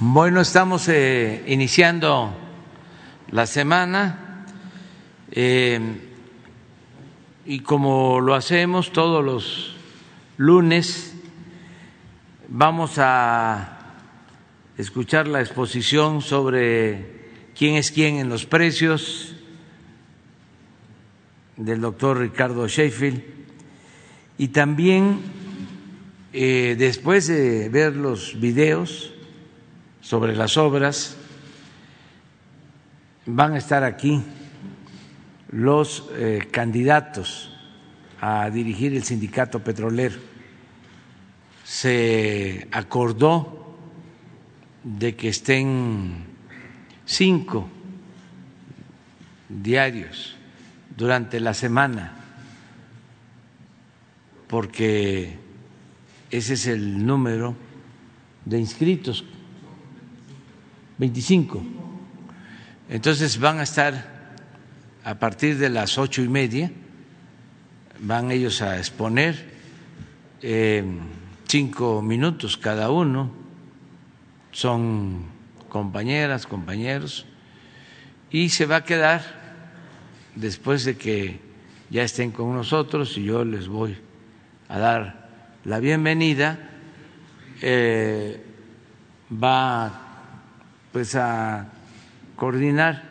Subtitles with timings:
[0.00, 2.34] Bueno, estamos eh, iniciando
[3.30, 4.44] la semana
[5.30, 5.80] eh,
[7.46, 9.76] y como lo hacemos todos los
[10.36, 11.14] lunes,
[12.48, 13.92] vamos a
[14.76, 19.36] escuchar la exposición sobre quién es quién en los precios
[21.56, 23.22] del doctor Ricardo Sheffield.
[24.38, 25.20] Y también
[26.32, 29.13] eh, después de ver los videos
[30.04, 31.16] sobre las obras,
[33.24, 34.22] van a estar aquí
[35.50, 37.50] los eh, candidatos
[38.20, 40.16] a dirigir el sindicato petrolero.
[41.64, 43.78] Se acordó
[44.82, 46.26] de que estén
[47.06, 47.66] cinco
[49.48, 50.36] diarios
[50.94, 52.12] durante la semana,
[54.48, 55.38] porque
[56.30, 57.56] ese es el número
[58.44, 59.24] de inscritos,
[60.98, 61.62] 25.
[62.88, 64.14] Entonces van a estar
[65.04, 66.70] a partir de las ocho y media,
[68.00, 69.52] van ellos a exponer
[70.42, 70.84] eh,
[71.46, 73.30] cinco minutos cada uno,
[74.52, 75.26] son
[75.68, 77.26] compañeras, compañeros,
[78.30, 79.22] y se va a quedar
[80.34, 81.40] después de que
[81.90, 83.96] ya estén con nosotros y yo les voy
[84.68, 85.28] a dar
[85.64, 86.58] la bienvenida,
[87.62, 88.44] eh,
[89.30, 90.03] va
[90.94, 91.66] pues a
[92.36, 93.02] coordinar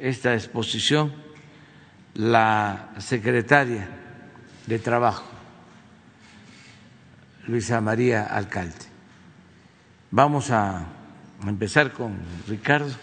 [0.00, 1.12] esta exposición
[2.14, 3.90] la secretaria
[4.66, 5.26] de Trabajo,
[7.46, 8.86] Luisa María Alcalde.
[10.10, 10.86] Vamos a
[11.46, 12.16] empezar con
[12.48, 12.94] Ricardo.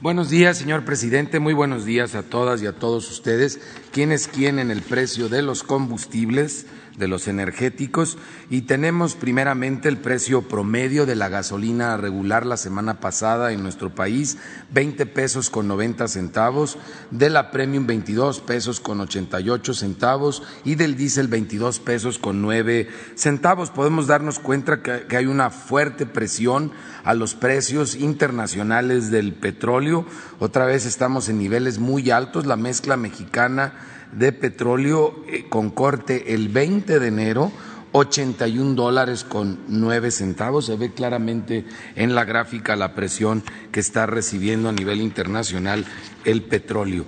[0.00, 1.40] Buenos días, señor presidente.
[1.40, 3.58] Muy buenos días a todas y a todos ustedes.
[3.90, 6.68] ¿Quién es quién en el precio de los combustibles?
[6.96, 8.18] De los energéticos
[8.50, 13.94] y tenemos primeramente el precio promedio de la gasolina regular la semana pasada en nuestro
[13.94, 14.38] país,
[14.72, 16.78] 20 pesos con 90 centavos,
[17.10, 22.88] de la premium 22 pesos con 88 centavos y del diésel 22 pesos con 9
[23.16, 23.70] centavos.
[23.70, 26.72] Podemos darnos cuenta que hay una fuerte presión
[27.04, 30.06] a los precios internacionales del petróleo.
[30.38, 32.46] Otra vez estamos en niveles muy altos.
[32.46, 33.74] La mezcla mexicana
[34.16, 37.52] de petróleo eh, con corte el 20 de enero,
[37.92, 40.66] 81 dólares con 9 centavos.
[40.66, 41.64] Se ve claramente
[41.94, 45.84] en la gráfica la presión que está recibiendo a nivel internacional
[46.24, 47.06] el petróleo.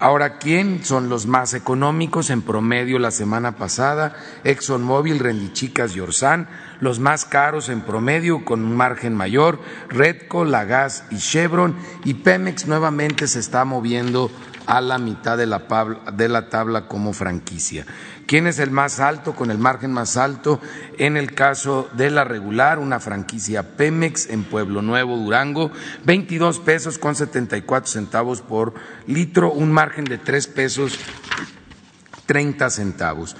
[0.00, 2.30] Ahora, ¿quién son los más económicos?
[2.30, 6.48] En promedio la semana pasada, ExxonMobil, Rendichicas y Orsan,
[6.78, 12.68] los más caros en promedio con un margen mayor, Redco, Lagas y Chevron, y Pemex
[12.68, 14.30] nuevamente se está moviendo
[14.68, 15.62] a la mitad de la,
[16.12, 17.86] de la tabla como franquicia.
[18.26, 20.60] ¿Quién es el más alto, con el margen más alto?
[20.98, 25.72] En el caso de la regular, una franquicia Pemex en Pueblo Nuevo, Durango,
[26.04, 28.74] 22 pesos con 74 centavos por
[29.06, 30.98] litro, un margen de 3 pesos
[32.26, 33.36] 30 centavos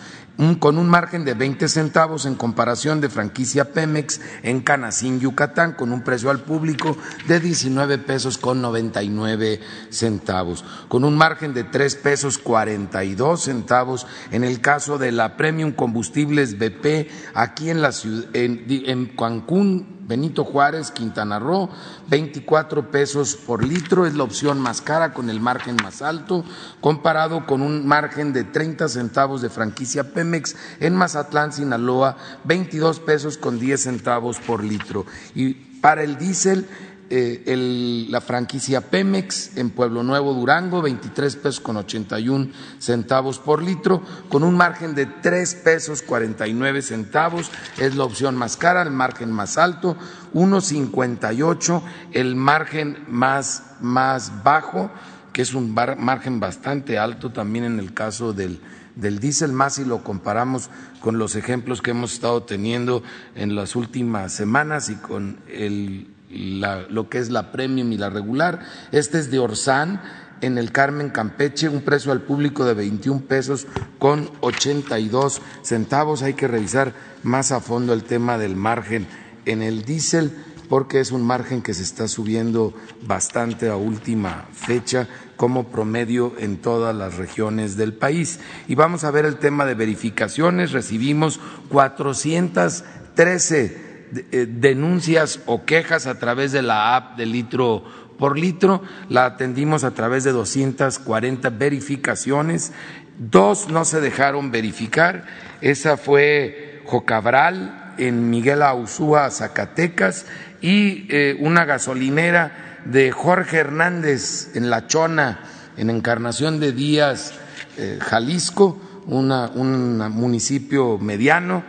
[0.61, 5.93] con un margen de 20 centavos en comparación de franquicia Pemex en Canacín, Yucatán, con
[5.93, 9.61] un precio al público de 19 pesos con 99
[9.91, 15.73] centavos, con un margen de 3 pesos 42 centavos en el caso de la Premium
[15.73, 21.69] Combustibles BP aquí en, la ciudad, en Cancún, Benito Juárez, Quintana Roo,
[22.09, 26.45] 24 pesos por litro, es la opción más cara con el margen más alto,
[26.81, 33.37] comparado con un margen de 30 centavos de franquicia Pemex en Mazatlán, Sinaloa, 22 pesos
[33.37, 35.05] con 10 centavos por litro.
[35.35, 35.53] Y
[35.83, 36.67] para el diésel,
[37.11, 42.49] eh, la franquicia Pemex en Pueblo Nuevo, Durango, 23 pesos con 81
[42.79, 48.57] centavos por litro, con un margen de 3 pesos 49 centavos, es la opción más
[48.57, 49.97] cara, el margen más alto,
[50.35, 51.83] 1.58,
[52.13, 54.91] el margen más, más bajo,
[55.33, 58.61] que es un margen bastante alto también en el caso del,
[58.97, 60.69] del diésel, más si lo comparamos
[61.01, 63.03] con los ejemplos que hemos estado teniendo
[63.35, 68.61] en las últimas semanas y con el lo que es la premium y la regular.
[68.93, 70.01] Este es de Orsán
[70.41, 73.67] en el Carmen Campeche, un precio al público de 21 pesos
[73.99, 76.23] con 82 centavos.
[76.23, 76.93] Hay que revisar
[77.23, 79.07] más a fondo el tema del margen
[79.47, 80.33] en el diésel
[80.69, 86.59] porque es un margen que se está subiendo bastante a última fecha como promedio en
[86.59, 88.41] todas las regiones del país.
[88.67, 90.73] Y vamos a ver el tema de verificaciones.
[90.73, 91.41] Recibimos
[91.71, 97.85] 413 eh, denuncias o quejas a través de la app de litro
[98.19, 102.73] por litro, la atendimos a través de 240 verificaciones,
[103.19, 105.25] dos no se dejaron verificar,
[105.61, 110.27] esa fue Jocabral en Miguel Ausúa, Zacatecas,
[110.61, 115.41] y eh, una gasolinera de Jorge Hernández en La Chona,
[115.77, 117.33] en Encarnación de Díaz,
[117.77, 121.63] eh, Jalisco, un municipio mediano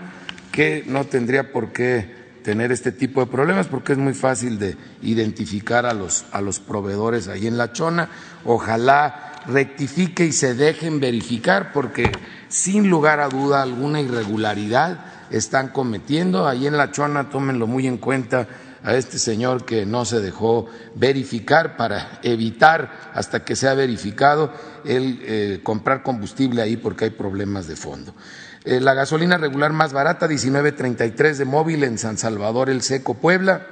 [0.52, 4.78] que no tendría por qué tener este tipo de problemas porque es muy fácil de
[5.02, 8.10] identificar a los, a los proveedores ahí en La Chona.
[8.46, 12.12] Ojalá rectifique y se dejen verificar porque
[12.48, 16.48] sin lugar a duda alguna irregularidad están cometiendo.
[16.48, 18.48] Ahí en La Chona tómenlo muy en cuenta
[18.84, 24.54] a este señor que no se dejó verificar para evitar hasta que sea verificado
[24.86, 28.14] el eh, comprar combustible ahí porque hay problemas de fondo.
[28.66, 33.66] Eh, la gasolina regular más barata, 19.33 de móvil en San Salvador el Seco, Puebla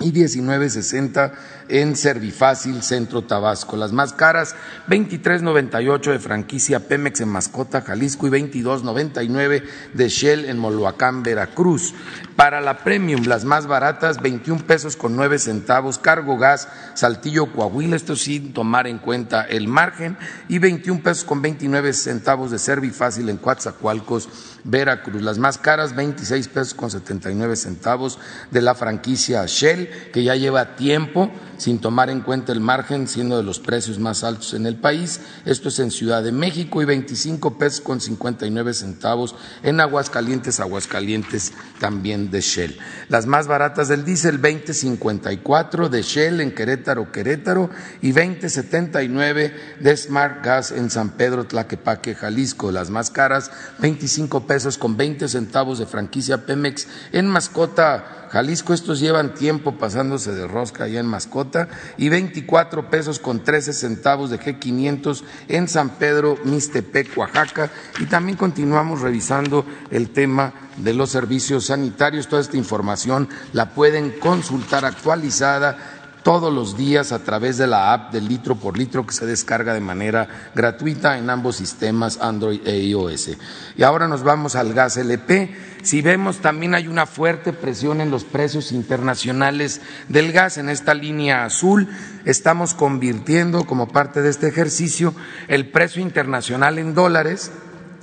[0.00, 1.32] y 19.60
[1.68, 3.76] en Servifácil, Centro Tabasco.
[3.76, 4.54] Las más caras,
[4.88, 9.62] 23.98 de franquicia Pemex en Mascota, Jalisco y 22.99
[9.94, 11.94] de Shell en Moloacán, Veracruz.
[12.36, 17.96] Para la Premium, las más baratas, 21 pesos con 9 centavos, Cargo Gas, Saltillo, Coahuila,
[17.96, 20.16] esto sin tomar en cuenta el margen,
[20.48, 24.28] y 21 pesos con 29 centavos de Servifácil en Coatzacoalcos,
[24.62, 25.20] Veracruz.
[25.22, 30.76] Las más caras, 26 pesos con 79 centavos de la franquicia Shell, que ya lleva
[30.76, 34.76] tiempo sin tomar en cuenta el margen, siendo de los precios más altos en el
[34.76, 35.20] país.
[35.44, 41.52] Esto es en Ciudad de México y 25 pesos con 59 centavos en Aguascalientes, Aguascalientes
[41.78, 42.78] también de Shell.
[43.08, 47.70] Las más baratas del diésel, 20.54 de Shell en Querétaro, Querétaro
[48.00, 52.72] y 20.79 de Smart Gas en San Pedro, Tlaquepaque, Jalisco.
[52.72, 53.50] Las más caras,
[53.80, 60.32] 25 pesos con 20 centavos de franquicia Pemex en Mascota, Jalisco estos llevan tiempo pasándose
[60.32, 65.90] de rosca allá en Mascota y 24 pesos con 13 centavos de G500 en San
[65.90, 67.70] Pedro, Mixtepec, Oaxaca.
[67.98, 72.28] Y también continuamos revisando el tema de los servicios sanitarios.
[72.28, 75.97] Toda esta información la pueden consultar actualizada
[76.28, 79.72] todos los días a través de la app de litro por litro que se descarga
[79.72, 83.30] de manera gratuita en ambos sistemas Android e iOS.
[83.78, 85.56] Y ahora nos vamos al gas LP.
[85.82, 89.80] Si vemos, también hay una fuerte presión en los precios internacionales
[90.10, 90.58] del gas.
[90.58, 91.88] En esta línea azul
[92.26, 95.14] estamos convirtiendo, como parte de este ejercicio,
[95.48, 97.52] el precio internacional en dólares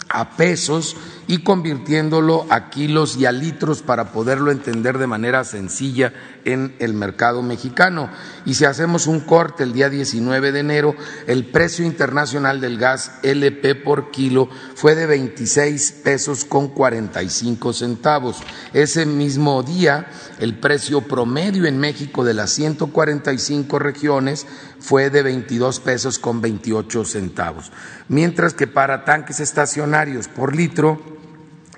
[0.10, 6.14] a pesos y convirtiéndolo a kilos y a litros para poderlo entender de manera sencilla
[6.46, 8.10] en el mercado mexicano.
[8.46, 10.96] Y si hacemos un corte el día 19 de enero,
[11.28, 18.38] el precio internacional del gas LP por kilo fue de 26 pesos con 45 centavos.
[18.74, 20.08] Ese mismo día,
[20.40, 24.46] el precio promedio en México de las 145 regiones
[24.80, 27.72] fue de 22 pesos con 28 centavos.
[28.08, 31.15] Mientras que para tanques estacionarios por litro,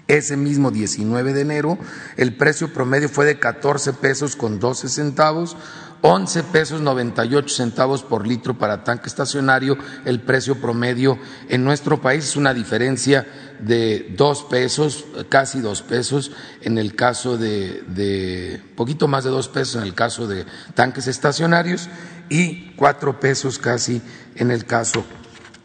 [0.07, 1.77] ese mismo 19 de enero,
[2.15, 5.57] el precio promedio fue de 14 pesos con 12 centavos,
[6.01, 9.77] 11 pesos 98 centavos por litro para tanque estacionario.
[10.05, 11.17] El precio promedio
[11.49, 13.27] en nuestro país es una diferencia
[13.59, 16.31] de dos pesos, casi dos pesos
[16.61, 20.45] en el caso de, poquito más de dos pesos en el caso de
[20.75, 21.89] tanques estacionarios
[22.29, 24.01] y cuatro pesos casi
[24.35, 25.03] en el caso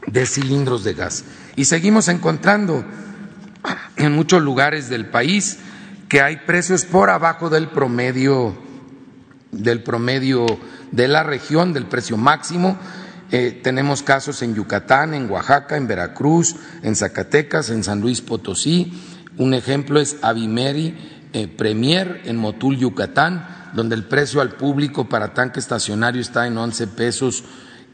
[0.07, 1.25] de cilindros de gas.
[1.57, 2.85] Y seguimos encontrando
[4.03, 5.59] en muchos lugares del país
[6.09, 8.57] que hay precios por abajo del promedio
[9.53, 10.47] del promedio
[10.91, 12.79] de la región, del precio máximo.
[13.31, 18.93] Eh, tenemos casos en Yucatán, en Oaxaca, en Veracruz, en Zacatecas, en San Luis Potosí.
[19.39, 25.33] Un ejemplo es Avimeri eh, Premier en Motul, Yucatán, donde el precio al público para
[25.33, 27.45] tanque estacionario está en 11 pesos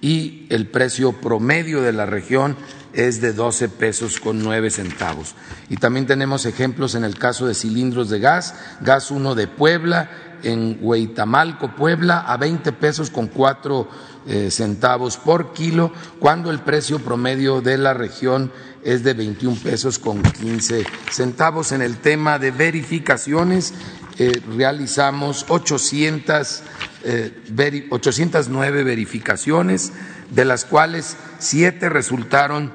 [0.01, 2.57] y el precio promedio de la región
[2.93, 5.35] es de 12 pesos con 9 centavos.
[5.69, 10.11] Y también tenemos ejemplos en el caso de cilindros de gas, gas 1 de Puebla,
[10.43, 13.89] en Hueitamalco, Puebla, a 20 pesos con 4
[14.27, 18.53] eh, centavos por kilo, cuando el precio promedio de la región
[18.85, 21.73] es de 21 pesos con 15 centavos.
[21.73, 23.75] En el tema de verificaciones,
[24.19, 26.63] eh, realizamos 800,
[27.91, 29.93] 809 eh, verificaciones,
[30.31, 32.73] de las cuales siete resultaron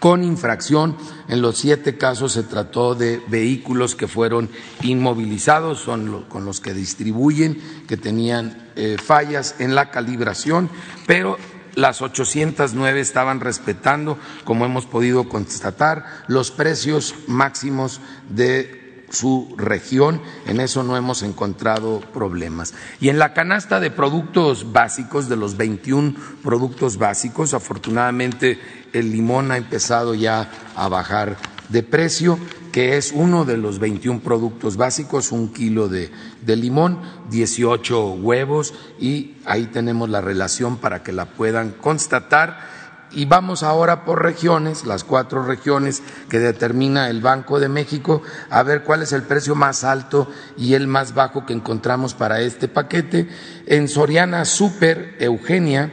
[0.00, 0.96] con infracción.
[1.28, 4.50] En los siete casos se trató de vehículos que fueron
[4.82, 10.70] inmovilizados, son con los que distribuyen, que tenían eh, fallas en la calibración,
[11.06, 11.36] pero
[11.76, 18.79] las 809 estaban respetando, como hemos podido constatar, los precios máximos de
[19.10, 22.74] su región, en eso no hemos encontrado problemas.
[23.00, 28.58] Y en la canasta de productos básicos, de los 21 productos básicos, afortunadamente
[28.92, 31.36] el limón ha empezado ya a bajar
[31.68, 32.38] de precio,
[32.72, 36.10] que es uno de los 21 productos básicos, un kilo de,
[36.42, 37.00] de, limón,
[37.30, 42.79] 18 huevos y ahí tenemos la relación para que la puedan constatar.
[43.12, 48.62] Y vamos ahora por regiones, las cuatro regiones que determina el Banco de México, a
[48.62, 52.68] ver cuál es el precio más alto y el más bajo que encontramos para este
[52.68, 53.28] paquete.
[53.66, 55.92] En Soriana Super Eugenia,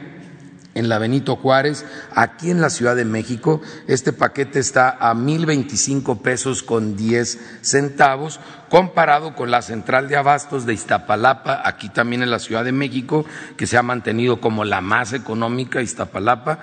[0.74, 1.84] en la Benito Juárez,
[2.14, 3.60] aquí en la Ciudad de México.
[3.88, 10.16] Este paquete está a mil veinticinco pesos con diez centavos, comparado con la central de
[10.16, 13.24] abastos de Iztapalapa, aquí también en la Ciudad de México,
[13.56, 16.60] que se ha mantenido como la más económica, Iztapalapa,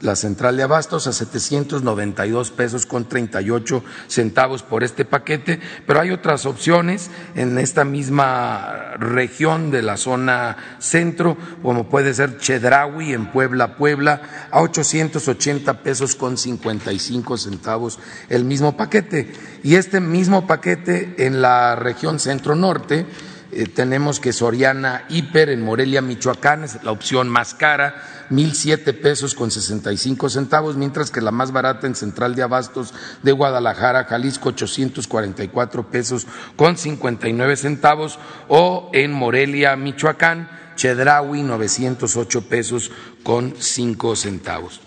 [0.00, 6.10] la central de abastos a 792 pesos con 38 centavos por este paquete, pero hay
[6.10, 13.32] otras opciones en esta misma región de la zona centro, como puede ser Chedraui en
[13.32, 19.32] Puebla, Puebla, a 880 pesos con 55 centavos el mismo paquete.
[19.62, 23.06] Y este mismo paquete en la región centro-norte,
[23.50, 28.92] eh, tenemos que Soriana Hiper en Morelia, Michoacán, es la opción más cara mil siete
[28.92, 32.94] pesos con sesenta y cinco centavos, mientras que la más barata en Central de Abastos
[33.22, 38.18] de Guadalajara, Jalisco, ochocientos cuarenta y cuatro pesos con cincuenta y nueve centavos,
[38.48, 41.44] o en Morelia, Michoacán, Chedraui,
[42.16, 42.90] ocho pesos
[43.22, 44.80] con cinco centavos.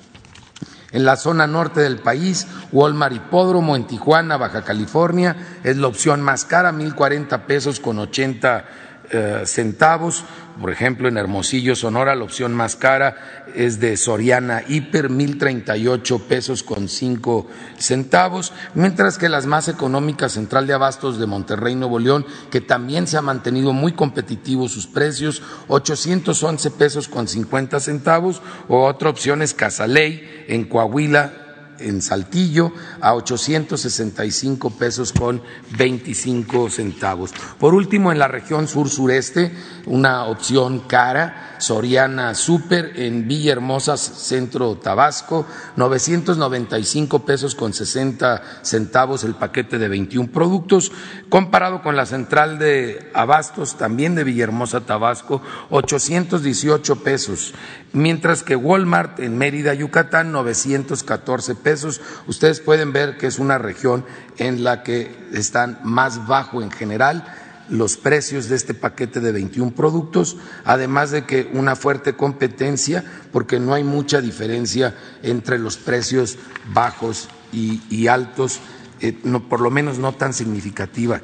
[0.93, 6.21] En la zona norte del país, Walmart Hipódromo en Tijuana, Baja California, es la opción
[6.21, 8.65] más cara, mil cuarenta pesos con ochenta
[9.09, 10.25] eh, centavos.
[10.61, 15.75] Por ejemplo, en Hermosillo, Sonora, la opción más cara es de Soriana Hiper, mil treinta
[15.75, 17.47] y ocho pesos con cinco
[17.79, 23.07] centavos, mientras que las más económicas, Central de Abastos de Monterrey, Nuevo León, que también
[23.07, 29.09] se ha mantenido muy competitivos sus precios, ochocientos once pesos con cincuenta centavos, o otra
[29.09, 31.40] opción es Casaley en Coahuila,
[31.81, 35.41] en Saltillo a 865 pesos con
[35.77, 37.31] 25 centavos.
[37.59, 39.51] Por último, en la región sur-sureste,
[39.85, 45.45] una opción cara, Soriana Super en Villahermosa, centro Tabasco,
[45.75, 50.91] 995 pesos con 60 centavos el paquete de 21 productos,
[51.29, 57.53] comparado con la central de Abastos, también de Villahermosa, Tabasco, 818 pesos,
[57.93, 62.01] mientras que Walmart en Mérida, Yucatán, 914 pesos.
[62.27, 64.05] Ustedes pueden ver que es una región
[64.37, 67.25] en la que están más bajo en general
[67.69, 73.61] los precios de este paquete de 21 productos, además de que una fuerte competencia, porque
[73.61, 74.93] no hay mucha diferencia
[75.23, 76.37] entre los precios
[76.73, 78.59] bajos y, altos,
[78.99, 79.13] eh,
[79.49, 81.21] por lo menos no tan significativa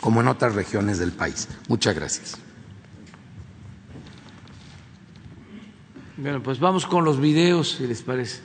[0.00, 1.48] como en otras regiones del país.
[1.68, 2.45] Muchas gracias.
[6.16, 8.40] Bueno, pues vamos con los videos, si les parece.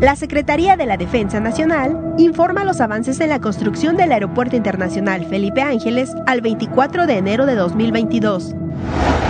[0.00, 5.24] La Secretaría de la Defensa Nacional informa los avances en la construcción del Aeropuerto Internacional
[5.26, 8.56] Felipe Ángeles al 24 de enero de 2022.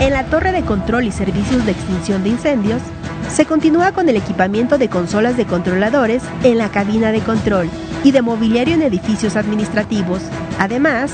[0.01, 2.81] En la torre de control y servicios de extinción de incendios,
[3.29, 7.69] se continúa con el equipamiento de consolas de controladores en la cabina de control
[8.03, 10.23] y de mobiliario en edificios administrativos.
[10.59, 11.13] Además,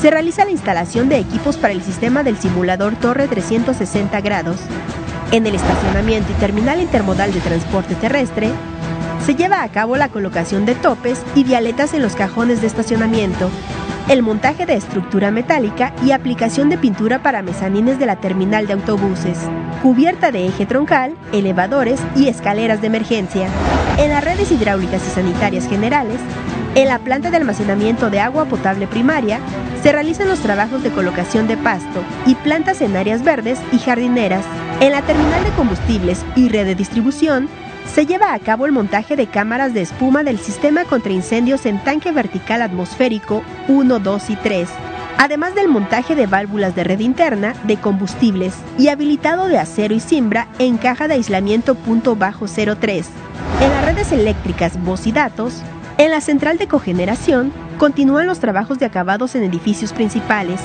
[0.00, 4.56] se realiza la instalación de equipos para el sistema del simulador Torre 360 grados.
[5.30, 8.50] En el estacionamiento y terminal intermodal de transporte terrestre,
[9.26, 13.50] se lleva a cabo la colocación de topes y vialetas en los cajones de estacionamiento,
[14.08, 18.72] el montaje de estructura metálica y aplicación de pintura para mezanines de la terminal de
[18.72, 19.38] autobuses,
[19.82, 23.48] cubierta de eje troncal, elevadores y escaleras de emergencia.
[23.98, 26.18] En las redes hidráulicas y sanitarias generales,
[26.74, 29.40] en la planta de almacenamiento de agua potable primaria,
[29.82, 34.44] se realizan los trabajos de colocación de pasto y plantas en áreas verdes y jardineras.
[34.80, 37.48] En la terminal de combustibles y red de distribución,
[37.92, 41.82] se lleva a cabo el montaje de cámaras de espuma del sistema contra incendios en
[41.82, 44.68] tanque vertical atmosférico 1, 2 y 3,
[45.18, 50.00] además del montaje de válvulas de red interna de combustibles y habilitado de acero y
[50.00, 53.08] cimbra en caja de aislamiento punto bajo 03.
[53.60, 55.62] En las redes eléctricas, voz y datos,
[56.00, 60.58] en la central de cogeneración, continúan los trabajos de acabados en edificios principales,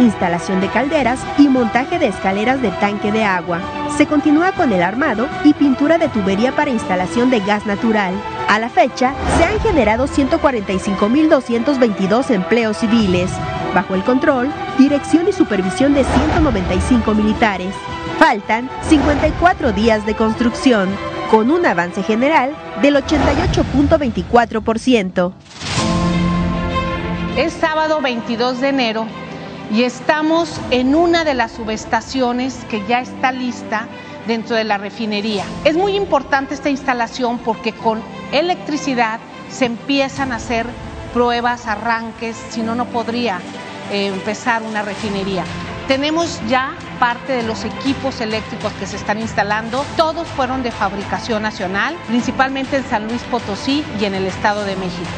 [0.00, 3.60] instalación de calderas y montaje de escaleras de tanque de agua.
[3.96, 8.12] Se continúa con el armado y pintura de tubería para instalación de gas natural.
[8.48, 13.30] A la fecha, se han generado 145.222 empleos civiles,
[13.72, 17.72] bajo el control, dirección y supervisión de 195 militares.
[18.18, 20.88] Faltan 54 días de construcción,
[21.30, 25.32] con un avance general del 88.24%.
[27.36, 29.06] Es sábado 22 de enero
[29.72, 33.86] y estamos en una de las subestaciones que ya está lista
[34.26, 35.44] dentro de la refinería.
[35.64, 40.66] Es muy importante esta instalación porque con electricidad se empiezan a hacer
[41.14, 43.38] pruebas, arranques, si no, no podría
[43.92, 45.44] eh, empezar una refinería.
[45.90, 51.42] Tenemos ya parte de los equipos eléctricos que se están instalando, todos fueron de fabricación
[51.42, 55.10] nacional, principalmente en San Luis Potosí y en el Estado de México.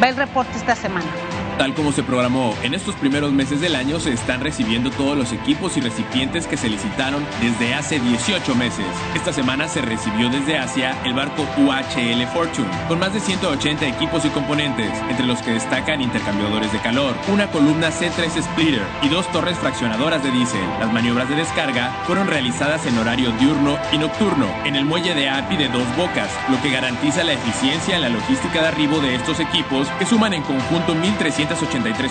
[0.00, 1.10] Va el reporte esta semana.
[1.58, 5.32] Tal como se programó, en estos primeros meses del año se están recibiendo todos los
[5.32, 8.86] equipos y recipientes que se licitaron desde hace 18 meses.
[9.14, 14.24] Esta semana se recibió desde Asia el barco UHL Fortune, con más de 180 equipos
[14.24, 19.30] y componentes, entre los que destacan intercambiadores de calor, una columna C3 splitter y dos
[19.30, 20.66] torres fraccionadoras de diésel.
[20.80, 25.28] Las maniobras de descarga fueron realizadas en horario diurno y nocturno, en el muelle de
[25.28, 29.14] API de dos bocas, lo que garantiza la eficiencia en la logística de arribo de
[29.14, 31.41] estos equipos, que suman en conjunto 1.300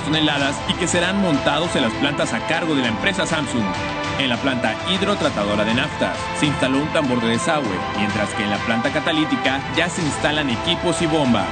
[0.03, 3.63] toneladas y que serán montados en las plantas a cargo de la empresa Samsung.
[4.19, 8.49] En la planta hidrotratadora de naftas se instaló un tambor de desagüe, mientras que en
[8.49, 11.47] la planta catalítica ya se instalan equipos y bombas.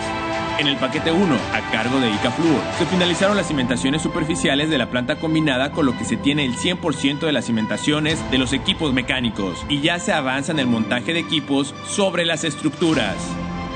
[0.60, 4.90] En el paquete 1, a cargo de Icafluor, se finalizaron las cimentaciones superficiales de la
[4.90, 8.94] planta combinada con lo que se tiene el 100% de las cimentaciones de los equipos
[8.94, 13.16] mecánicos y ya se avanza en el montaje de equipos sobre las estructuras.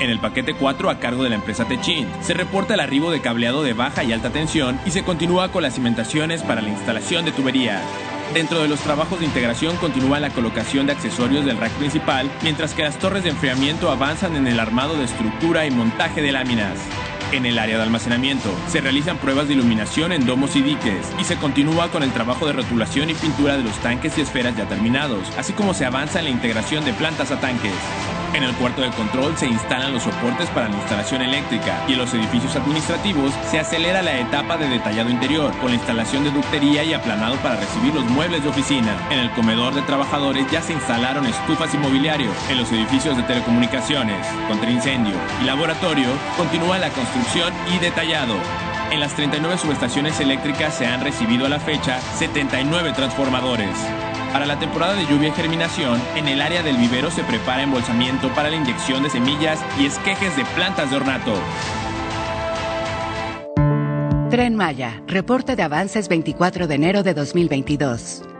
[0.00, 3.20] En el paquete 4 a cargo de la empresa Techin se reporta el arribo de
[3.20, 7.24] cableado de baja y alta tensión y se continúa con las cimentaciones para la instalación
[7.24, 7.80] de tubería.
[8.32, 12.74] Dentro de los trabajos de integración continúa la colocación de accesorios del rack principal, mientras
[12.74, 16.78] que las torres de enfriamiento avanzan en el armado de estructura y montaje de láminas.
[17.34, 21.24] En el área de almacenamiento se realizan pruebas de iluminación en domos y diques y
[21.24, 24.68] se continúa con el trabajo de rotulación y pintura de los tanques y esferas ya
[24.68, 27.72] terminados, así como se avanza en la integración de plantas a tanques.
[28.34, 31.98] En el cuarto de control se instalan los soportes para la instalación eléctrica y en
[31.98, 36.82] los edificios administrativos se acelera la etapa de detallado interior con la instalación de ductería
[36.82, 38.96] y aplanado para recibir los muebles de oficina.
[39.10, 42.30] En el comedor de trabajadores ya se instalaron estufas y mobiliario.
[42.50, 47.23] En los edificios de telecomunicaciones, contra incendio y laboratorio continúa la construcción
[47.74, 48.36] y detallado.
[48.90, 53.76] En las 39 subestaciones eléctricas se han recibido a la fecha 79 transformadores.
[54.32, 58.28] Para la temporada de lluvia y germinación, en el área del vivero se prepara embolsamiento
[58.34, 61.34] para la inyección de semillas y esquejes de plantas de ornato.
[64.30, 68.33] Tren Maya, reporte de avances 24 de enero de 2022.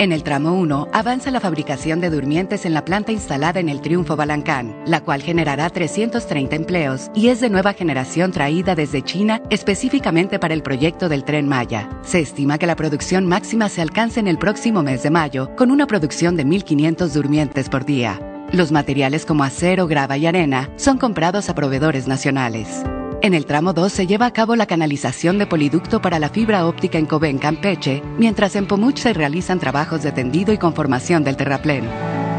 [0.00, 3.80] En el tramo 1 avanza la fabricación de durmientes en la planta instalada en el
[3.80, 9.42] Triunfo Balancán, la cual generará 330 empleos y es de nueva generación traída desde China
[9.50, 11.88] específicamente para el proyecto del tren Maya.
[12.02, 15.72] Se estima que la producción máxima se alcance en el próximo mes de mayo con
[15.72, 18.20] una producción de 1.500 durmientes por día.
[18.52, 22.84] Los materiales como acero, grava y arena son comprados a proveedores nacionales.
[23.20, 26.66] En el tramo 2 se lleva a cabo la canalización de poliducto para la fibra
[26.66, 31.36] óptica en Cobén, Campeche, mientras en Pomuch se realizan trabajos de tendido y conformación del
[31.36, 31.84] terraplén.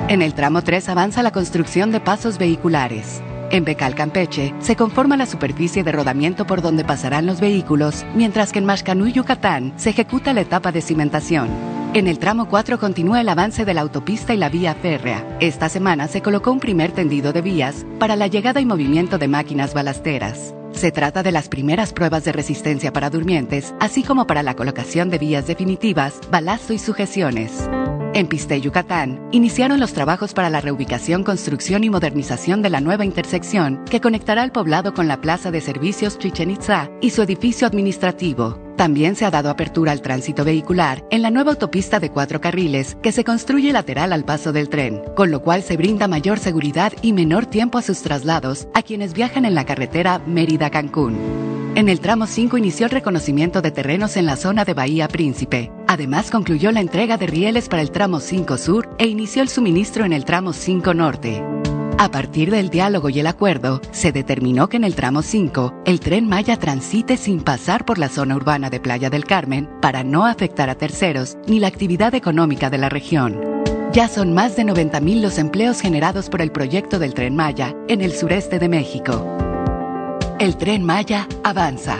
[0.07, 3.21] En el tramo 3 avanza la construcción de pasos vehiculares.
[3.51, 8.53] En Becal, Campeche, se conforma la superficie de rodamiento por donde pasarán los vehículos, mientras
[8.53, 11.49] que en Mashcanú, Yucatán, se ejecuta la etapa de cimentación.
[11.93, 15.25] En el tramo 4 continúa el avance de la autopista y la vía férrea.
[15.41, 19.27] Esta semana se colocó un primer tendido de vías para la llegada y movimiento de
[19.27, 20.53] máquinas balasteras.
[20.71, 25.10] Se trata de las primeras pruebas de resistencia para durmientes, así como para la colocación
[25.10, 27.69] de vías definitivas, balazo y sujeciones.
[28.13, 33.05] En Piste, Yucatán, iniciaron los trabajos para la reubicación, construcción y modernización de la nueva
[33.05, 37.67] intersección que conectará al poblado con la Plaza de Servicios Chichen Itza y su edificio
[37.67, 38.68] administrativo.
[38.79, 42.95] También se ha dado apertura al tránsito vehicular en la nueva autopista de cuatro carriles
[43.03, 46.93] que se construye lateral al paso del tren, con lo cual se brinda mayor seguridad
[47.01, 51.17] y menor tiempo a sus traslados a quienes viajan en la carretera Mérida-Cancún.
[51.75, 55.73] En el tramo 5 inició el reconocimiento de terrenos en la zona de Bahía Príncipe.
[55.85, 60.05] Además concluyó la entrega de rieles para el tramo 5 Sur e inició el suministro
[60.05, 61.43] en el tramo 5 Norte.
[62.01, 65.99] A partir del diálogo y el acuerdo, se determinó que en el tramo 5, el
[65.99, 70.25] tren Maya transite sin pasar por la zona urbana de Playa del Carmen para no
[70.25, 73.41] afectar a terceros ni la actividad económica de la región.
[73.91, 77.99] Ya son más de 90.000 los empleos generados por el proyecto del tren Maya en
[77.99, 79.27] el sureste de México.
[80.39, 81.97] El tren Maya avanza.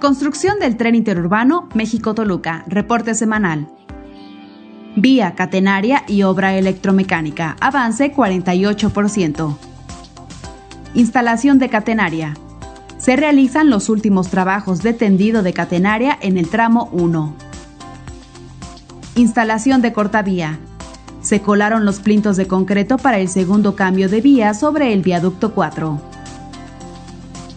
[0.00, 3.68] Construcción del tren interurbano México-Toluca, reporte semanal.
[5.00, 9.56] Vía catenaria y obra electromecánica, avance 48%.
[10.94, 12.34] Instalación de catenaria.
[12.96, 17.32] Se realizan los últimos trabajos de tendido de catenaria en el tramo 1.
[19.14, 20.58] Instalación de cortavía.
[21.22, 25.54] Se colaron los plintos de concreto para el segundo cambio de vía sobre el viaducto
[25.54, 26.00] 4.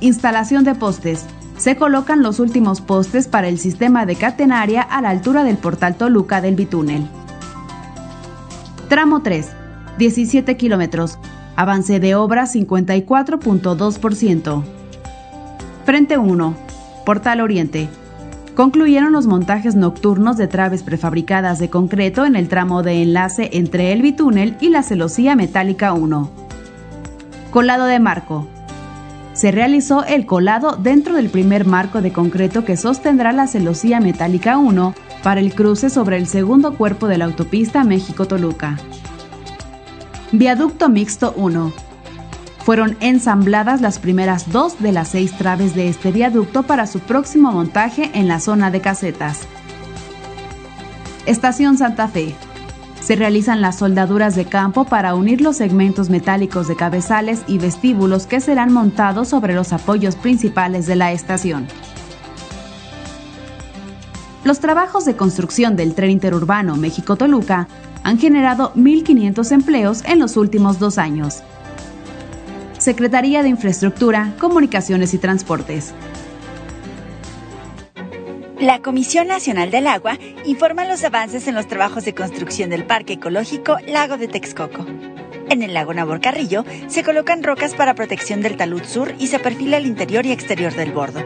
[0.01, 1.25] Instalación de postes
[1.57, 5.95] se colocan los últimos postes para el sistema de catenaria a la altura del portal
[5.95, 7.07] Toluca del Bitúnel.
[8.91, 9.47] Tramo 3,
[9.99, 11.17] 17 kilómetros,
[11.55, 14.63] avance de obra 54.2%.
[15.85, 16.55] Frente 1,
[17.05, 17.87] Portal Oriente.
[18.53, 23.93] Concluyeron los montajes nocturnos de traves prefabricadas de concreto en el tramo de enlace entre
[23.93, 26.29] el bitúnel y la celosía metálica 1.
[27.49, 28.45] Colado de marco.
[29.31, 34.57] Se realizó el colado dentro del primer marco de concreto que sostendrá la celosía metálica
[34.57, 34.93] 1
[35.23, 38.77] para el cruce sobre el segundo cuerpo de la autopista México-Toluca.
[40.31, 41.73] Viaducto Mixto 1
[42.63, 47.51] fueron ensambladas las primeras dos de las seis traves de este viaducto para su próximo
[47.51, 49.41] montaje en la zona de casetas.
[51.25, 52.35] Estación Santa Fe.
[53.01, 58.27] Se realizan las soldaduras de campo para unir los segmentos metálicos de cabezales y vestíbulos
[58.27, 61.67] que serán montados sobre los apoyos principales de la estación.
[64.43, 67.67] Los trabajos de construcción del tren interurbano México-Toluca
[68.03, 71.43] han generado 1.500 empleos en los últimos dos años.
[72.79, 75.93] Secretaría de Infraestructura, Comunicaciones y Transportes.
[78.59, 83.13] La Comisión Nacional del Agua informa los avances en los trabajos de construcción del Parque
[83.13, 84.85] Ecológico Lago de Texcoco.
[85.51, 89.37] En el lago Nabor Carrillo se colocan rocas para protección del talud sur y se
[89.37, 91.25] perfila el interior y exterior del bordo.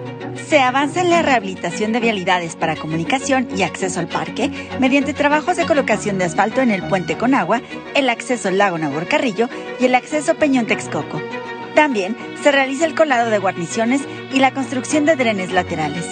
[0.49, 5.57] Se avanza en la rehabilitación de vialidades para comunicación y acceso al parque mediante trabajos
[5.57, 7.61] de colocación de asfalto en el puente con agua,
[7.93, 9.47] el acceso al lago Nabor Carrillo
[9.79, 11.21] y el acceso Peñón Texcoco.
[11.75, 14.01] También se realiza el colado de guarniciones
[14.33, 16.09] y la construcción de drenes laterales.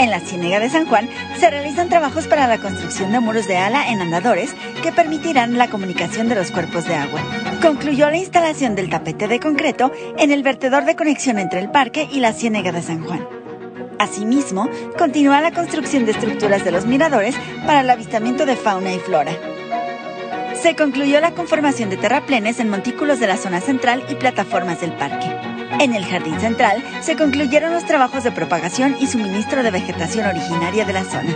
[0.00, 3.58] En la Ciénega de San Juan se realizan trabajos para la construcción de muros de
[3.58, 7.20] ala en andadores que permitirán la comunicación de los cuerpos de agua.
[7.60, 12.08] Concluyó la instalación del tapete de concreto en el vertedor de conexión entre el parque
[12.10, 13.28] y la Ciénega de San Juan.
[13.98, 17.36] Asimismo, continúa la construcción de estructuras de los miradores
[17.66, 19.32] para el avistamiento de fauna y flora
[20.54, 24.92] se concluyó la conformación de terraplenes en montículos de la zona central y plataformas del
[24.92, 25.49] parque.
[25.78, 30.84] En el jardín central se concluyeron los trabajos de propagación y suministro de vegetación originaria
[30.84, 31.34] de la zona.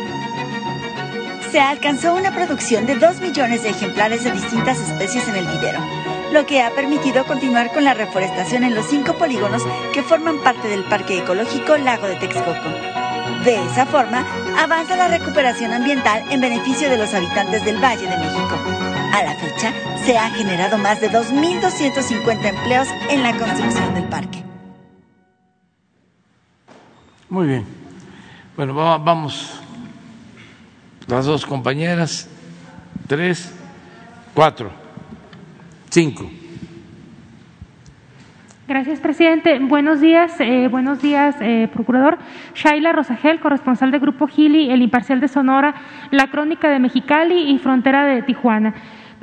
[1.51, 5.79] Se alcanzó una producción de 2 millones de ejemplares de distintas especies en el vivero,
[6.33, 10.66] lo que ha permitido continuar con la reforestación en los cinco polígonos que forman parte
[10.68, 12.68] del Parque Ecológico Lago de Texcoco.
[13.44, 14.27] De esa forma,
[14.59, 18.93] avanza la recuperación ambiental en beneficio de los habitantes del Valle de México.
[19.14, 19.72] A la fecha,
[20.05, 24.42] se han generado más de 2.250 empleos en la construcción del parque.
[27.29, 27.64] Muy bien.
[28.57, 29.61] Bueno, vamos.
[31.07, 32.29] Las dos compañeras.
[33.07, 33.55] Tres,
[34.35, 34.72] cuatro,
[35.90, 36.29] cinco.
[38.66, 39.59] Gracias, presidente.
[39.61, 42.18] Buenos días, eh, buenos días, eh, procurador.
[42.55, 45.74] Shaila Rosagel, corresponsal del Grupo Gili, El Imparcial de Sonora,
[46.11, 48.74] La Crónica de Mexicali y Frontera de Tijuana.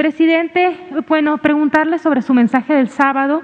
[0.02, 0.76] Presidente,
[1.08, 3.44] bueno, preguntarle sobre su mensaje del sábado.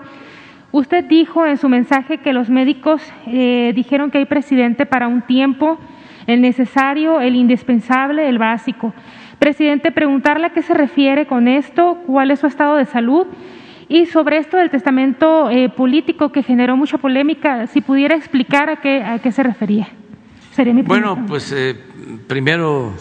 [0.72, 5.22] Usted dijo en su mensaje que los médicos eh, dijeron que hay presidente para un
[5.22, 5.78] tiempo,
[6.26, 8.92] el necesario, el indispensable, el básico.
[9.38, 13.28] Presidente, preguntarle a qué se refiere con esto, cuál es su estado de salud
[13.88, 18.78] y sobre esto del testamento eh, político que generó mucha polémica, si pudiera explicar a
[18.78, 19.90] qué, a qué se refería.
[20.54, 21.76] Sería mi bueno, pues eh,
[22.26, 22.94] primero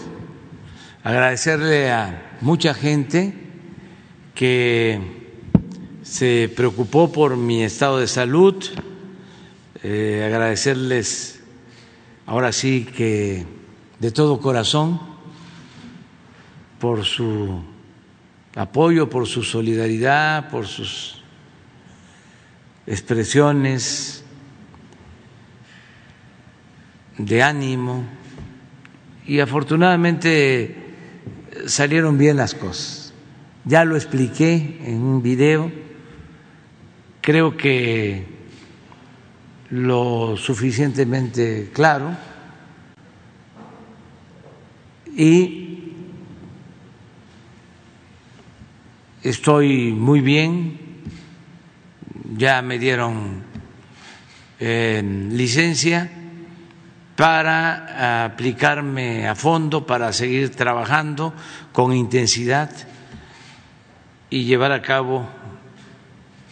[1.03, 3.46] agradecerle a mucha gente
[4.37, 5.01] que
[6.03, 8.63] se preocupó por mi estado de salud,
[9.83, 11.41] eh, agradecerles
[12.27, 13.47] ahora sí que
[13.99, 15.01] de todo corazón
[16.79, 17.63] por su
[18.55, 21.23] apoyo, por su solidaridad, por sus
[22.87, 24.23] expresiones
[27.17, 28.05] de ánimo.
[29.27, 30.77] Y afortunadamente
[31.67, 32.96] salieron bien las cosas
[33.67, 35.71] ya lo expliqué en un video,
[37.21, 38.25] creo que
[39.71, 42.17] lo suficientemente claro.
[45.17, 45.95] Y
[49.25, 50.79] estoy muy bien,
[52.37, 53.43] ya me dieron
[54.61, 55.03] eh,
[55.33, 56.09] licencia
[57.17, 61.35] para aplicarme a fondo, para seguir trabajando
[61.73, 62.71] con intensidad
[64.37, 65.27] y llevar a cabo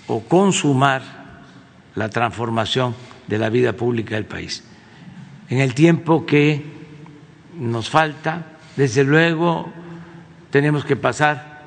[0.07, 1.03] o consumar
[1.94, 2.94] la transformación
[3.27, 4.64] de la vida pública del país.
[5.51, 6.64] En el tiempo que
[7.59, 9.68] nos falta, desde luego,
[10.51, 11.61] tenemos que pasar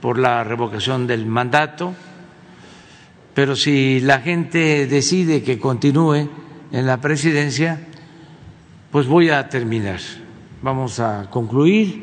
[0.00, 1.94] por la revocación del mandato,
[3.32, 6.28] pero si la gente decide que continúe
[6.72, 7.86] en la presidencia,
[8.90, 10.00] pues voy a terminar.
[10.60, 12.02] Vamos a concluir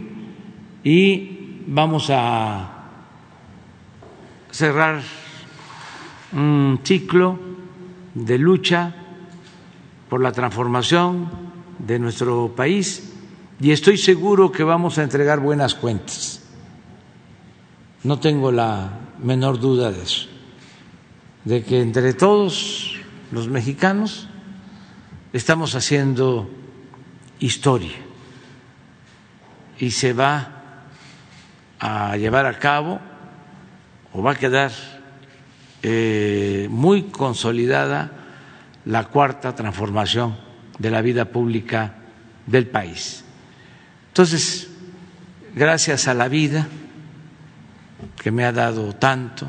[0.82, 2.79] y vamos a
[4.52, 5.02] cerrar
[6.34, 7.40] un ciclo
[8.14, 8.96] de lucha
[10.10, 11.30] por la transformación
[11.80, 13.14] de nuestro país
[13.60, 16.42] y estoy seguro que vamos a entregar buenas cuentas.
[18.04, 20.28] No tengo la menor duda de eso,
[21.44, 22.96] de que entre todos
[23.32, 24.28] los mexicanos
[25.34, 26.50] estamos haciendo
[27.40, 27.96] historia
[29.78, 30.84] y se va
[31.80, 33.00] a llevar a cabo
[34.14, 34.72] o va a quedar
[35.82, 38.12] eh, muy consolidada
[38.86, 40.38] la cuarta transformación
[40.78, 41.96] de la vida pública
[42.46, 43.24] del país.
[44.08, 44.70] Entonces,
[45.56, 46.68] gracias a la vida
[48.22, 49.48] que me ha dado tanto,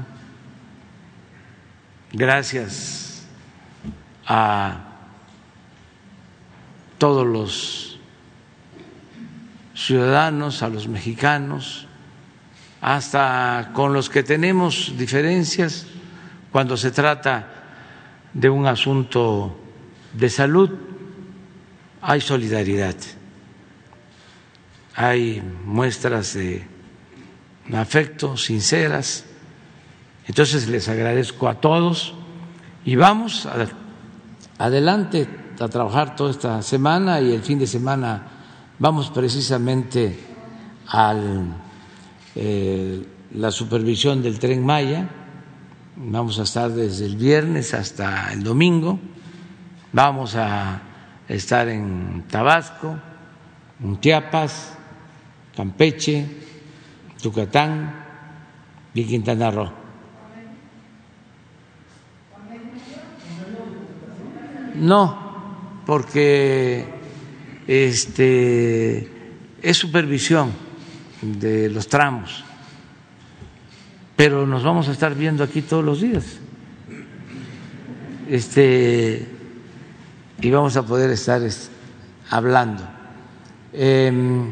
[2.12, 3.26] gracias
[4.26, 4.90] a
[6.98, 7.98] todos los
[9.74, 11.86] ciudadanos, a los mexicanos,
[12.80, 15.86] hasta con los que tenemos diferencias
[16.50, 17.46] cuando se trata
[18.32, 19.56] de un asunto
[20.14, 20.70] de salud,
[22.00, 22.96] hay solidaridad,
[24.94, 26.66] hay muestras de
[27.72, 29.24] afecto sinceras.
[30.26, 32.14] Entonces les agradezco a todos
[32.84, 33.46] y vamos
[34.58, 35.28] adelante
[35.60, 38.22] a trabajar toda esta semana y el fin de semana
[38.78, 40.18] vamos precisamente
[40.86, 41.54] al
[42.42, 45.06] eh, la supervisión del tren Maya.
[45.96, 48.98] Vamos a estar desde el viernes hasta el domingo.
[49.92, 50.80] Vamos a
[51.28, 52.96] estar en Tabasco,
[53.84, 53.98] en
[55.54, 56.24] Campeche,
[57.22, 58.06] Yucatán
[58.94, 59.70] y Quintana Roo.
[64.76, 66.86] No, porque
[67.66, 69.10] este
[69.60, 70.69] es supervisión
[71.22, 72.44] de los tramos,
[74.16, 76.38] pero nos vamos a estar viendo aquí todos los días.
[78.28, 79.26] Este,
[80.40, 81.42] y vamos a poder estar
[82.30, 82.82] hablando.
[83.72, 84.50] Em,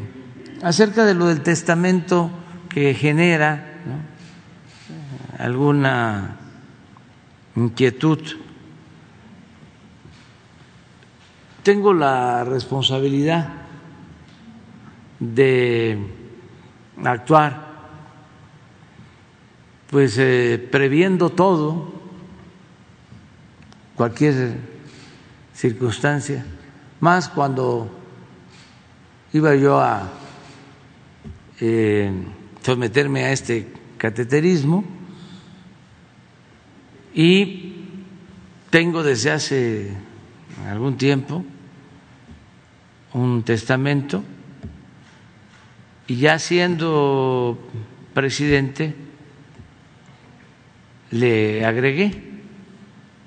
[0.61, 2.29] acerca de lo del testamento
[2.67, 3.65] que genera
[5.37, 6.37] alguna
[7.55, 8.19] inquietud,
[11.63, 13.49] tengo la responsabilidad
[15.19, 16.18] de
[17.05, 17.67] actuar,
[19.89, 21.93] pues eh, previendo todo,
[23.95, 24.57] cualquier
[25.53, 26.45] circunstancia,
[26.99, 27.89] más cuando
[29.33, 30.09] iba yo a
[31.59, 32.11] eh,
[32.61, 34.83] someterme a este cateterismo
[37.13, 37.75] y
[38.69, 39.91] tengo desde hace
[40.69, 41.43] algún tiempo
[43.13, 44.23] un testamento
[46.09, 47.59] y ya siendo
[48.15, 48.95] presidente
[51.11, 52.11] le agregué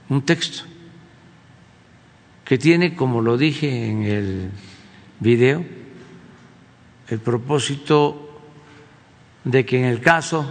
[0.09, 0.65] un texto
[2.45, 4.51] que tiene, como lo dije en el
[5.21, 5.65] video,
[7.09, 8.41] el propósito
[9.45, 10.51] de que en el caso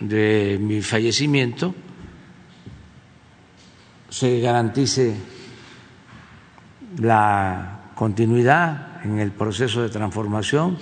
[0.00, 1.76] de mi fallecimiento
[4.10, 5.14] se garantice
[6.98, 10.76] la continuidad en el proceso de transformación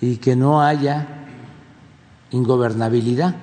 [0.00, 1.06] y que no haya
[2.30, 3.34] ingobernabilidad,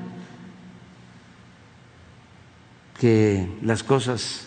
[2.99, 4.45] que las cosas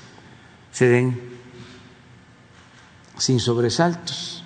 [0.72, 1.20] se den
[3.18, 4.42] sin sobresaltos,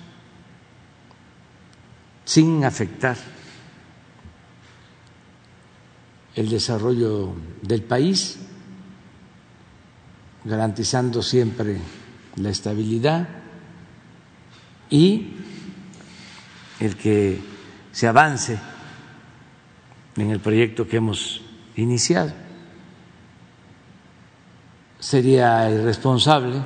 [2.25, 3.17] sin afectar
[6.35, 8.39] el desarrollo del país,
[10.43, 11.79] garantizando siempre
[12.35, 13.29] la estabilidad
[14.89, 15.33] y
[16.79, 17.52] el que
[17.93, 18.59] se avance
[20.17, 21.41] en el proyecto que hemos
[21.75, 22.33] iniciado.
[24.99, 26.61] Sería irresponsable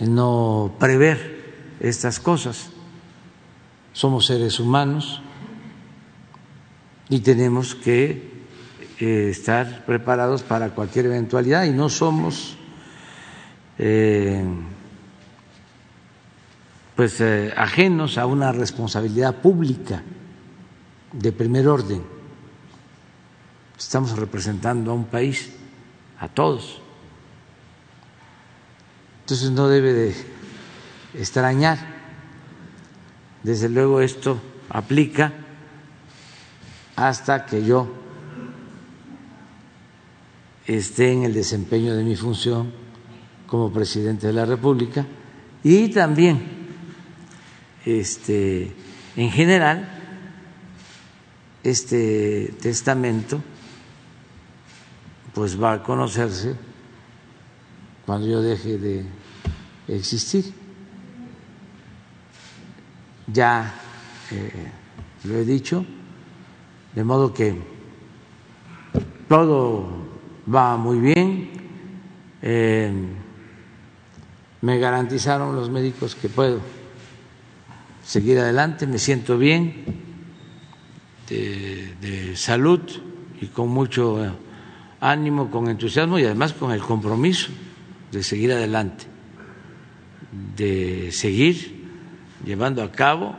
[0.00, 2.70] no prever estas cosas.
[3.92, 5.22] Somos seres humanos
[7.08, 8.36] y tenemos que
[9.00, 12.58] eh, estar preparados para cualquier eventualidad y no somos
[13.78, 14.44] eh,
[16.96, 20.02] pues eh, ajenos a una responsabilidad pública
[21.12, 22.02] de primer orden.
[23.78, 25.52] Estamos representando a un país,
[26.18, 26.80] a todos.
[29.20, 30.14] Entonces no debe de
[31.12, 31.78] extrañar.
[33.42, 35.34] Desde luego esto aplica
[36.96, 37.92] hasta que yo
[40.64, 42.72] esté en el desempeño de mi función
[43.46, 45.06] como presidente de la República
[45.62, 46.55] y también
[47.86, 48.72] este
[49.16, 49.88] en general
[51.62, 53.40] este testamento
[55.32, 56.54] pues va a conocerse
[58.04, 59.04] cuando yo deje de
[59.88, 60.44] existir.
[63.26, 63.74] Ya
[64.30, 64.72] eh,
[65.24, 65.84] lo he dicho,
[66.94, 67.60] de modo que
[69.28, 69.88] todo
[70.52, 71.50] va muy bien.
[72.42, 72.92] Eh,
[74.62, 76.60] me garantizaron los médicos que puedo
[78.06, 79.84] seguir adelante, me siento bien
[81.28, 82.80] de, salud
[83.40, 84.36] y con mucho
[85.00, 87.50] ánimo, con entusiasmo y además con el compromiso
[88.12, 89.06] de seguir adelante,
[90.56, 91.84] de seguir
[92.44, 93.34] llevando a cabo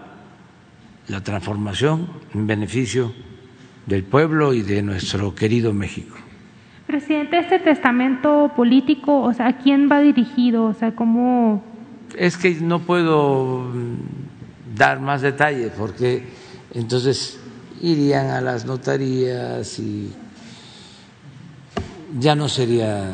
[1.07, 3.13] la transformación en beneficio
[3.85, 6.17] del pueblo y de nuestro querido México.
[6.87, 10.65] Presidente, este testamento político, o sea, ¿a quién va dirigido?
[10.65, 11.63] O sea, ¿cómo...?
[12.17, 13.71] Es que no puedo
[14.77, 16.23] dar más detalles porque
[16.73, 17.37] entonces
[17.81, 20.13] irían a las notarías y
[22.19, 23.11] ya no sería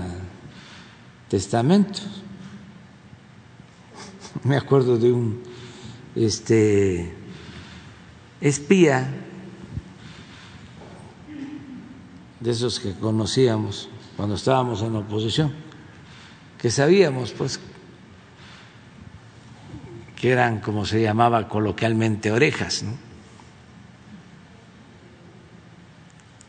[1.30, 2.00] testamento.
[4.44, 5.42] Me acuerdo de un
[6.16, 7.12] este
[8.40, 9.10] espía
[12.40, 15.54] de esos que conocíamos cuando estábamos en la oposición,
[16.60, 17.60] que sabíamos pues
[20.24, 22.86] que eran como se llamaba coloquialmente orejas.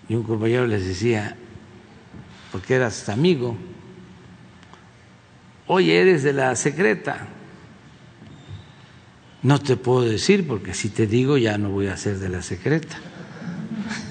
[0.08, 1.36] Y un compañero les decía,
[2.52, 3.56] porque eras amigo,
[5.66, 7.26] oye, eres de la secreta.
[9.42, 12.42] No te puedo decir porque si te digo ya no voy a ser de la
[12.42, 12.96] secreta.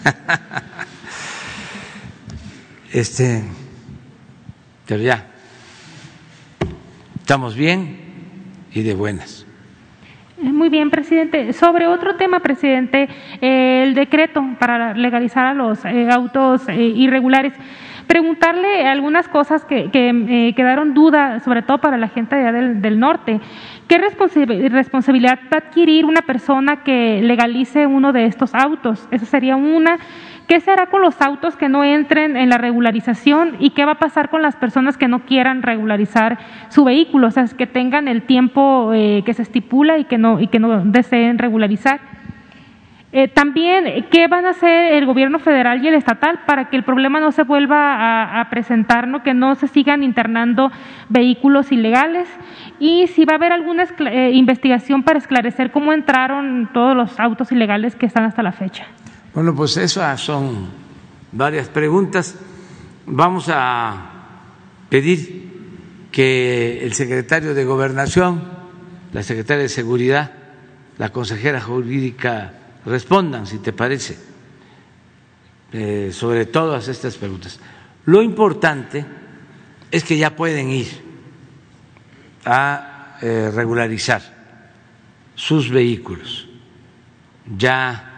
[2.91, 3.45] este,
[4.86, 5.32] pero ya,
[7.21, 7.97] estamos bien
[8.73, 9.42] y de buenas.
[10.51, 11.53] Muy bien, presidente.
[11.53, 13.08] Sobre otro tema, presidente,
[13.39, 17.53] eh, el decreto para legalizar a los eh, autos eh, irregulares.
[18.08, 19.89] Preguntarle algunas cosas que,
[20.53, 23.39] quedaron duda, sobre todo para la gente del, del norte.
[23.88, 29.08] ¿Qué responsabilidad va a adquirir una persona que legalice uno de estos autos?
[29.12, 29.97] Esa sería una.
[30.47, 33.99] ¿Qué será con los autos que no entren en la regularización y qué va a
[33.99, 36.38] pasar con las personas que no quieran regularizar
[36.69, 40.41] su vehículo, o sea, que tengan el tiempo eh, que se estipula y que no
[40.41, 42.01] y que no deseen regularizar?
[43.15, 46.82] Eh, también, ¿qué van a hacer el gobierno federal y el estatal para que el
[46.84, 49.21] problema no se vuelva a, presentar, ¿no?
[49.21, 50.71] que no se sigan internando
[51.10, 52.27] vehículos ilegales?
[52.79, 57.51] Y si va a haber alguna eh, investigación para esclarecer cómo entraron todos los autos
[57.51, 58.88] ilegales que están hasta la fecha.
[59.34, 60.67] Bueno, pues esas son
[61.32, 62.36] varias preguntas.
[63.08, 64.12] Vamos a
[64.89, 68.43] pedir que el secretario de Gobernación,
[69.12, 70.32] la secretaria de Seguridad,
[71.00, 72.54] la consejera jurídica
[72.86, 74.19] respondan, si te parece,
[75.72, 77.60] eh, sobre todas estas preguntas.
[78.06, 79.04] Lo importante
[79.89, 80.89] es que ya pueden ir
[82.46, 84.22] a eh, regularizar
[85.34, 86.48] sus vehículos.
[87.58, 88.12] Ya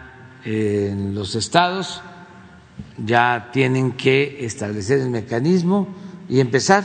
[0.46, 2.00] en los estados
[3.04, 5.88] ya tienen que establecer el mecanismo
[6.28, 6.84] y empezar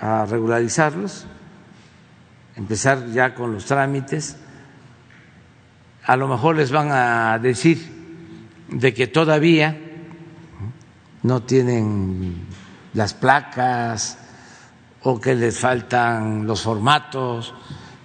[0.00, 1.26] a regularizarlos,
[2.56, 4.38] empezar ya con los trámites.
[6.04, 7.78] A lo mejor les van a decir
[8.68, 9.78] de que todavía
[11.22, 12.46] no tienen
[12.94, 14.18] las placas
[15.02, 17.54] o que les faltan los formatos,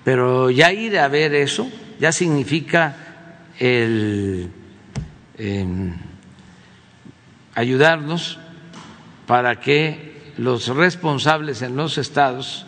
[0.03, 2.95] pero ya ir a ver eso ya significa
[3.59, 4.51] el
[7.53, 8.39] ayudarnos
[9.25, 12.65] para que los responsables en los estados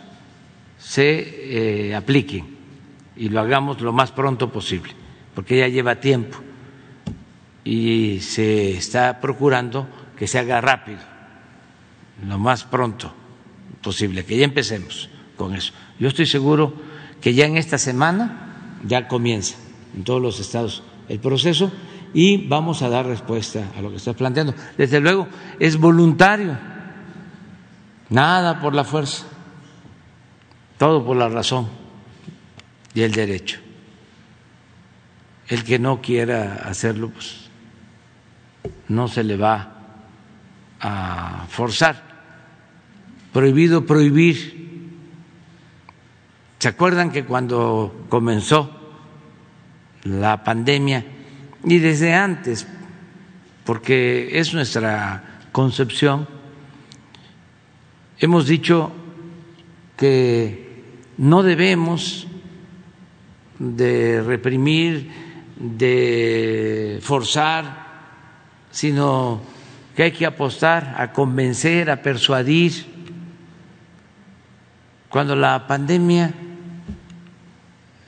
[0.78, 2.56] se eh, apliquen
[3.16, 4.92] y lo hagamos lo más pronto posible,
[5.34, 6.38] porque ya lleva tiempo
[7.64, 11.00] y se está procurando que se haga rápido,
[12.26, 13.12] lo más pronto
[13.82, 15.72] posible, que ya empecemos con eso.
[15.98, 16.74] Yo estoy seguro
[17.20, 19.56] que ya en esta semana ya comienza
[19.94, 21.70] en todos los estados el proceso
[22.12, 24.54] y vamos a dar respuesta a lo que estás planteando.
[24.76, 26.56] Desde luego, es voluntario,
[28.08, 29.26] nada por la fuerza,
[30.78, 31.68] todo por la razón
[32.94, 33.58] y el derecho.
[35.48, 37.50] El que no quiera hacerlo, pues
[38.88, 39.74] no se le va
[40.80, 42.10] a forzar.
[43.32, 44.60] Prohibido prohibir.
[46.58, 48.70] ¿Se acuerdan que cuando comenzó
[50.04, 51.04] la pandemia
[51.64, 52.66] y desde antes,
[53.64, 56.40] porque es nuestra concepción
[58.20, 58.92] hemos dicho
[59.96, 60.82] que
[61.16, 62.26] no debemos
[63.58, 65.10] de reprimir,
[65.56, 67.88] de forzar,
[68.70, 69.40] sino
[69.96, 72.86] que hay que apostar a convencer, a persuadir.
[75.08, 76.32] Cuando la pandemia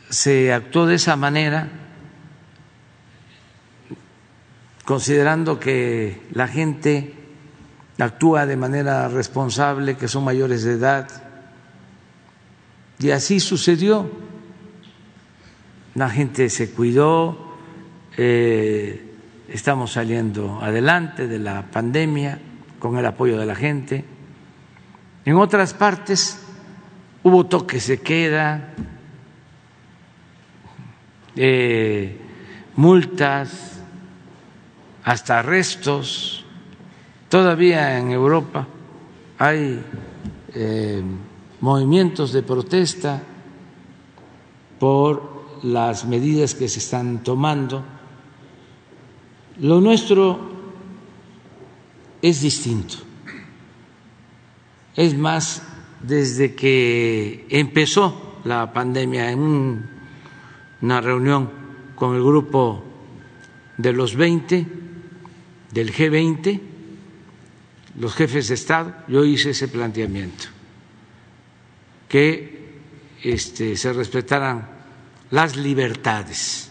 [0.09, 1.69] se actuó de esa manera,
[4.85, 7.15] considerando que la gente
[7.99, 11.09] actúa de manera responsable, que son mayores de edad,
[12.99, 14.11] y así sucedió.
[15.95, 17.57] La gente se cuidó,
[18.17, 19.15] eh,
[19.49, 22.41] estamos saliendo adelante de la pandemia
[22.79, 24.05] con el apoyo de la gente.
[25.25, 26.41] En otras partes
[27.23, 28.75] hubo toques de queda,
[31.37, 32.19] eh,
[32.77, 33.72] multas,
[35.05, 36.45] hasta arrestos.
[37.29, 38.67] Todavía en Europa
[39.39, 39.83] hay
[40.55, 41.03] eh,
[41.61, 43.23] movimientos de protesta
[44.79, 47.83] por las medidas que se están tomando.
[49.61, 50.51] Lo nuestro
[52.21, 52.97] es distinto.
[54.95, 55.63] Es más,
[56.03, 59.89] desde que empezó la pandemia en
[60.81, 61.49] una reunión
[61.95, 62.83] con el grupo
[63.79, 64.82] de los 20,
[65.73, 66.61] del G20,
[67.99, 70.45] los jefes de Estado, yo hice ese planteamiento
[72.09, 72.81] que
[73.23, 74.69] este, se respetaran
[75.31, 76.71] las libertades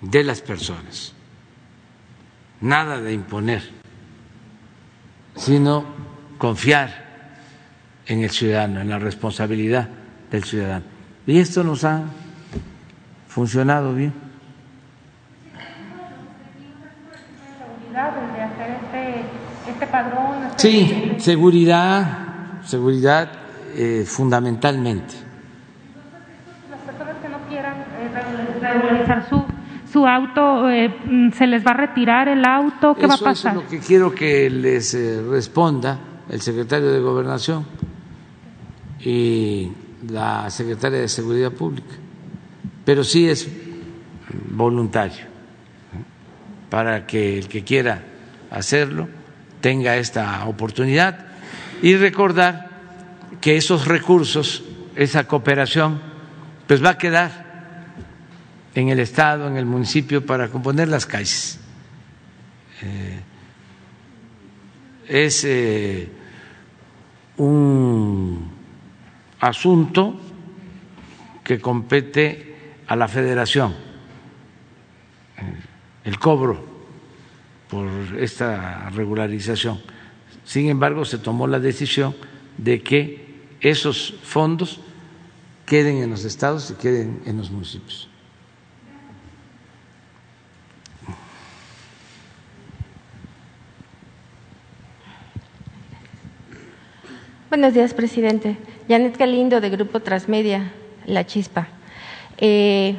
[0.00, 1.12] de las personas,
[2.60, 3.68] nada de imponer,
[5.36, 5.84] sino
[6.38, 7.08] confiar
[8.06, 9.88] en el ciudadano, en la responsabilidad
[10.30, 10.84] del ciudadano.
[11.26, 12.04] Y esto nos ha
[13.26, 14.27] funcionado bien.
[20.56, 23.30] Sí, seguridad, seguridad
[23.74, 25.14] eh, fundamentalmente.
[26.70, 29.44] Las personas que no quieran eh, regularizar su,
[29.92, 32.94] su auto, eh, ¿se les va a retirar el auto?
[32.94, 33.52] ¿Qué va a pasar?
[33.52, 34.96] Eso es lo que quiero que les
[35.28, 37.64] responda el secretario de Gobernación
[39.00, 39.72] y
[40.08, 41.94] la secretaria de Seguridad Pública.
[42.84, 43.48] Pero sí es
[44.50, 45.27] voluntario
[46.70, 48.02] para que el que quiera
[48.50, 49.08] hacerlo
[49.60, 51.26] tenga esta oportunidad
[51.82, 52.68] y recordar
[53.40, 54.64] que esos recursos,
[54.96, 56.00] esa cooperación,
[56.66, 57.46] pues va a quedar
[58.74, 61.58] en el Estado, en el municipio, para componer las calles.
[62.82, 63.20] Eh,
[65.08, 66.08] es eh,
[67.38, 68.50] un
[69.40, 70.20] asunto
[71.42, 73.74] que compete a la federación,
[76.08, 76.58] el cobro
[77.68, 77.86] por
[78.18, 79.78] esta regularización
[80.48, 82.16] sin embargo, se tomó la decisión
[82.56, 83.26] de que
[83.60, 84.80] esos fondos
[85.66, 88.08] queden en los estados y queden en los municipios.
[97.50, 98.56] Buenos días, presidente.
[98.88, 100.72] Janet Galindo, de Grupo Transmedia,
[101.04, 101.68] La Chispa.
[102.38, 102.96] Eh,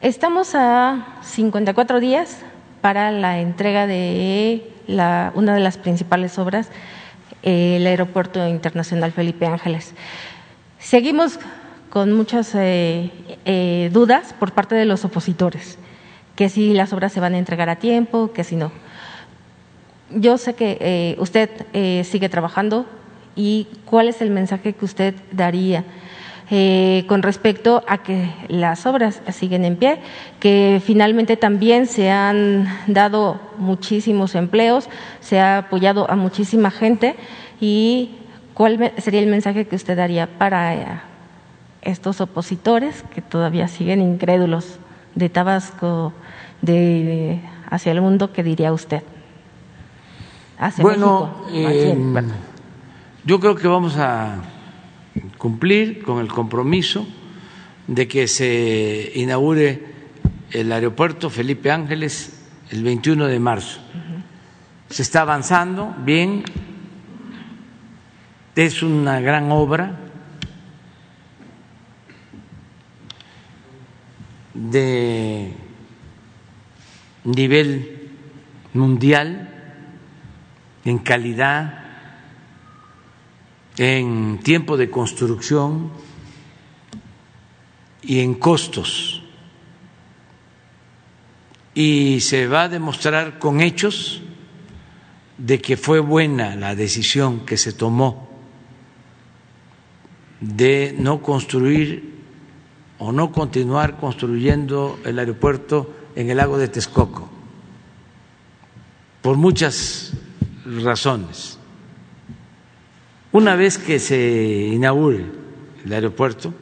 [0.00, 2.38] estamos a 54 días
[2.80, 4.70] para la entrega de
[5.34, 6.68] una de las principales obras,
[7.42, 9.94] el Aeropuerto Internacional Felipe Ángeles.
[10.78, 11.38] Seguimos
[11.90, 13.10] con muchas eh,
[13.44, 15.78] eh, dudas por parte de los opositores,
[16.36, 18.70] que si las obras se van a entregar a tiempo, que si no.
[20.10, 21.50] Yo sé que eh, usted
[22.04, 22.86] sigue trabajando
[23.34, 25.84] y cuál es el mensaje que usted daría
[26.48, 29.98] eh, con respecto a que las obras siguen en pie,
[30.38, 34.88] que finalmente también se han dado muchísimos empleos,
[35.20, 37.16] se ha apoyado a muchísima gente
[37.60, 38.12] y
[38.54, 40.86] cuál sería el mensaje que usted daría para eh,
[41.82, 44.78] estos opositores que todavía siguen incrédulos
[45.16, 46.12] de Tabasco,
[46.62, 49.02] de hacia el mundo, ¿qué diría usted?
[50.78, 51.94] bueno, eh,
[53.24, 54.36] yo creo que vamos a
[55.38, 57.06] cumplir con el compromiso
[57.86, 59.82] de que se inaugure
[60.50, 63.80] el aeropuerto Felipe Ángeles el 21 de marzo.
[64.88, 66.44] Se está avanzando bien,
[68.54, 69.98] es una gran obra
[74.54, 75.52] de
[77.24, 78.10] nivel
[78.72, 79.50] mundial
[80.84, 81.85] en calidad
[83.78, 85.90] en tiempo de construcción
[88.02, 89.22] y en costos.
[91.74, 94.22] Y se va a demostrar con hechos
[95.36, 98.26] de que fue buena la decisión que se tomó
[100.40, 102.16] de no construir
[102.98, 107.28] o no continuar construyendo el aeropuerto en el lago de Texcoco,
[109.20, 110.12] por muchas
[110.64, 111.58] razones.
[113.36, 115.26] Una vez que se inaugure
[115.84, 116.54] el aeropuerto,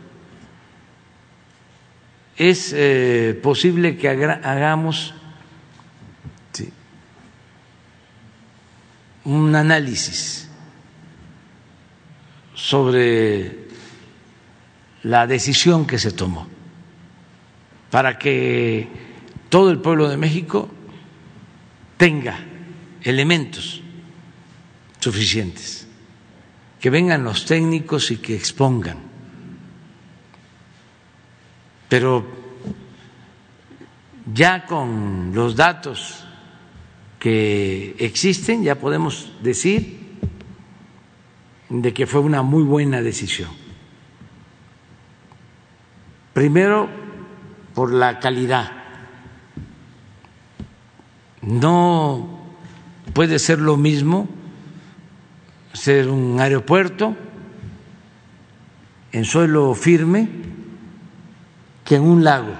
[2.36, 5.14] es eh, posible que hagamos
[9.22, 10.50] un análisis
[12.56, 13.68] sobre
[15.04, 16.48] la decisión que se tomó
[17.92, 18.88] para que
[19.48, 20.68] todo el pueblo de México
[21.98, 22.36] tenga
[23.00, 23.80] elementos
[24.98, 25.83] suficientes,
[26.84, 28.98] que vengan los técnicos y que expongan.
[31.88, 32.26] Pero
[34.34, 36.26] ya con los datos
[37.18, 40.18] que existen, ya podemos decir
[41.70, 43.48] de que fue una muy buena decisión.
[46.34, 46.90] Primero,
[47.74, 48.70] por la calidad.
[51.40, 52.28] No
[53.14, 54.28] puede ser lo mismo
[55.74, 57.16] ser un aeropuerto
[59.12, 60.28] en suelo firme
[61.84, 62.54] que en un lago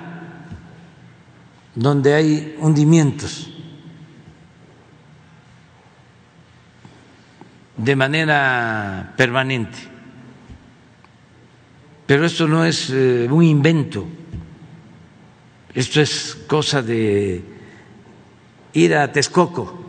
[1.75, 3.51] donde hay hundimientos.
[7.77, 9.79] De manera permanente.
[12.07, 14.07] Pero esto no es eh, un invento,
[15.73, 17.43] esto es cosa de
[18.75, 19.84] ir a Texcoco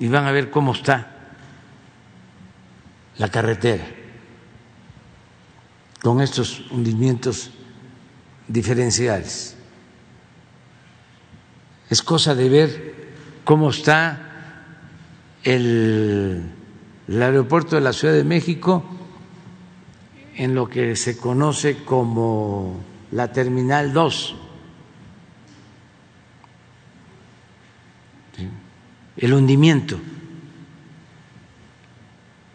[0.00, 1.10] y van a ver cómo está
[3.18, 3.86] la carretera
[6.02, 7.50] con estos hundimientos
[8.48, 9.56] diferenciales.
[11.90, 12.94] Es cosa de ver
[13.44, 14.30] cómo está
[15.44, 16.50] el,
[17.08, 18.82] aeropuerto de la Ciudad de México
[20.36, 22.80] en lo que se conoce como
[23.10, 24.36] la Terminal 2.
[29.20, 30.00] El hundimiento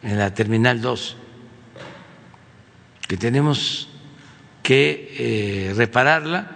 [0.03, 1.17] en la Terminal 2,
[3.07, 3.87] que tenemos
[4.63, 6.51] que eh, repararla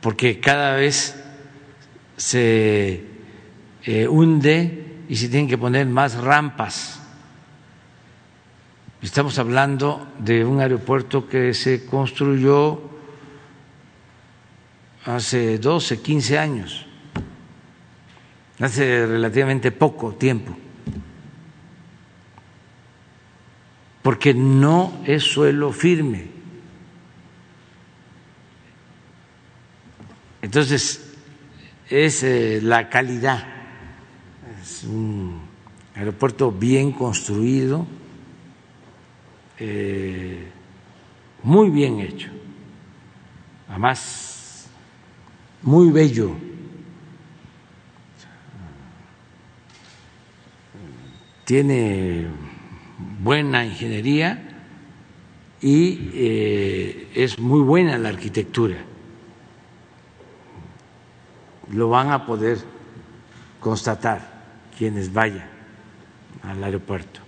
[0.00, 1.22] porque cada vez
[2.16, 3.04] se
[3.84, 7.00] eh, hunde y se tienen que poner más rampas.
[9.02, 12.80] Estamos hablando de un aeropuerto que se construyó
[15.04, 16.85] hace 12, 15 años,
[18.60, 20.56] hace relativamente poco tiempo,
[24.02, 26.26] porque no es suelo firme.
[30.42, 31.14] Entonces,
[31.90, 33.46] es eh, la calidad
[34.62, 35.40] es un
[35.94, 37.86] aeropuerto bien construido,
[39.58, 40.46] eh,
[41.42, 42.30] muy bien hecho,
[43.68, 44.68] además
[45.62, 46.55] muy bello.
[51.46, 52.26] Tiene
[53.22, 54.42] buena ingeniería
[55.60, 58.78] y eh, es muy buena la arquitectura.
[61.70, 62.58] Lo van a poder
[63.60, 65.48] constatar quienes vayan
[66.42, 67.20] al aeropuerto.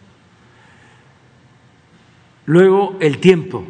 [2.47, 3.65] Luego, el tiempo.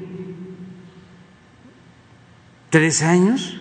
[2.70, 3.60] Tres años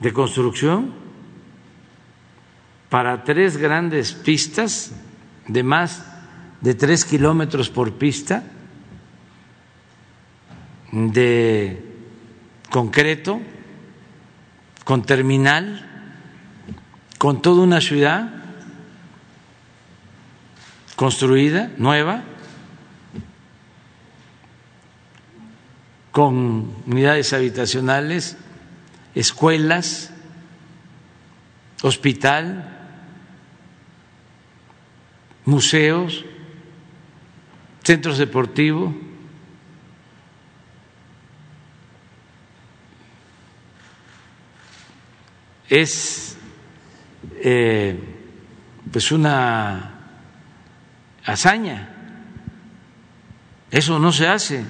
[0.00, 1.05] de construcción
[2.88, 4.92] para tres grandes pistas
[5.48, 6.04] de más
[6.60, 8.44] de tres kilómetros por pista
[10.92, 11.84] de
[12.70, 13.40] concreto,
[14.84, 15.86] con terminal
[17.18, 18.30] con toda una ciudad
[20.96, 22.22] construida, nueva,
[26.12, 28.36] con unidades habitacionales,
[29.14, 30.10] escuelas,
[31.82, 32.75] hospital,
[35.46, 36.24] museos,
[37.82, 38.94] centros deportivos.
[45.68, 46.36] Es
[47.40, 47.98] eh,
[48.92, 49.94] pues una
[51.24, 51.92] hazaña.
[53.70, 54.64] Eso no se hace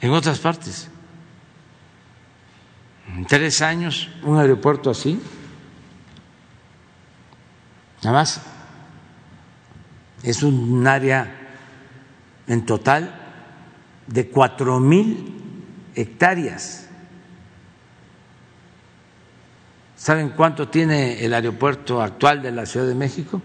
[0.00, 0.88] en otras partes.
[3.08, 5.20] En tres años, un aeropuerto así.
[8.02, 8.51] Nada más
[10.22, 11.38] es un área
[12.46, 13.14] en total
[14.06, 15.42] de cuatro mil
[15.94, 16.88] hectáreas.
[19.96, 23.40] ¿Saben cuánto tiene el aeropuerto actual de la Ciudad de México?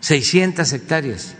[0.00, 1.34] 600 hectáreas.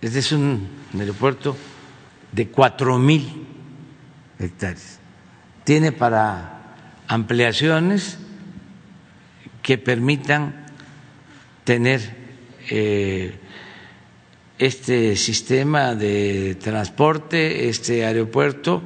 [0.00, 0.68] Este es un
[0.98, 1.56] aeropuerto
[2.32, 3.46] de cuatro mil
[4.38, 4.98] hectáreas.
[5.62, 6.74] Tiene para
[7.06, 8.18] ampliaciones
[9.62, 10.63] que permitan
[11.64, 12.00] tener
[12.70, 13.34] eh,
[14.58, 18.82] este sistema de transporte, este aeropuerto,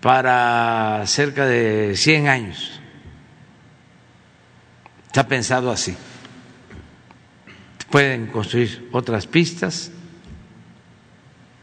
[0.00, 2.80] para cerca de 100 años.
[5.06, 5.96] Está pensado así.
[7.90, 9.90] Pueden construir otras pistas,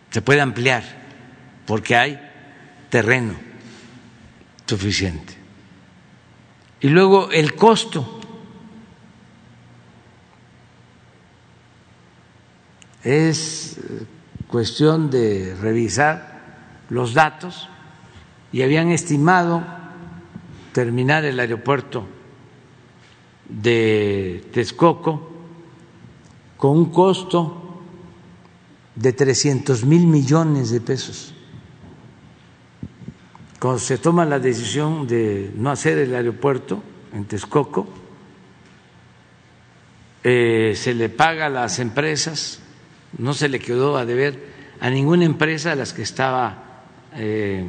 [0.10, 0.84] se puede ampliar,
[1.66, 2.20] porque hay
[2.90, 3.36] terreno
[4.66, 5.34] suficiente.
[6.82, 8.23] Y luego el costo.
[13.04, 13.78] Es
[14.48, 17.70] cuestión de revisar los datos
[18.52, 19.64] y habían estimado
[20.74, 22.06] terminar el aeropuerto
[23.50, 25.30] de Texcoco
[26.58, 27.82] con un costo
[28.96, 31.34] de 300 mil millones de pesos.
[33.60, 36.84] Cuando se toma la decisión de no hacer el aeropuerto
[37.14, 37.88] en Texcoco,
[40.24, 42.60] eh, se le paga a las empresas,
[43.18, 46.84] no se le quedó a deber a ninguna empresa a las que estaba
[47.16, 47.66] eh,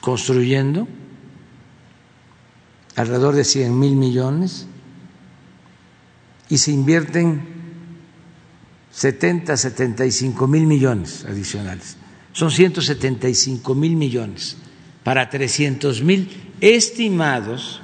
[0.00, 0.86] construyendo,
[2.96, 4.66] alrededor de 100 mil millones,
[6.48, 7.42] y se invierten
[8.90, 11.96] 70, 75 mil millones adicionales.
[12.32, 14.56] Son 175 mil millones
[15.02, 16.28] para 300 mil
[16.60, 17.80] estimados,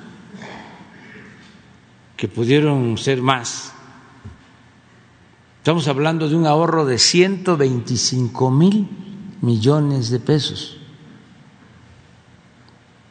[2.16, 3.72] que pudieron ser más.
[5.66, 8.88] Estamos hablando de un ahorro de 125 mil
[9.40, 10.76] millones de pesos.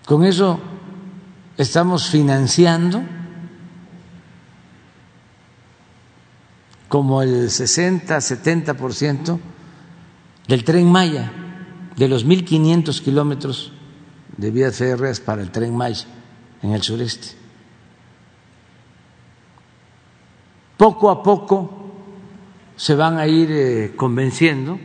[0.05, 0.57] Con eso
[1.57, 3.03] estamos financiando
[6.87, 9.37] como el 60, 70%
[10.47, 11.33] del tren Maya,
[11.97, 13.73] de los 1.500 kilómetros
[14.37, 16.05] de vías férreas para el tren Maya
[16.61, 17.35] en el sureste.
[20.77, 21.74] Poco a poco
[22.75, 24.79] se van a ir eh, convenciendo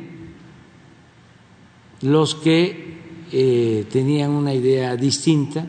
[2.02, 2.98] los que
[3.32, 5.66] eh, tenían una idea distinta,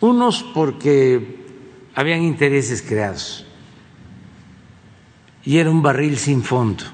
[0.00, 1.38] unos porque
[1.94, 3.44] habían intereses creados
[5.44, 6.84] y era un barril sin fondo,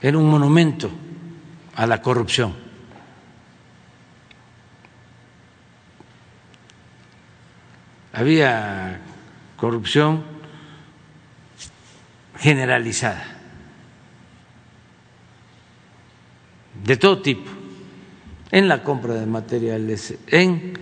[0.00, 0.90] era un monumento
[1.76, 2.54] a la corrupción.
[8.12, 9.00] Había
[9.56, 10.29] corrupción
[12.40, 13.24] generalizada.
[16.82, 17.50] De todo tipo,
[18.50, 20.72] en la compra de materiales, en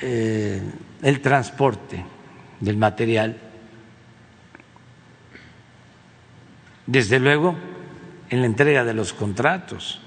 [0.00, 0.62] eh,
[1.02, 2.04] el transporte
[2.60, 3.36] del material,
[6.86, 7.54] desde luego
[8.30, 10.00] en la entrega de los contratos.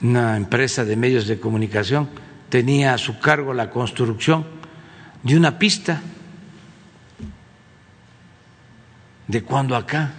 [0.00, 2.08] Una empresa de medios de comunicación
[2.48, 4.61] tenía a su cargo la construcción
[5.22, 6.00] de una pista
[9.32, 10.12] ¿De cuándo acá?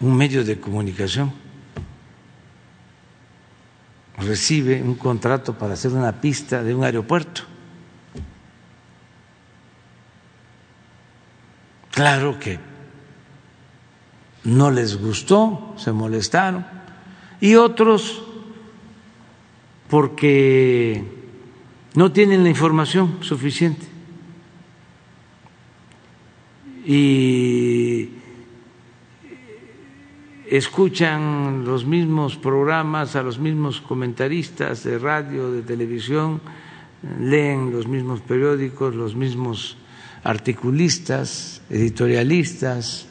[0.00, 1.30] Un medio de comunicación
[4.16, 7.42] recibe un contrato para hacer una pista de un aeropuerto.
[11.90, 12.58] Claro que
[14.44, 16.64] no les gustó, se molestaron,
[17.40, 18.22] y otros
[19.88, 21.02] porque
[21.94, 23.98] no tienen la información suficiente.
[26.88, 28.08] y
[30.46, 36.40] escuchan los mismos programas a los mismos comentaristas de radio, de televisión,
[37.20, 39.76] leen los mismos periódicos, los mismos
[40.24, 43.06] articulistas, editorialistas,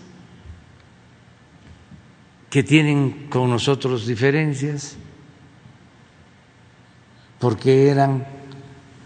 [2.50, 4.98] que tienen con nosotros diferencias,
[7.40, 8.26] porque eran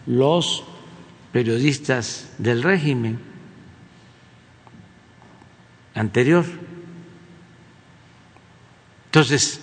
[0.05, 0.63] los
[1.32, 3.19] periodistas del régimen
[5.93, 6.45] anterior.
[9.05, 9.61] Entonces,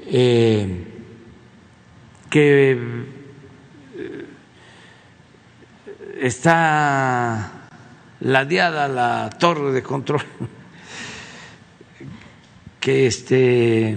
[0.00, 0.84] eh,
[2.28, 2.72] que
[3.96, 4.26] eh,
[6.20, 7.68] está
[8.20, 10.22] ladeada la torre de control,
[12.80, 13.96] que este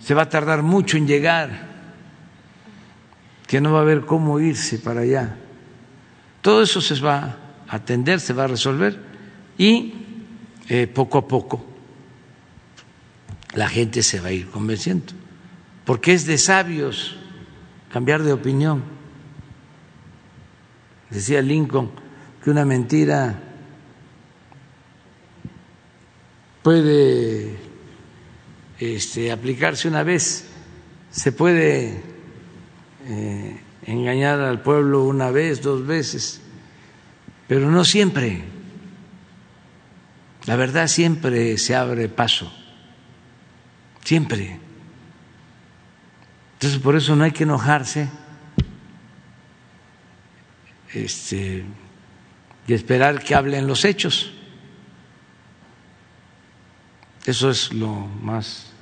[0.00, 1.67] se va a tardar mucho en llegar,
[3.48, 5.36] que no va a haber cómo irse para allá.
[6.40, 8.98] Todo eso se va atender, se va a resolver
[9.58, 9.94] y
[10.68, 11.64] eh, poco a poco
[13.54, 15.12] la gente se va a ir convenciendo,
[15.84, 17.16] porque es de sabios
[17.92, 18.82] cambiar de opinión.
[21.10, 21.90] Decía Lincoln
[22.44, 23.42] que una mentira
[26.62, 27.56] puede
[28.78, 30.48] este, aplicarse una vez,
[31.10, 32.17] se puede
[33.08, 36.42] eh, engañar al pueblo una vez, dos veces,
[37.46, 38.44] pero no siempre.
[40.44, 42.52] La verdad siempre se abre paso,
[44.04, 44.60] siempre.
[46.54, 48.08] Entonces por eso no hay que enojarse
[50.92, 51.64] este,
[52.66, 54.32] y esperar que hablen los hechos.
[57.24, 58.72] Eso es lo más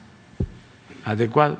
[1.04, 1.58] adecuado.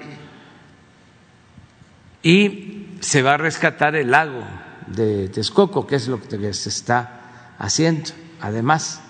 [2.26, 4.42] Y se va a rescatar el lago
[4.88, 8.10] de Texcoco, que es lo que se está haciendo.
[8.40, 9.00] Además,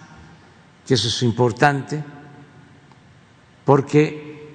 [0.87, 2.05] que eso es importante,
[3.65, 4.51] porque,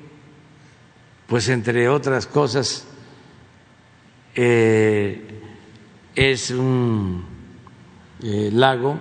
[1.25, 2.85] pues entre otras cosas,
[4.35, 5.41] eh,
[6.13, 7.25] es un
[8.21, 8.99] eh, lago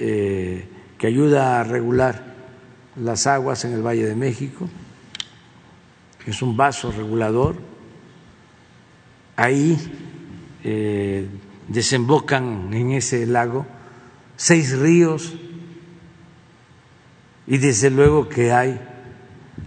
[0.00, 0.68] eh,
[0.98, 2.34] que ayuda a regular
[2.96, 4.68] las aguas en el Valle de México,
[6.26, 7.73] es un vaso regulador.
[9.36, 9.76] Ahí
[10.62, 11.28] eh,
[11.68, 13.66] desembocan en ese lago
[14.36, 15.34] seis ríos
[17.46, 18.80] y desde luego que hay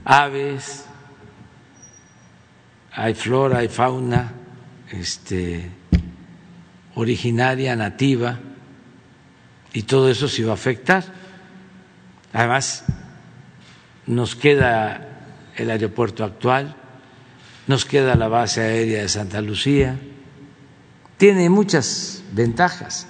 [0.03, 0.85] aves,
[2.91, 4.33] hay flora, hay fauna
[4.91, 5.69] este,
[6.95, 8.39] originaria, nativa,
[9.73, 11.03] y todo eso se va a afectar.
[12.33, 12.85] Además,
[14.07, 15.07] nos queda
[15.55, 16.75] el aeropuerto actual,
[17.67, 19.99] nos queda la base aérea de Santa Lucía,
[21.17, 23.07] tiene muchas ventajas.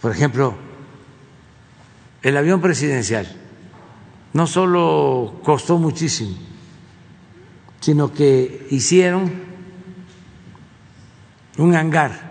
[0.00, 0.54] Por ejemplo,
[2.22, 3.26] el avión presidencial
[4.32, 6.36] no solo costó muchísimo,
[7.80, 9.32] sino que hicieron
[11.56, 12.26] un hangar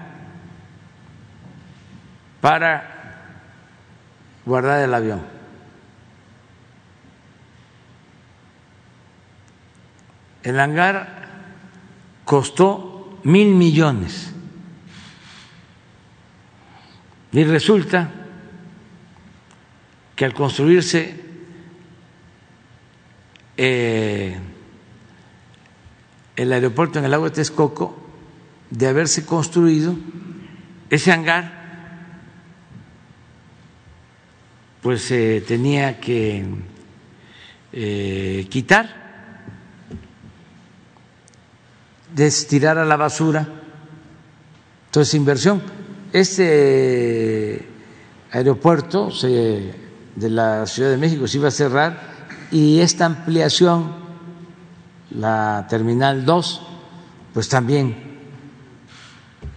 [2.42, 3.42] para
[4.46, 5.35] guardar el avión
[10.46, 11.28] el hangar
[12.24, 14.32] costó mil millones.
[17.32, 18.12] Y resulta
[20.16, 21.20] que al construirse
[23.58, 24.38] eh,
[26.36, 27.98] el aeropuerto en el lago de Texcoco,
[28.70, 29.96] de haberse construido
[30.92, 31.66] ese hangar,
[34.82, 36.46] pues se tenía que
[37.74, 39.05] eh, quitar
[42.16, 43.48] destirar a la basura.
[44.86, 45.62] Entonces, inversión.
[46.14, 47.68] Este
[48.32, 52.16] aeropuerto de la Ciudad de México se iba a cerrar
[52.52, 53.92] y esta ampliación,
[55.12, 56.62] la Terminal 2,
[57.34, 57.96] pues también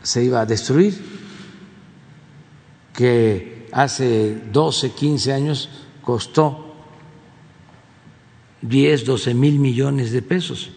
[0.03, 1.19] se iba a destruir,
[2.93, 5.69] que hace 12, 15 años
[6.03, 6.75] costó
[8.63, 10.73] 10, 12 mil millones de pesos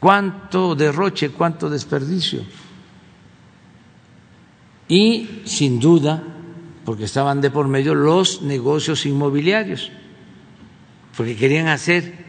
[0.00, 2.44] cuánto derroche, cuánto desperdicio.
[4.88, 6.22] Y sin duda,
[6.84, 9.90] porque estaban de por medio los negocios inmobiliarios,
[11.16, 12.26] porque querían hacer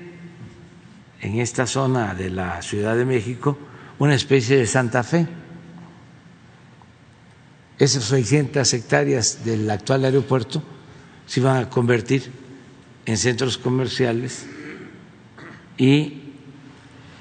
[1.22, 3.58] en esta zona de la Ciudad de México
[4.00, 5.28] una especie de Santa Fe.
[7.78, 10.64] Esas 600 hectáreas del actual aeropuerto
[11.28, 12.32] se iban a convertir
[13.06, 14.48] en centros comerciales
[15.78, 16.17] y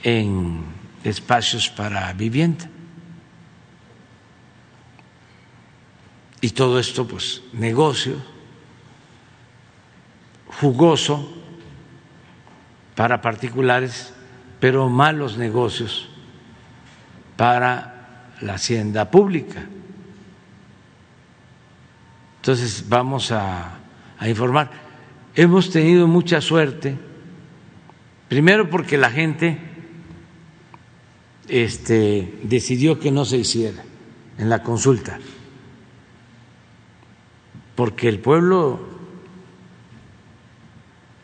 [0.02, 0.64] en
[1.04, 2.68] espacios para vivienda.
[6.40, 8.16] Y todo esto, pues, negocio
[10.60, 11.32] jugoso
[12.94, 14.14] para particulares,
[14.58, 16.08] pero malos negocios
[17.36, 19.66] para la hacienda pública.
[22.36, 23.78] Entonces vamos a,
[24.26, 24.70] informar.
[25.34, 26.96] Hemos tenido mucha suerte,
[28.28, 29.58] primero porque la gente
[31.48, 33.82] este, decidió que no se hiciera
[34.38, 35.18] en la consulta,
[37.74, 38.80] porque el pueblo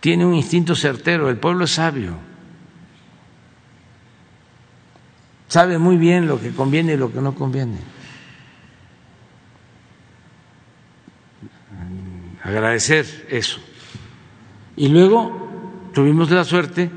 [0.01, 2.17] tiene un instinto certero, el pueblo es sabio,
[5.49, 7.79] sabe muy bien lo que conviene y lo que no conviene.
[12.43, 13.61] Agradecer eso.
[14.77, 16.91] Y luego tuvimos la suerte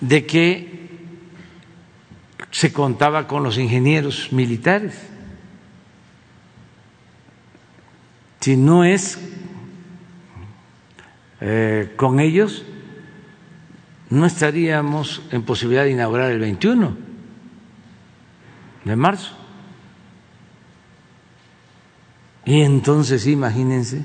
[0.00, 0.73] de que
[2.54, 4.94] se contaba con los ingenieros militares.
[8.38, 9.18] Si no es
[11.40, 12.64] eh, con ellos,
[14.08, 16.96] no estaríamos en posibilidad de inaugurar el 21
[18.84, 19.34] de marzo.
[22.44, 24.04] Y entonces imagínense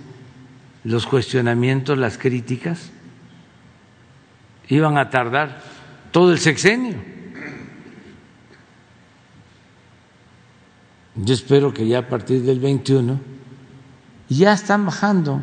[0.83, 2.89] los cuestionamientos, las críticas,
[4.69, 5.61] iban a tardar
[6.09, 7.18] todo el sexenio.
[11.21, 13.19] Yo espero que ya a partir del 21
[14.29, 15.41] ya están bajando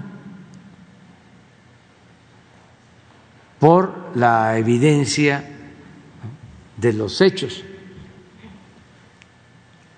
[3.59, 5.45] por la evidencia
[6.79, 7.63] de los hechos.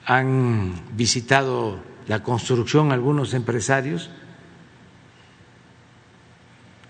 [0.07, 4.11] Han visitado la construcción algunos empresarios,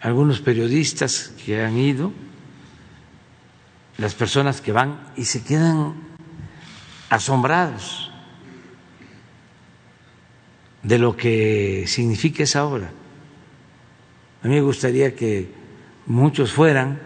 [0.00, 2.10] algunos periodistas que han ido,
[3.98, 5.94] las personas que van y se quedan
[7.10, 8.07] asombrados
[10.82, 12.90] de lo que significa esa obra.
[14.42, 15.52] A mí me gustaría que
[16.06, 17.00] muchos fueran,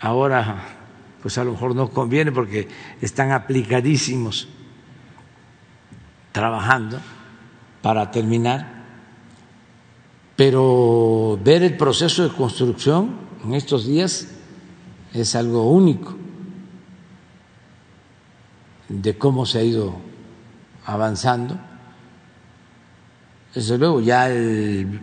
[0.00, 0.76] ahora
[1.22, 2.68] pues a lo mejor no conviene porque
[3.00, 4.48] están aplicadísimos
[6.30, 7.00] trabajando
[7.82, 8.84] para terminar,
[10.36, 14.28] pero ver el proceso de construcción en estos días
[15.14, 16.14] es algo único
[18.88, 19.96] de cómo se ha ido
[20.84, 21.58] avanzando.
[23.56, 25.00] Desde luego, ya el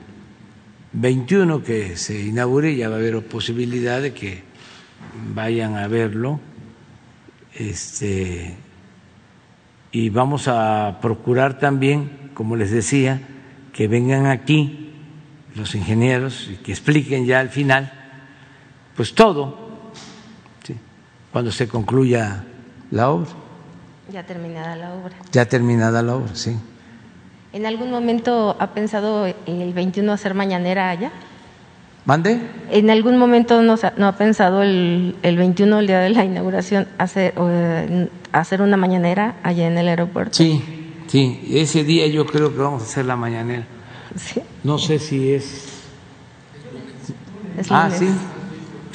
[0.92, 4.44] 21 que se inaugure ya va a haber posibilidad de que
[5.34, 6.40] vayan a verlo.
[7.56, 8.56] Este,
[9.92, 13.22] y vamos a procurar también, como les decía,
[13.74, 14.92] que vengan aquí
[15.56, 17.92] los ingenieros y que expliquen ya al final,
[18.96, 19.92] pues todo,
[21.32, 22.44] cuando se concluya
[22.92, 23.32] la obra.
[24.12, 25.16] Ya terminada la obra.
[25.32, 26.56] Ya terminada la obra, sí.
[27.54, 31.12] ¿En algún momento ha pensado el 21 hacer mañanera allá?
[32.06, 32.42] ¿Mande?
[32.72, 36.88] ¿En algún momento no, no ha pensado el, el, 21, el día de la inauguración,
[36.98, 37.34] hacer,
[38.32, 40.34] hacer una mañanera allá en el aeropuerto?
[40.34, 40.62] Sí,
[41.08, 43.66] sí, ese día yo creo que vamos a hacer la mañanera.
[44.18, 44.42] ¿Sí?
[44.64, 45.84] No sé si es...
[47.58, 48.10] es ah, sí,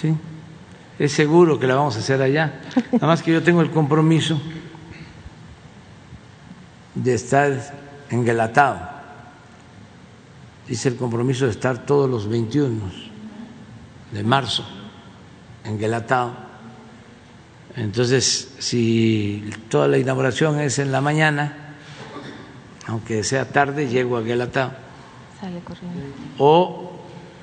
[0.02, 0.14] sí.
[0.98, 2.60] Es seguro que la vamos a hacer allá.
[2.92, 4.38] Nada más que yo tengo el compromiso
[6.96, 8.98] de estar enguelatado
[10.68, 12.78] dice el compromiso de estar todos los 21
[14.12, 14.64] de marzo
[15.64, 16.32] en Guelatao.
[17.74, 21.74] Entonces, si toda la inauguración es en la mañana,
[22.86, 24.72] aunque sea tarde, llego a Guelatao.
[25.40, 26.00] Sale corriendo.
[26.38, 26.92] O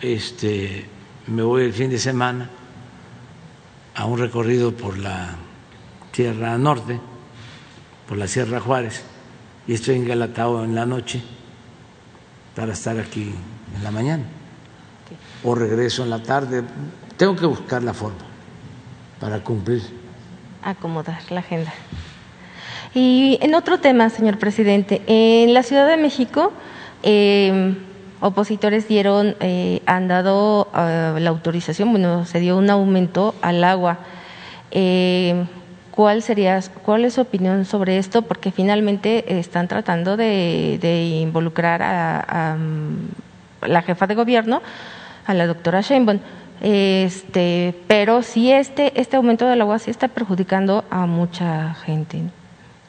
[0.02, 0.86] este,
[1.28, 2.50] me voy el fin de semana
[3.96, 5.36] a un recorrido por la
[6.12, 7.00] Tierra Norte,
[8.08, 9.04] por la Sierra Juárez,
[9.68, 11.22] y estoy en Guelatao en la noche
[12.56, 13.34] para estar aquí
[13.76, 14.24] en la mañana.
[15.44, 16.64] O regreso en la tarde.
[17.18, 18.18] Tengo que buscar la forma
[19.20, 19.82] para cumplir.
[20.64, 21.74] Acomodar la agenda.
[22.94, 26.54] Y en otro tema, señor presidente, en la Ciudad de México,
[27.04, 27.76] eh,
[28.22, 34.00] opositores dieron, eh, han dado uh, la autorización, bueno, se dio un aumento al agua.
[35.96, 38.22] ¿Cuál sería, cuál es su opinión sobre esto?
[38.22, 42.58] Porque finalmente están tratando de, involucrar a, a,
[43.66, 44.62] la jefa de gobierno,
[45.26, 46.20] a la doctora Sheinbaum.
[46.62, 52.20] Este, pero sí este, este aumento del agua sí está perjudicando a mucha gente.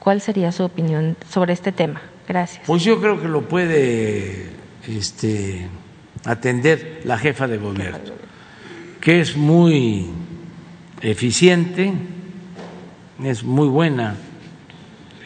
[0.01, 2.01] ¿Cuál sería su opinión sobre este tema?
[2.27, 2.65] Gracias.
[2.67, 4.51] Pues yo creo que lo puede
[4.89, 5.69] este,
[6.25, 7.99] atender la jefa de gobierno,
[9.01, 10.11] que es muy
[11.03, 11.93] eficiente
[13.23, 14.17] es muy buena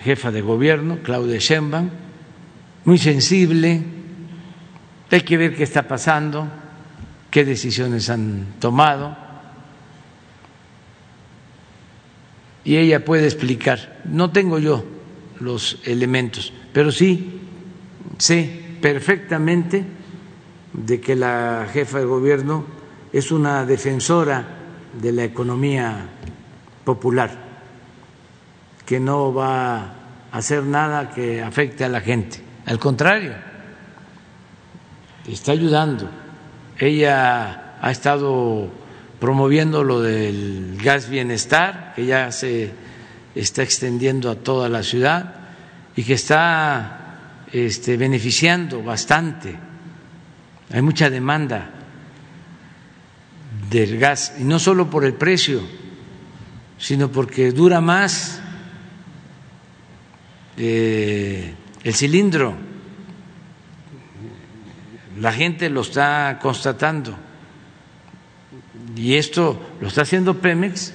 [0.03, 1.91] jefa de gobierno, Claudia Sheinbaum,
[2.85, 3.83] muy sensible,
[5.11, 6.49] hay que ver qué está pasando,
[7.31, 9.17] qué decisiones han tomado,
[12.65, 14.01] y ella puede explicar.
[14.05, 14.85] No tengo yo
[15.41, 17.41] los elementos, pero sí
[18.19, 19.85] sé perfectamente
[20.73, 22.65] de que la jefa de gobierno
[23.13, 24.47] es una defensora
[25.01, 26.07] de la economía
[26.85, 27.50] popular
[28.91, 29.93] que no va a
[30.33, 32.43] hacer nada que afecte a la gente.
[32.67, 33.35] Al contrario,
[35.29, 36.11] está ayudando.
[36.77, 38.69] Ella ha estado
[39.21, 42.73] promoviendo lo del gas bienestar, que ya se
[43.37, 45.37] está extendiendo a toda la ciudad
[45.95, 49.57] y que está este, beneficiando bastante.
[50.73, 51.71] Hay mucha demanda
[53.71, 55.61] del gas, y no solo por el precio,
[56.77, 58.40] sino porque dura más
[60.57, 62.71] eh, el cilindro
[65.21, 67.15] la gente lo está constatando.
[68.97, 70.95] Y esto lo está haciendo Pemex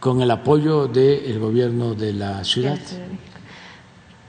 [0.00, 2.78] con el apoyo del gobierno de la ciudad.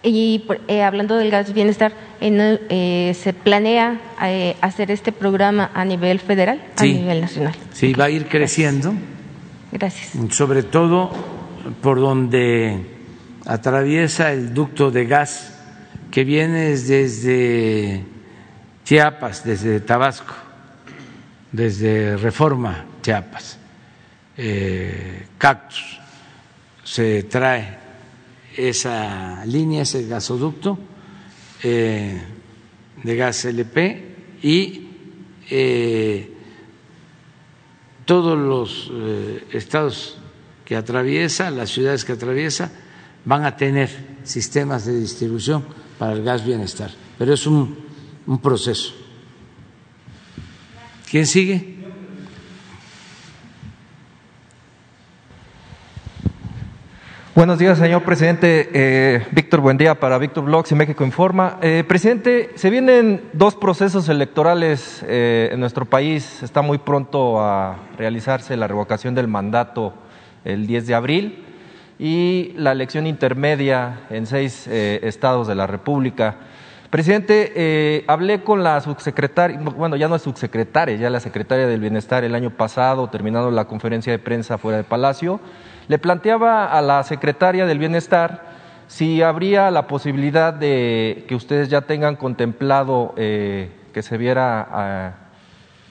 [0.04, 6.20] Y eh, hablando del gas bienestar, eh, ¿se planea eh, hacer este programa a nivel
[6.20, 7.54] federal, a nivel nacional?
[7.72, 8.94] Sí, va a ir creciendo.
[9.72, 10.12] Gracias.
[10.36, 11.12] Sobre todo
[11.82, 13.01] por donde
[13.46, 15.58] atraviesa el ducto de gas
[16.12, 18.04] que viene desde
[18.84, 20.36] Chiapas, desde Tabasco,
[21.52, 23.58] desde Reforma Chiapas,
[24.38, 26.00] eh, Cactus,
[26.84, 27.80] se trae
[28.58, 30.78] esa línea, ese gasoducto
[31.64, 32.22] eh,
[33.02, 34.88] de gas LP y
[35.50, 36.34] eh,
[38.06, 38.92] todos los
[39.54, 40.18] estados
[40.66, 42.72] que atraviesa, las ciudades que atraviesa,
[43.26, 43.90] van a tener
[44.24, 45.64] sistemas de distribución
[45.98, 47.78] para el gas bienestar, pero es un,
[48.26, 48.94] un proceso.
[51.10, 51.80] ¿Quién sigue?
[57.34, 58.70] Buenos días, señor presidente.
[58.74, 61.60] Eh, Víctor, buen día para Víctor Blogs y México Informa.
[61.62, 66.44] Eh, presidente, se vienen dos procesos electorales eh, en nuestro país.
[66.44, 69.94] Está muy pronto a realizarse la revocación del mandato
[70.44, 71.51] el 10 de abril
[72.02, 76.36] y la elección intermedia en seis eh, estados de la República.
[76.90, 81.80] Presidente, eh, hablé con la subsecretaria, bueno, ya no es subsecretaria, ya la secretaria del
[81.80, 85.40] Bienestar el año pasado, terminando la conferencia de prensa fuera del Palacio.
[85.90, 88.46] Le planteaba a la secretaria del Bienestar
[88.88, 95.12] si habría la posibilidad de que ustedes ya tengan contemplado eh, que se viera ah,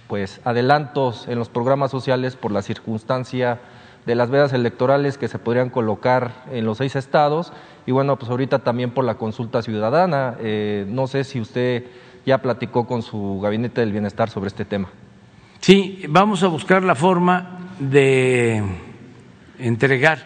[0.08, 3.60] pues adelantos en los programas sociales por la circunstancia
[4.06, 7.52] de las vedas electorales que se podrían colocar en los seis estados
[7.86, 10.36] y bueno, pues ahorita también por la consulta ciudadana.
[10.40, 11.84] Eh, no sé si usted
[12.26, 14.88] ya platicó con su gabinete del bienestar sobre este tema.
[15.60, 18.62] Sí, vamos a buscar la forma de
[19.58, 20.18] entregar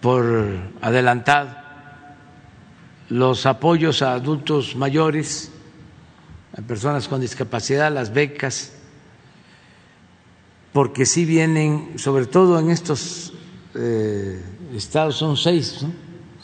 [0.00, 0.24] por
[0.80, 1.66] adelantado
[3.08, 5.52] los apoyos a adultos mayores,
[6.56, 8.75] a personas con discapacidad, las becas,
[10.76, 13.32] porque sí vienen, sobre todo en estos
[13.74, 14.38] eh,
[14.74, 15.90] estados, son seis, ¿no?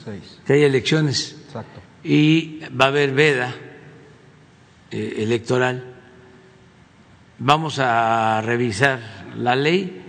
[0.02, 0.40] Seis.
[0.46, 1.82] que hay elecciones Exacto.
[2.02, 3.54] y va a haber veda
[4.90, 5.84] eh, electoral.
[7.40, 9.00] Vamos a revisar
[9.36, 10.02] la ley.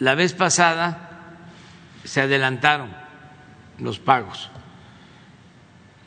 [0.00, 1.36] La vez pasada
[2.02, 2.90] se adelantaron
[3.78, 4.50] los pagos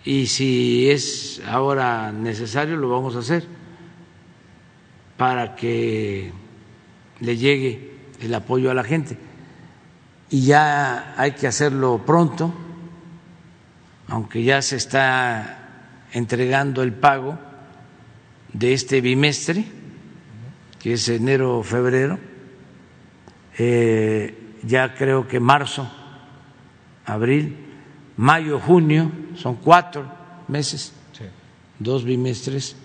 [0.03, 3.47] y si es ahora necesario lo vamos a hacer
[5.15, 6.33] para que
[7.19, 7.91] le llegue
[8.21, 9.17] el apoyo a la gente.
[10.29, 12.53] Y ya hay que hacerlo pronto,
[14.07, 17.37] aunque ya se está entregando el pago
[18.53, 19.65] de este bimestre,
[20.79, 22.19] que es enero-febrero,
[23.57, 25.89] eh, ya creo que marzo,
[27.05, 27.55] abril,
[28.17, 30.11] mayo, junio, son cuatro
[30.47, 30.93] meses,
[31.79, 32.75] dos bimestres,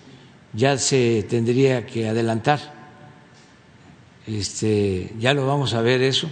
[0.53, 2.72] ya se tendría que adelantar
[4.25, 6.29] este, ya lo vamos a ver eso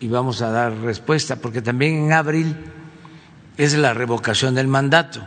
[0.00, 2.56] y vamos a dar respuesta, porque también en abril
[3.56, 5.26] es la revocación del mandato.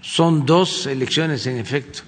[0.00, 2.00] Son dos elecciones en efecto.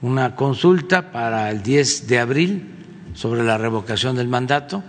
[0.00, 2.74] Una consulta para el 10 de abril
[3.14, 4.84] sobre la revocación del mandato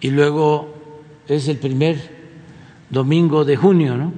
[0.00, 2.16] y luego es el primer
[2.88, 4.12] domingo de junio, ¿no?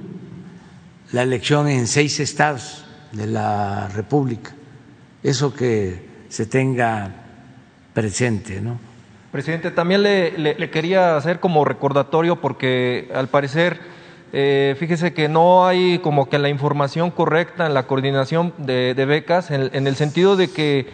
[1.11, 4.53] La elección en seis estados de la República.
[5.23, 7.11] Eso que se tenga
[7.93, 8.79] presente, ¿no?
[9.31, 13.79] Presidente, también le, quería hacer como recordatorio porque al parecer,
[14.33, 19.51] eh, fíjese que no hay como que la información correcta en la coordinación de, becas,
[19.51, 20.87] en, el sentido de que,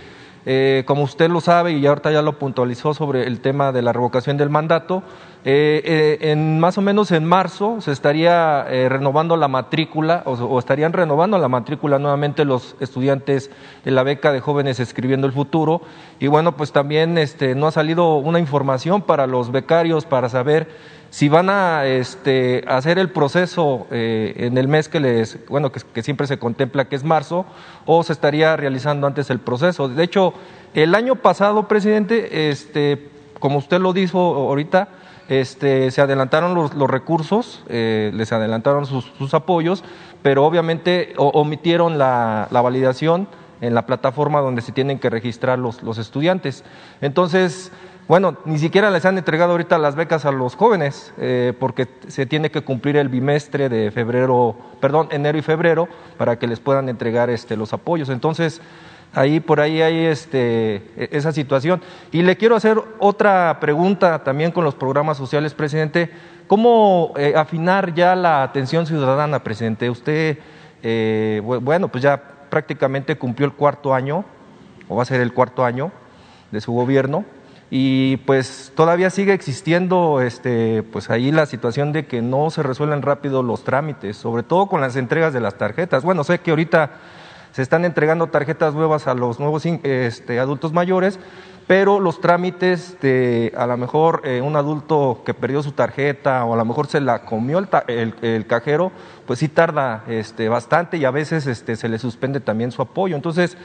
[0.46, 3.94] eh, como usted lo sabe y ahorita ya lo puntualizó sobre el tema de la
[3.94, 5.02] revocación del mandato,
[5.44, 10.94] eh, eh, en más o menos en marzo se estaría renovando la matrícula o, estarían
[10.94, 13.52] renovando la matrícula nuevamente los estudiantes
[13.84, 15.82] de la beca de jóvenes escribiendo el futuro.
[16.20, 20.68] Y bueno pues también este, no ha salido una información para los becarios para saber
[21.16, 26.28] si van a este, hacer el proceso en el mes que les bueno que, siempre
[26.28, 27.46] se contempla que es marzo
[27.86, 30.34] o se estaría realizando antes el proceso de hecho
[30.74, 33.08] el año pasado presidente este
[33.40, 34.90] como usted lo dijo ahorita
[35.30, 39.84] este, se adelantaron los, recursos, eh, les adelantaron sus, apoyos,
[40.22, 43.28] pero obviamente omitieron la, validación
[43.62, 46.64] en la plataforma donde se tienen que registrar los, estudiantes.
[47.02, 47.72] Entonces,
[48.08, 52.28] bueno, ni siquiera les han entregado ahorita las becas a los jóvenes, eh, porque se
[52.28, 55.88] tiene que cumplir el bimestre de febrero, perdón, enero y febrero,
[56.18, 58.10] para que les puedan entregar este, los apoyos.
[58.10, 58.62] Entonces,
[59.12, 61.82] ahí por ahí hay este, e, esa situación.
[62.12, 66.12] Y le quiero hacer otra pregunta también con los programas sociales, presidente.
[66.46, 69.90] ¿Cómo eh, afinar ya la atención ciudadana, presidente?
[69.90, 70.38] Usted,
[70.84, 74.24] eh, bueno, pues ya prácticamente cumplió el cuarto año,
[74.88, 75.92] o va a ser el cuarto año
[76.52, 77.26] de su gobierno
[77.70, 83.02] y pues todavía sigue existiendo este, pues ahí la situación de que no se resuelven
[83.02, 86.04] rápido los trámites, sobre todo con las entregas de las tarjetas.
[86.04, 86.92] Bueno, sé que ahorita
[87.52, 91.20] se están entregando tarjetas nuevas a los nuevos este, adultos mayores,
[91.68, 96.54] pero los trámites de a lo mejor eh, un adulto que perdió su tarjeta o
[96.54, 98.92] a lo mejor se la comió el, cajero,
[99.26, 103.16] pues sí tarda este, bastante y a veces este, se le suspende también su apoyo.
[103.16, 103.58] Entonces,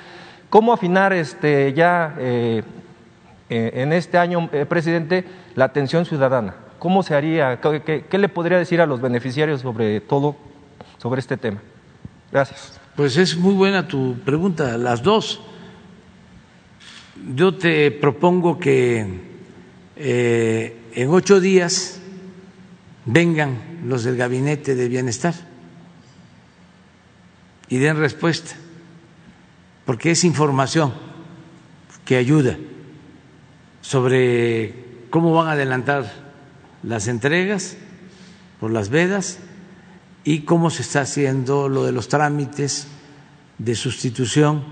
[0.49, 2.63] ¿cómo afinar este, ya eh,
[3.51, 5.25] eh, en este año, eh, presidente,
[5.57, 6.55] la atención ciudadana.
[6.79, 7.61] ¿Cómo se haría?
[7.61, 10.37] ¿Qué, le podría decir a los beneficiarios sobre todo,
[10.99, 11.61] sobre este tema?
[12.31, 12.81] Gracias.
[12.95, 15.41] Pues es muy buena tu pregunta, las dos.
[17.35, 19.21] Yo te propongo que
[19.97, 22.01] eh, en ocho días
[23.05, 25.35] vengan los del Gabinete de Bienestar
[27.69, 28.55] y den respuesta,
[29.85, 30.95] porque es información
[32.05, 32.57] que ayuda
[33.91, 34.73] sobre
[35.11, 36.13] cómo van a adelantar
[36.85, 37.77] las entregas
[38.61, 39.41] por las vedas
[40.23, 42.87] y cómo se está haciendo lo de los trámites
[43.59, 44.63] de sustitución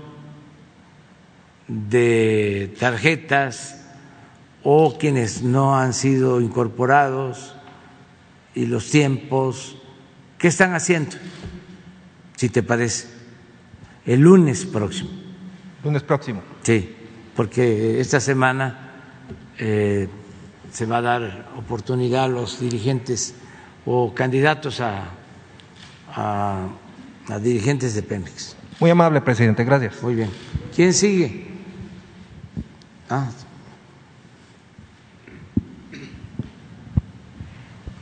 [1.67, 3.81] de tarjetas
[4.63, 7.55] o quienes no han sido incorporados
[8.55, 9.75] y los tiempos.
[10.37, 11.17] ¿Qué están haciendo?
[12.37, 13.09] Si te parece,
[14.05, 15.09] el lunes próximo.
[15.83, 16.41] Lunes próximo.
[16.63, 16.95] Sí,
[17.35, 18.85] porque esta semana
[19.59, 20.07] eh,
[20.71, 23.35] se va a dar oportunidad a los dirigentes
[23.85, 25.09] o candidatos a,
[26.15, 26.69] a,
[27.41, 28.55] dirigentes de Pemex.
[28.79, 30.01] Muy amable, presidente, gracias.
[30.01, 30.29] Muy bien.
[30.75, 31.47] ¿Quién sigue?
[33.09, 33.29] Ah,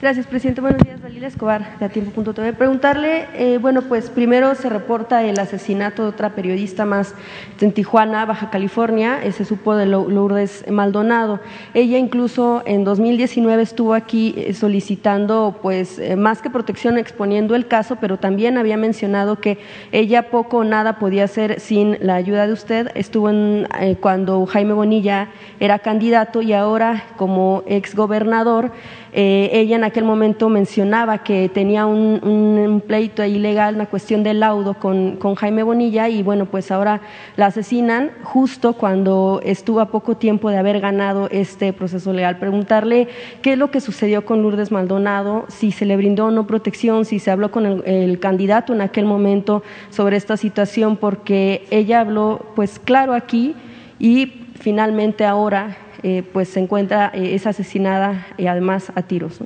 [0.07, 0.61] Gracias, presidente.
[0.61, 2.53] Buenos días, Dalila Escobar, de Atiempo.tv.
[2.53, 7.13] Preguntarle, eh, bueno, pues primero se reporta el asesinato de otra periodista más
[7.59, 11.41] en Tijuana, Baja California, se supo de Lourdes Maldonado.
[11.73, 17.67] Ella incluso en 2019 estuvo aquí eh, solicitando, pues, eh, más que protección, exponiendo el
[17.67, 19.57] caso, pero también había mencionado que
[19.91, 22.91] ella poco o nada podía hacer sin la ayuda de usted.
[22.95, 23.67] Estuvo en,
[23.99, 25.27] cuando Jaime Bonilla
[25.59, 28.71] era candidato y ahora como exgobernador
[29.13, 34.75] eh, ella en aquel momento mencionaba que tenía un, pleito ilegal, una cuestión de laudo
[34.75, 37.01] con, Jaime Bonilla y bueno, pues ahora
[37.35, 42.37] la asesinan justo cuando estuvo a poco tiempo de haber ganado este proceso legal.
[42.37, 43.07] Preguntarle
[43.41, 47.05] qué es lo que sucedió con Lourdes Maldonado, si se le brindó o no protección,
[47.05, 52.45] si se habló con el candidato en aquel momento sobre esta situación, porque ella habló
[52.55, 53.55] pues claro aquí
[53.99, 55.77] y finalmente ahora
[56.09, 59.39] eh, pues se encuentra, eh, es asesinada y además a tiros.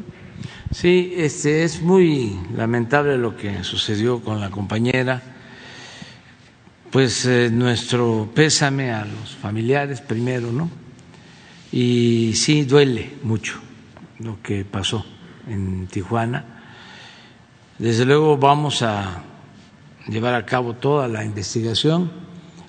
[0.69, 5.23] Sí, este, es muy lamentable lo que sucedió con la compañera.
[6.91, 10.69] Pues eh, nuestro pésame a los familiares primero, ¿no?
[11.71, 13.59] Y sí duele mucho
[14.19, 15.03] lo que pasó
[15.47, 16.45] en Tijuana.
[17.79, 19.23] Desde luego vamos a
[20.07, 22.11] llevar a cabo toda la investigación.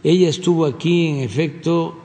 [0.02, 2.01] Ella estuvo aquí, en efecto,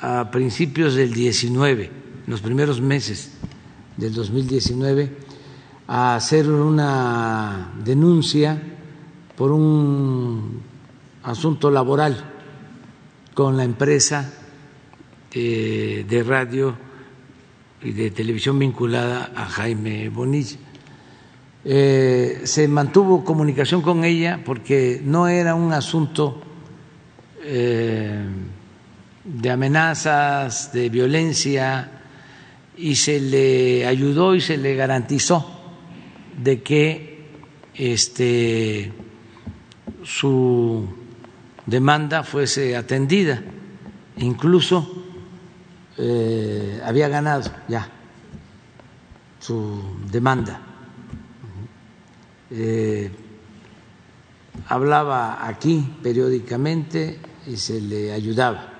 [0.00, 1.90] a principios del 19,
[2.26, 3.32] los primeros meses
[3.96, 5.10] del 2019,
[5.86, 8.60] a hacer una denuncia
[9.36, 10.60] por un
[11.22, 12.16] asunto laboral
[13.34, 14.32] con la empresa
[15.32, 16.76] eh, de radio
[17.82, 20.56] y de televisión vinculada a Jaime Bonilla.
[21.64, 26.40] Eh, se mantuvo comunicación con ella porque no era un asunto
[27.42, 28.24] eh,
[29.28, 31.90] de amenazas, de violencia,
[32.78, 35.46] y se le ayudó y se le garantizó
[36.42, 37.28] de que
[37.74, 38.92] este,
[40.02, 40.88] su
[41.66, 43.42] demanda fuese atendida.
[44.16, 45.04] Incluso
[45.98, 47.88] eh, había ganado ya
[49.40, 50.60] su demanda.
[52.50, 53.10] Eh,
[54.68, 58.77] hablaba aquí periódicamente y se le ayudaba.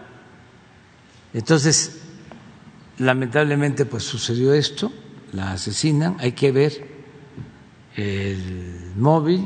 [1.35, 2.01] Entonces,
[2.99, 4.93] lamentablemente, pues sucedió esto,
[5.33, 6.87] la asesinan, hay que ver
[7.97, 9.45] el móvil,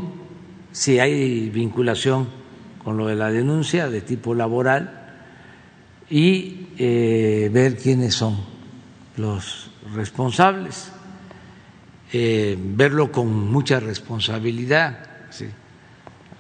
[0.70, 2.28] si hay vinculación
[2.82, 5.14] con lo de la denuncia de tipo laboral
[6.10, 8.38] y eh, ver quiénes son
[9.16, 10.90] los responsables,
[12.12, 15.06] eh, verlo con mucha responsabilidad,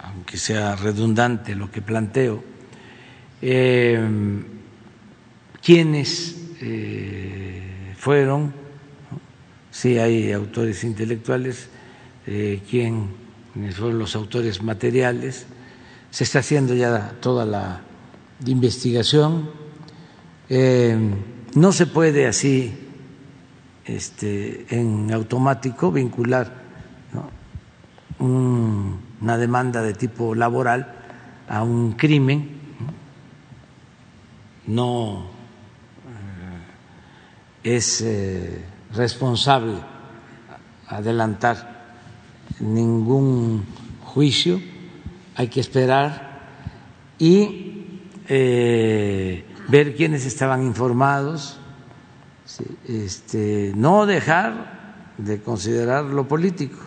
[0.02, 2.42] aunque sea redundante lo que planteo,
[3.40, 3.98] eh,
[5.62, 6.36] quiénes
[7.98, 8.52] fueron,
[9.70, 11.68] si hay autores intelectuales,
[12.24, 15.46] quiénes fueron los autores materiales,
[16.10, 17.80] se está haciendo ya toda la
[18.46, 19.50] investigación.
[20.48, 20.96] Eh,
[21.54, 22.74] no se puede así
[23.86, 26.60] este, en automático vincular
[28.18, 30.94] una demanda de tipo laboral
[31.48, 32.60] a un crimen.
[34.66, 35.31] No eh,
[37.62, 38.64] es eh,
[38.94, 39.74] responsable
[40.88, 41.84] adelantar
[42.60, 43.64] ningún
[44.04, 44.60] juicio
[45.34, 46.40] hay que esperar
[47.18, 47.86] y
[48.28, 51.58] eh, ver quiénes estaban informados,
[52.86, 56.78] este, no dejar de considerar lo político,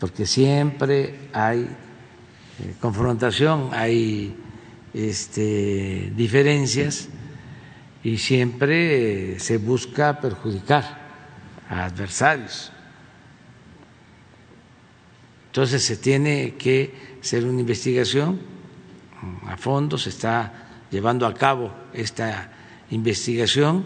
[0.00, 4.34] porque siempre hay eh, confrontación, hay
[4.92, 7.08] este, diferencias
[8.02, 11.06] y siempre se busca perjudicar
[11.68, 12.72] a adversarios.
[15.46, 18.38] Entonces se tiene que hacer una investigación
[19.46, 22.52] a fondo, se está llevando a cabo esta
[22.90, 23.84] investigación,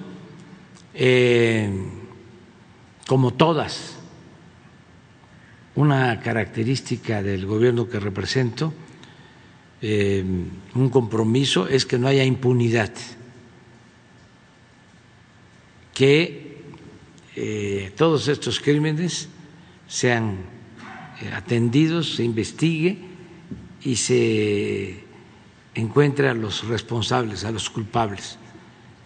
[0.95, 1.70] eh,
[3.07, 3.97] como todas.
[5.77, 8.74] Una característica del gobierno que represento,
[9.81, 10.24] eh,
[10.74, 12.93] un compromiso, es que no haya impunidad,
[16.01, 16.56] que
[17.36, 19.28] eh, todos estos crímenes
[19.86, 20.39] sean
[21.36, 22.97] atendidos, se investigue
[23.85, 25.05] y se
[25.74, 28.39] encuentre a los responsables, a los culpables.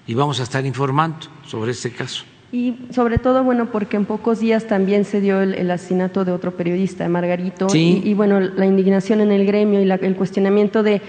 [0.06, 2.22] Y vamos a estar informando sobre este caso.
[2.52, 6.56] Y sobre todo, bueno, porque en pocos días también se dio el, asesinato de otro
[6.56, 11.02] periodista, Margarito, y, bueno, la indignación en el gremio y el cuestionamiento de,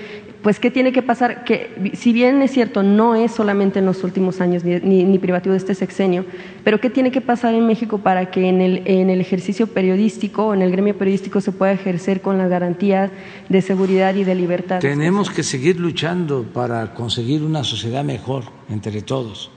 [0.45, 1.43] pues, ¿qué tiene que pasar?
[1.43, 5.57] Que si bien es cierto, no es solamente en los últimos años ni, privativo de
[5.57, 6.23] este sexenio,
[6.63, 10.53] pero ¿qué tiene que pasar en México para que en el, en el ejercicio periodístico,
[10.53, 13.09] en el gremio periodístico se pueda ejercer con las garantías
[13.49, 14.81] de seguridad y de libertad?
[14.81, 19.49] Tenemos que seguir luchando para conseguir una sociedad mejor entre todos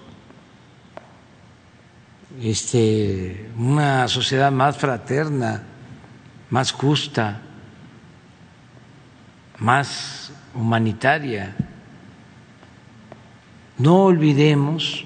[2.42, 5.64] este, una sociedad más fraterna,
[6.48, 7.42] más justa,
[9.58, 10.27] más
[10.58, 11.54] humanitaria.
[13.78, 15.04] No olvidemos,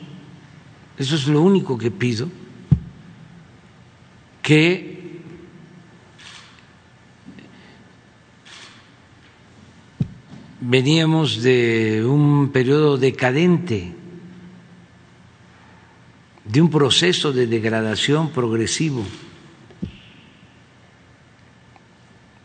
[0.96, 2.28] eso es lo único que pido,
[4.40, 5.20] que
[10.58, 13.94] veníamos de un periodo decadente
[16.44, 19.04] de un proceso de degradación progresivo.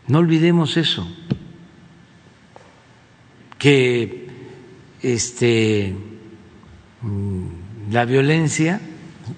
[0.06, 1.06] No olvidemos eso,
[3.58, 4.28] que
[5.02, 5.94] este,
[7.02, 7.46] mm,
[7.90, 8.80] la violencia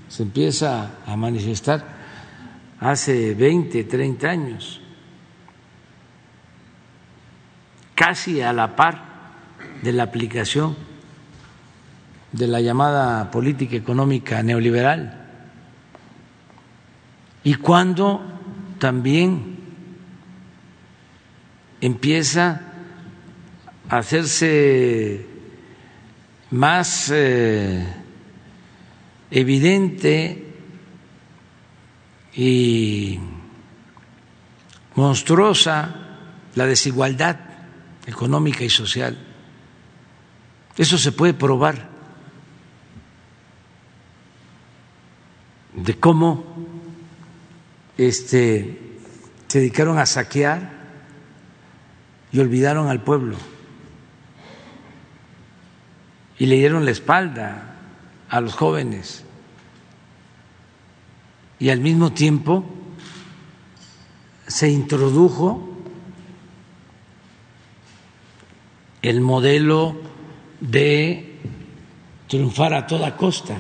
[0.09, 1.85] se empieza a manifestar
[2.79, 4.81] hace 20, 30 años,
[7.95, 9.03] casi a la par
[9.83, 10.77] de la aplicación
[12.33, 15.17] de la llamada política económica neoliberal.
[17.43, 18.23] Y cuando
[18.79, 19.59] también
[21.81, 22.70] empieza
[23.91, 25.27] hacerse
[26.53, 27.87] más eh,
[29.33, 30.47] evidente
[32.33, 33.19] y
[34.95, 36.19] monstruosa
[36.55, 37.41] la desigualdad
[38.07, 39.19] económica y social.
[40.77, 41.91] Eso se puede probar
[45.75, 46.45] de cómo
[47.99, 48.79] este,
[49.49, 50.79] se dedicaron a saquear
[52.31, 53.37] y olvidaron al pueblo
[56.41, 57.77] y le dieron la espalda
[58.31, 59.25] a los jóvenes
[61.59, 62.65] y al mismo tiempo
[64.47, 65.69] se introdujo
[69.03, 70.01] el modelo
[70.61, 71.39] de
[72.27, 73.59] triunfar a toda costa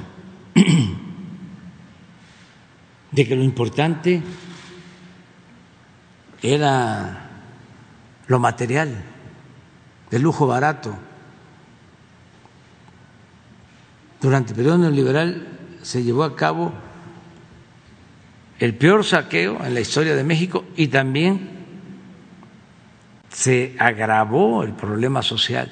[3.12, 4.22] de que lo importante
[6.42, 7.28] era
[8.26, 9.04] lo material,
[10.10, 11.09] el lujo barato.
[14.20, 15.46] Durante el periodo neoliberal
[15.82, 16.72] se llevó a cabo
[18.58, 21.60] el peor saqueo en la historia de México y también
[23.30, 25.70] se agravó el problema social.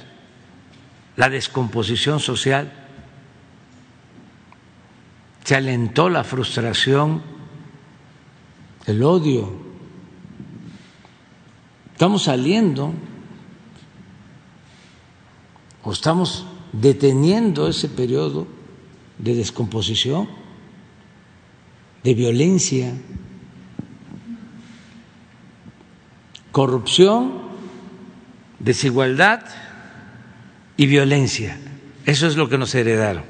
[1.17, 2.73] la descomposición social,
[5.43, 7.23] se alentó la frustración,
[8.87, 9.53] el odio.
[11.91, 12.95] Estamos saliendo
[15.83, 18.47] o estamos deteniendo ese periodo
[19.19, 20.29] de descomposición,
[22.05, 22.95] de violencia,
[26.53, 27.33] corrupción,
[28.59, 29.45] desigualdad
[30.77, 31.59] y violencia.
[32.07, 33.25] Eso es lo que nos heredaron.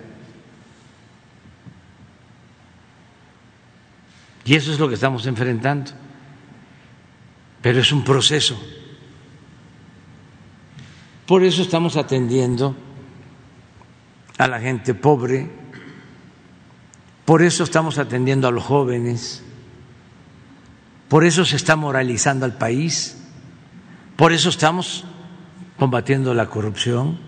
[4.45, 5.91] Y eso es lo que estamos enfrentando.
[7.61, 8.59] Pero es un proceso.
[11.27, 12.75] Por eso estamos atendiendo
[14.39, 15.51] a la gente pobre,
[17.25, 19.43] por eso estamos atendiendo a los jóvenes,
[21.09, 23.19] por eso se está moralizando al país,
[24.17, 25.05] por eso estamos
[25.79, 27.19] combatiendo la corrupción,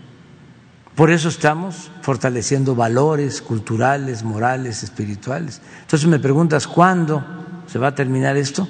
[0.95, 5.61] por eso estamos fortaleciendo valores culturales, morales, espirituales.
[5.83, 7.25] Entonces me preguntas, ¿cuándo
[7.67, 8.69] se va a terminar esto?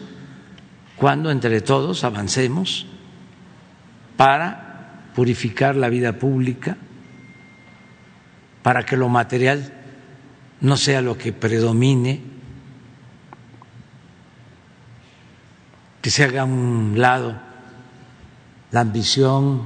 [0.97, 2.87] ¿Cuándo entre todos avancemos
[4.17, 6.77] para purificar la vida pública?
[8.63, 9.73] Para que lo material
[10.61, 12.23] no sea lo que predomine,
[16.03, 17.39] que se haga a un lado
[18.71, 19.63] la ambición,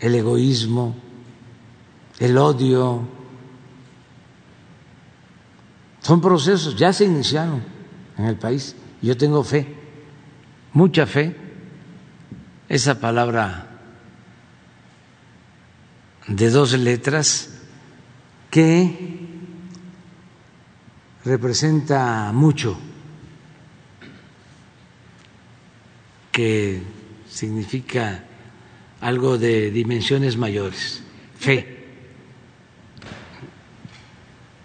[0.00, 0.94] el egoísmo,
[2.18, 3.06] el odio.
[6.00, 7.62] Son procesos, ya se iniciaron
[8.16, 8.76] en el país.
[9.02, 9.66] Yo tengo fe,
[10.72, 11.36] mucha fe.
[12.68, 13.73] Esa palabra
[16.28, 17.50] de dos letras
[18.50, 19.18] que
[21.24, 22.78] representa mucho,
[26.30, 26.82] que
[27.28, 28.24] significa
[29.00, 31.02] algo de dimensiones mayores,
[31.38, 31.74] fe.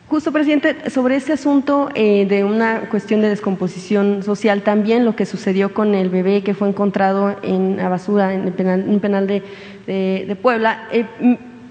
[0.08, 5.28] Justo, presidente, sobre ese asunto eh, de una cuestión de descomposición social, también lo que
[5.28, 8.48] sucedió con el bebé que fue encontrado en la basura en
[8.90, 9.44] un penal de,
[9.86, 10.88] de, Puebla.
[10.92, 11.06] Eh,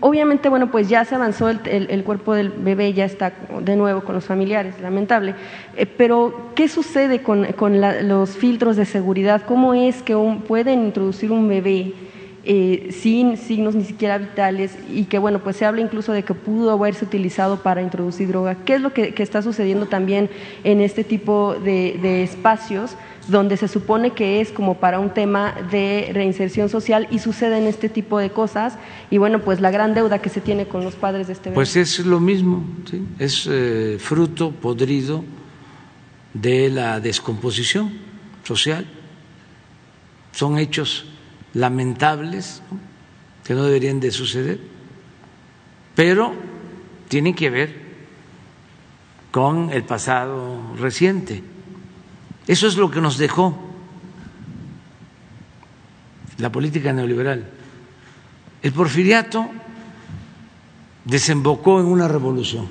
[0.00, 4.14] Obviamente, bueno, pues ya se avanzó el, cuerpo del bebé, ya está de nuevo con
[4.14, 5.34] los familiares, lamentable.
[5.76, 7.46] Eh, pero, ¿qué sucede con,
[8.02, 9.42] los filtros de seguridad?
[9.46, 10.16] ¿Cómo es que
[10.46, 11.94] pueden introducir un bebé
[12.44, 16.32] eh, sin signos ni siquiera vitales y que, bueno, pues se habla incluso de que
[16.32, 18.54] pudo haberse utilizado para introducir droga?
[18.64, 20.30] ¿Qué es lo que, está sucediendo también
[20.62, 22.96] en este tipo de espacios?
[23.28, 27.88] Donde se supone que es como para un tema de reinserción social y suceden este
[27.88, 28.78] tipo de cosas
[29.10, 31.50] y bueno, pues la gran deuda que se tiene con los padres de este.
[31.50, 33.06] Pues es lo mismo, ¿sí?
[33.18, 35.24] es eh, fruto podrido
[36.32, 37.92] de la descomposición
[38.44, 38.86] social.
[40.32, 41.04] Son hechos
[41.52, 42.62] lamentables
[43.44, 44.58] que no deberían de suceder,
[45.94, 46.32] pero
[47.08, 47.88] tienen que ver
[49.30, 51.42] con el pasado reciente.
[52.48, 53.56] Eso es lo que nos dejó
[56.38, 57.46] la política neoliberal.
[58.62, 59.48] El porfiriato
[61.04, 62.68] desembocó en una revolución.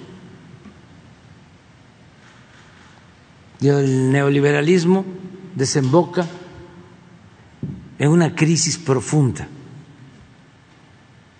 [3.60, 5.06] Y el neoliberalismo
[5.56, 6.26] desemboca
[8.00, 9.48] en una crisis profunda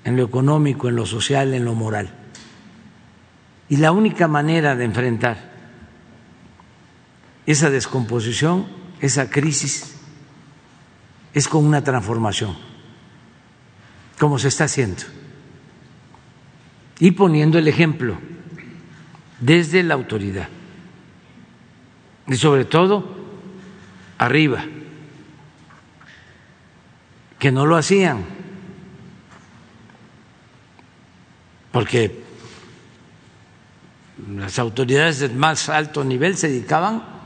[0.04, 2.10] en lo económico, en lo social, en lo moral.
[3.68, 5.47] Y la única manera de enfrentar
[7.48, 8.68] esa descomposición,
[9.00, 9.96] esa crisis,
[11.34, 12.58] es con una transformación,
[14.20, 15.04] como se está haciendo,
[17.00, 18.18] y poniendo el ejemplo
[19.40, 20.50] desde la autoridad,
[22.28, 23.16] y sobre todo
[24.18, 24.66] arriba,
[27.40, 28.26] que no lo hacían,
[31.72, 32.24] porque
[34.34, 37.17] las autoridades de más alto nivel se dedicaban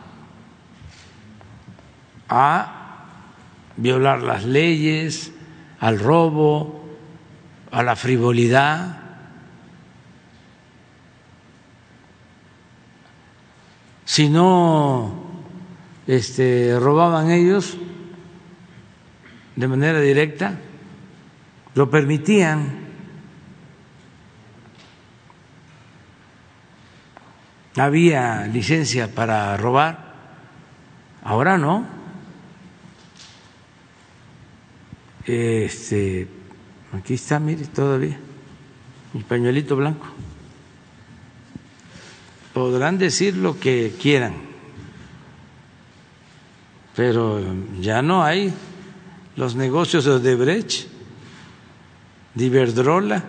[2.31, 3.07] a
[3.75, 5.33] violar las leyes,
[5.81, 6.85] al robo,
[7.71, 8.99] a la frivolidad.
[14.05, 15.13] Si no
[16.07, 17.77] este, robaban ellos
[19.55, 20.57] de manera directa,
[21.75, 22.79] lo permitían.
[27.77, 30.13] Había licencia para robar,
[31.23, 32.01] ahora no.
[35.26, 36.27] Este,
[36.93, 38.18] aquí está, mire, todavía,
[39.14, 40.07] mi pañuelito blanco.
[42.53, 44.34] Podrán decir lo que quieran,
[46.95, 47.41] pero
[47.80, 48.53] ya no hay
[49.35, 50.91] los negocios de Odebrecht.
[52.34, 53.23] de Iberdrola,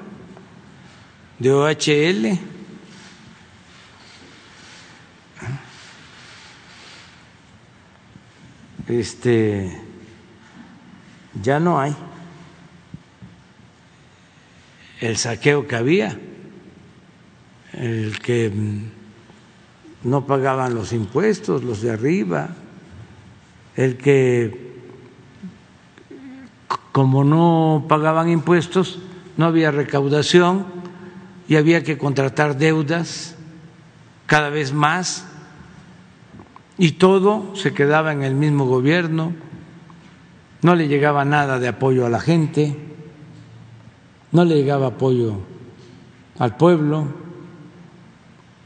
[1.38, 2.38] de OHL.
[8.88, 9.81] Este
[11.40, 11.94] ya no hay.
[15.00, 16.18] El saqueo que había,
[17.72, 18.52] el que
[20.04, 22.50] no pagaban los impuestos, los de arriba,
[23.76, 24.72] el que
[26.92, 29.00] como no pagaban impuestos,
[29.36, 30.66] no había recaudación
[31.48, 33.34] y había que contratar deudas
[34.26, 35.26] cada vez más
[36.78, 39.32] y todo se quedaba en el mismo gobierno,
[40.62, 42.76] no le llegaba nada de apoyo a la gente,
[44.30, 45.40] no le llegaba apoyo
[46.38, 47.06] al pueblo.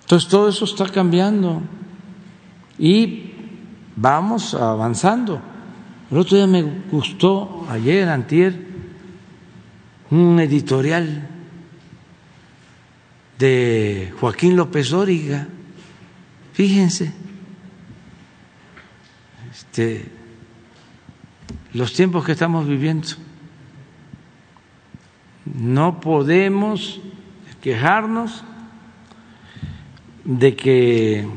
[0.02, 1.62] Entonces todo eso está cambiando
[2.78, 3.32] y
[3.96, 5.40] vamos avanzando.
[6.10, 8.66] El otro día me gustó, ayer, antier,
[10.10, 11.28] un editorial
[13.38, 15.48] de Joaquín López Óriga.
[16.52, 17.12] Fíjense,
[19.50, 20.15] este,
[21.76, 23.08] los tiempos que estamos viviendo.
[25.44, 27.00] No podemos
[27.60, 28.42] quejarnos
[30.24, 31.28] de que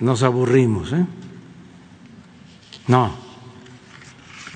[0.00, 0.90] nos aburrimos.
[0.94, 1.04] ¿eh?
[2.88, 3.12] No,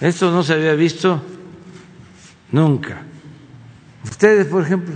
[0.00, 1.22] esto no se había visto
[2.52, 3.02] nunca.
[4.02, 4.94] Ustedes, por ejemplo,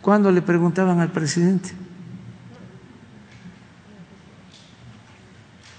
[0.00, 1.70] ¿cuándo le preguntaban al presidente?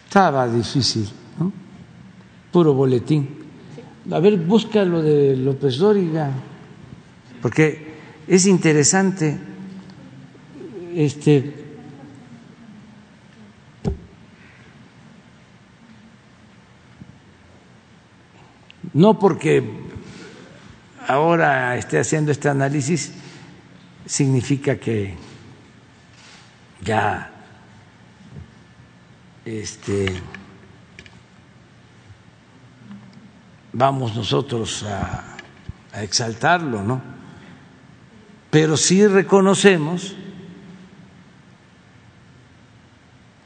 [0.05, 1.09] Estaba difícil,
[1.39, 1.68] ¿no?
[2.51, 3.27] Puro boletín.
[4.11, 6.31] A ver, busca lo de López Dóriga,
[7.41, 7.89] porque
[8.27, 9.37] es interesante
[10.95, 11.53] este
[18.93, 19.63] no porque
[21.07, 23.13] ahora esté haciendo este análisis
[24.05, 25.13] significa que
[26.81, 27.31] ya
[29.45, 30.13] este
[33.73, 35.35] vamos nosotros a,
[36.01, 37.01] exaltarlo, ¿no?
[38.51, 40.15] Pero sí reconocemos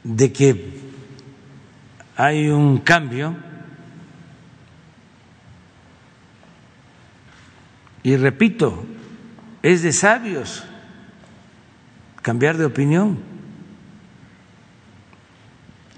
[0.02, 0.80] de que
[2.16, 3.34] hay un cambio
[8.02, 8.84] y repito,
[9.62, 10.64] es de sabios
[12.20, 13.18] cambiar de opinión.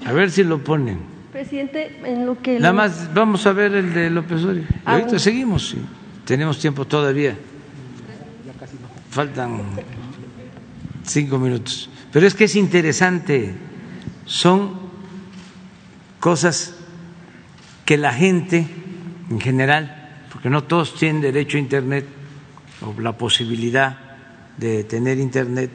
[0.05, 1.16] A ver si lo ponen.
[1.37, 2.59] Presidente, en lo que...
[2.59, 4.63] Nada más vamos a ver el de López Obrador.
[4.87, 5.19] Ah, Ahorita bueno.
[5.19, 5.77] seguimos, sí.
[6.25, 7.37] tenemos tiempo todavía.
[9.11, 9.61] Faltan
[11.05, 11.91] cinco minutos.
[12.11, 13.55] Pero es que es interesante,
[14.25, 14.81] son
[16.21, 16.75] cosas
[17.85, 18.67] que la gente
[19.29, 22.07] en general, porque no todos tienen derecho a Internet
[22.81, 23.99] o la posibilidad
[24.57, 25.71] de tener Internet,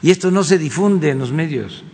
[0.00, 1.84] y esto no se difunde en los medios,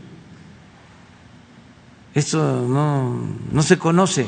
[2.14, 3.20] esto no,
[3.52, 4.26] no se conoce.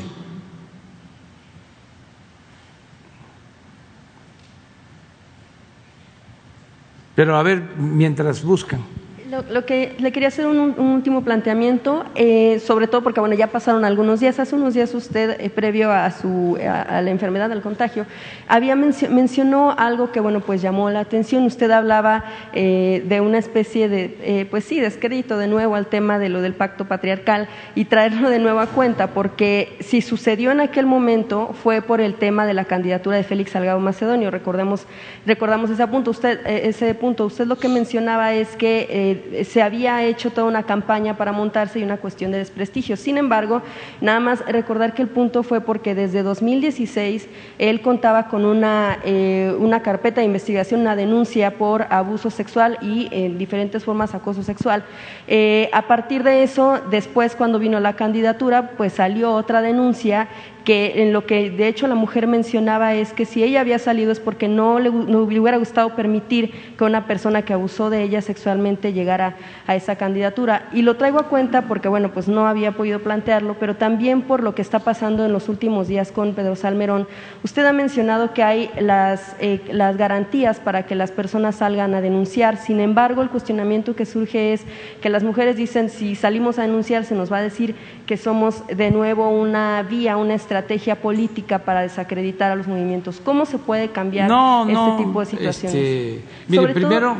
[7.15, 8.92] Pero a ver, mientras buscan.
[9.49, 13.83] Lo, que le quería hacer un, último planteamiento, eh, sobre todo porque bueno ya pasaron
[13.83, 14.37] algunos días.
[14.39, 18.05] Hace unos días usted, eh, previo a su a, la enfermedad del contagio,
[18.47, 21.45] había mencio- mencionó algo que bueno pues llamó la atención.
[21.45, 26.19] Usted hablaba eh, de una especie de eh, pues sí descrédito de nuevo al tema
[26.19, 30.59] de lo del pacto patriarcal y traerlo de nuevo a cuenta, porque si sucedió en
[30.59, 34.29] aquel momento fue por el tema de la candidatura de Félix Salgado Macedonio.
[34.29, 34.85] Recordemos
[35.25, 36.11] recordamos ese punto.
[36.11, 37.25] Usted eh, ese punto.
[37.25, 41.79] Usted lo que mencionaba es que eh, se había hecho toda una campaña para montarse
[41.79, 42.97] y una cuestión de desprestigio.
[42.97, 43.61] Sin embargo,
[44.01, 47.27] nada más recordar que el punto fue porque desde 2016
[47.59, 53.07] él contaba con una, eh, una carpeta de investigación, una denuncia por abuso sexual y
[53.11, 54.83] en diferentes formas acoso sexual.
[55.27, 60.27] Eh, a partir de eso, después cuando vino la candidatura, pues salió otra denuncia
[60.63, 64.11] que en lo que de hecho la mujer mencionaba es que si ella había salido
[64.11, 68.93] es porque no le hubiera gustado permitir que una persona que abusó de ella sexualmente
[68.93, 70.67] llegara a esa candidatura.
[70.73, 74.41] Y lo traigo a cuenta porque, bueno, pues no había podido plantearlo, pero también por
[74.43, 77.07] lo que está pasando en los últimos días con Pedro Salmerón.
[77.43, 82.01] Usted ha mencionado que hay las, eh, las garantías para que las personas salgan a
[82.01, 82.57] denunciar.
[82.57, 84.63] Sin embargo, el cuestionamiento que surge es
[85.01, 87.75] que las mujeres dicen, si salimos a denunciar, se nos va a decir
[88.05, 93.21] que somos de nuevo una vía, una estrategia política para desacreditar a los movimientos.
[93.23, 95.75] ¿Cómo se puede cambiar No, este no, tipo de situaciones?
[95.75, 97.15] este, mire, Sobre todo- primero-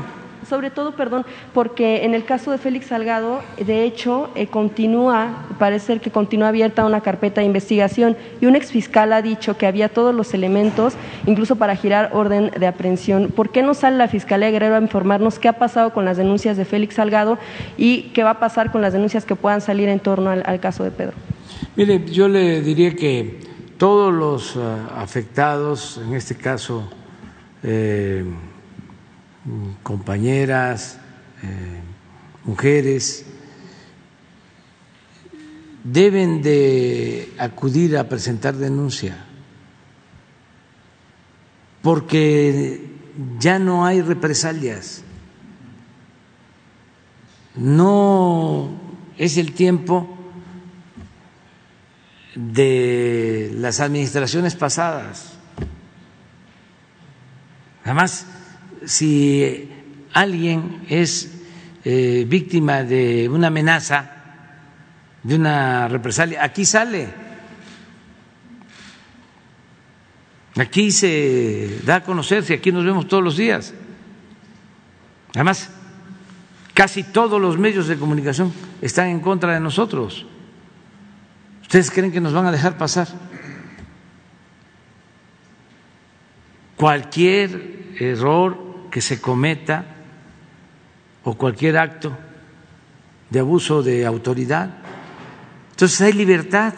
[0.53, 5.97] sobre todo, perdón, porque en el caso de Félix Salgado, de hecho, eh, continúa, parece
[5.97, 10.13] que continúa abierta una carpeta de investigación y un exfiscal ha dicho que había todos
[10.13, 10.93] los elementos,
[11.25, 13.29] incluso para girar orden de aprehensión.
[13.35, 16.55] ¿Por qué no sale la Fiscalía Guerrero a informarnos qué ha pasado con las denuncias
[16.55, 17.39] de Félix Salgado
[17.75, 20.83] y qué va a pasar con las denuncias que puedan salir en torno al, caso
[20.83, 21.13] de Pedro?
[21.75, 23.39] Mire, yo le diría que
[23.79, 24.59] todos los eh,
[24.95, 26.87] afectados, en este caso,
[27.63, 28.23] eh,
[29.83, 30.97] compañeras,
[31.41, 31.81] eh,
[32.45, 33.25] mujeres,
[35.83, 39.25] deben de acudir a presentar denuncia,
[41.81, 42.89] porque
[43.39, 45.03] ya no hay represalias,
[47.55, 48.71] no
[49.17, 50.17] es el tiempo
[52.35, 55.33] de las administraciones pasadas.
[57.83, 58.25] Además,
[58.85, 59.69] si
[60.13, 61.31] alguien es
[61.83, 64.11] eh, víctima de una amenaza,
[65.21, 67.07] de una represalia, aquí sale.
[70.55, 73.73] Aquí se da a conocer, si aquí nos vemos todos los días.
[75.33, 75.69] Además,
[76.73, 80.27] casi todos los medios de comunicación están en contra de nosotros.
[81.63, 83.07] ¿Ustedes creen que nos van a dejar pasar?
[86.75, 88.62] Cualquier error
[88.93, 89.85] que se cometa
[91.23, 92.15] o cualquier acto
[93.31, 94.69] de abuso de autoridad.
[95.71, 96.75] Entonces hay libertad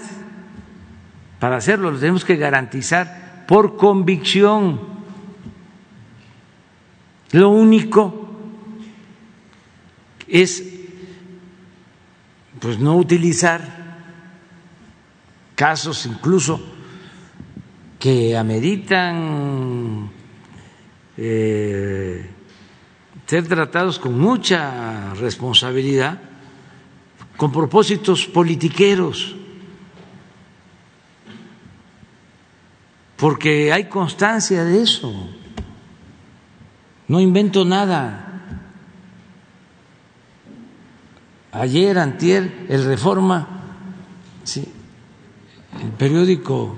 [1.42, 4.80] para hacerlo, lo tenemos que garantizar por convicción.
[7.32, 8.32] Lo único
[10.30, 10.64] es
[12.62, 13.62] pues no utilizar
[15.54, 16.64] casos incluso
[18.00, 20.15] que ameritan
[21.18, 22.30] eh,
[23.26, 26.22] ser tratados con mucha responsabilidad,
[27.38, 29.36] con propósitos politiqueros,
[33.18, 35.30] porque hay constancia de eso.
[37.08, 38.22] No invento nada.
[41.52, 43.48] Ayer, antier, el Reforma,
[44.44, 44.68] sí,
[45.82, 46.76] el periódico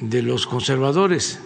[0.00, 1.40] de los conservadores,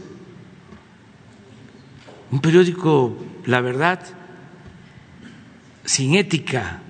[2.31, 4.01] un periódico, la verdad,
[5.85, 6.83] sin ética,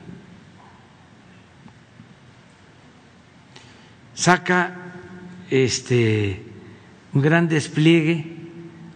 [4.14, 4.94] saca
[5.50, 6.42] este
[7.12, 8.36] un gran despliegue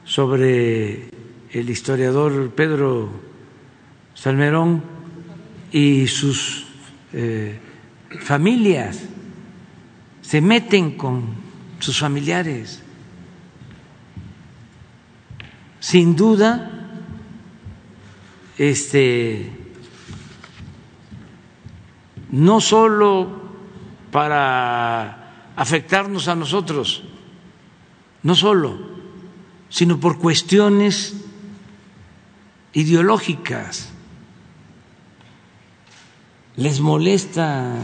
[0.05, 1.09] sobre
[1.51, 3.11] el historiador Pedro
[4.15, 4.83] Salmerón
[5.71, 6.67] y sus
[7.13, 7.59] eh,
[8.21, 9.05] familias,
[10.21, 11.35] se meten con
[11.79, 12.82] sus familiares
[15.83, 16.71] sin duda,
[18.57, 19.51] este,
[22.31, 23.43] no solo
[24.13, 27.03] para afectarnos a nosotros,
[28.23, 28.79] no solo,
[29.71, 31.17] sino por cuestiones
[32.75, 33.89] ideológicas.
[36.55, 37.75] Les molesta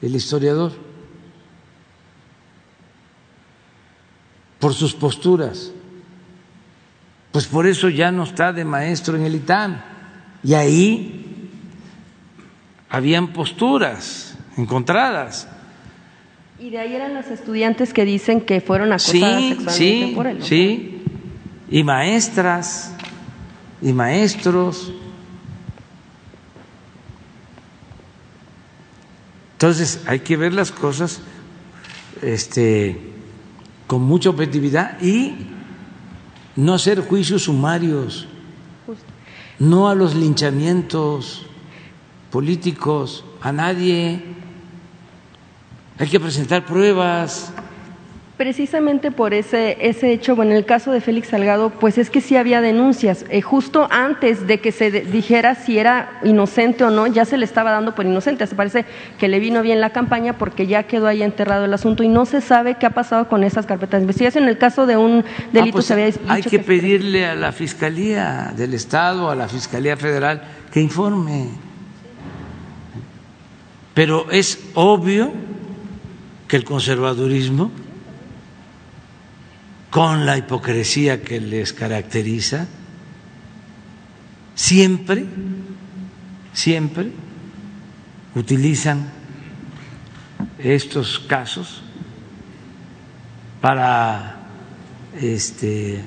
[0.00, 0.72] el historiador
[4.58, 5.72] por sus posturas.
[7.32, 9.80] Pues por eso ya no está de maestro en el ITAM.
[10.44, 11.50] Y ahí
[12.90, 15.48] habían posturas encontradas.
[16.58, 20.42] Y de ahí eran los estudiantes que dicen que fueron acosadas sí, sí, por él.
[20.44, 21.02] Sí,
[21.70, 22.94] y maestras
[23.80, 24.92] y maestros.
[29.54, 31.22] Entonces hay que ver las cosas
[32.20, 33.00] este,
[33.86, 35.34] con mucha objetividad y
[36.56, 38.26] no hacer juicios sumarios,
[39.58, 41.46] no a los linchamientos
[42.30, 44.22] políticos, a nadie.
[45.98, 47.52] Hay que presentar pruebas
[48.42, 52.20] precisamente por ese, ese hecho, bueno, en el caso de Félix Salgado, pues es que
[52.20, 53.24] sí había denuncias.
[53.28, 57.44] Eh, justo antes de que se dijera si era inocente o no, ya se le
[57.44, 58.44] estaba dando por inocente.
[58.48, 58.84] Se parece
[59.16, 62.26] que le vino bien la campaña porque ya quedó ahí enterrado el asunto y no
[62.26, 64.42] se sabe qué ha pasado con esas carpetas de investigación.
[64.42, 67.36] En el caso de un delito ah, pues se había dicho Hay que, pedirle a
[67.36, 70.42] la Fiscalía del Estado, a la Fiscalía Federal,
[70.72, 71.46] que informe.
[73.94, 75.30] Pero es obvio
[76.48, 77.70] que el conservadurismo
[79.92, 82.66] con la hipocresía que les caracteriza,
[84.54, 85.26] siempre,
[86.54, 87.12] siempre
[88.34, 89.10] utilizan
[90.58, 91.82] estos casos
[93.60, 94.40] para
[95.20, 96.02] este,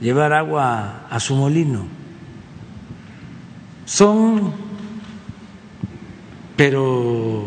[0.00, 1.86] llevar agua a su molino.
[3.84, 4.52] son,
[6.56, 7.46] pero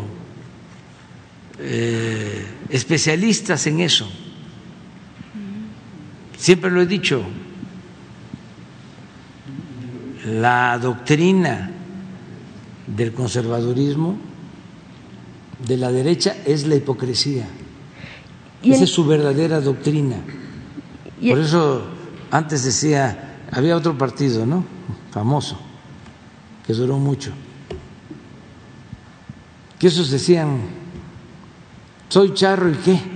[1.58, 4.10] eh, especialistas en eso.
[6.36, 7.22] Siempre lo he dicho,
[10.26, 11.70] la doctrina
[12.86, 14.16] del conservadurismo
[15.66, 17.46] de la derecha es la hipocresía.
[18.62, 20.16] Esa es su verdadera doctrina.
[21.20, 21.84] Por eso
[22.30, 24.64] antes decía, había otro partido, ¿no?
[25.10, 25.58] Famoso,
[26.66, 27.32] que duró mucho,
[29.78, 30.60] que esos decían,
[32.08, 33.15] soy charro y qué.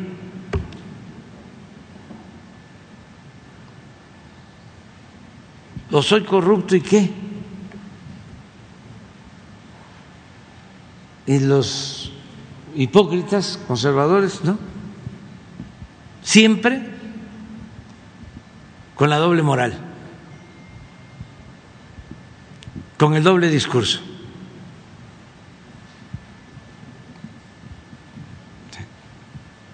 [5.93, 7.11] O soy corrupto y qué.
[11.27, 12.13] Y los
[12.75, 14.59] hipócritas, conservadores, ¿no?
[16.23, 16.91] Siempre
[18.95, 19.79] con la doble moral,
[22.99, 24.01] con el doble discurso.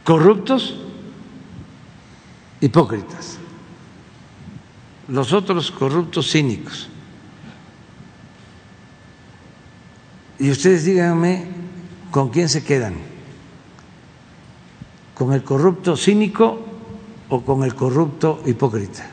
[0.05, 0.77] Corruptos,
[2.61, 3.36] hipócritas.
[5.09, 6.89] Los otros corruptos cínicos.
[10.39, 11.47] Y ustedes díganme
[12.11, 13.17] con quién se quedan
[15.17, 16.61] con el corrupto cínico
[17.31, 19.07] o con el corrupto hipócrita.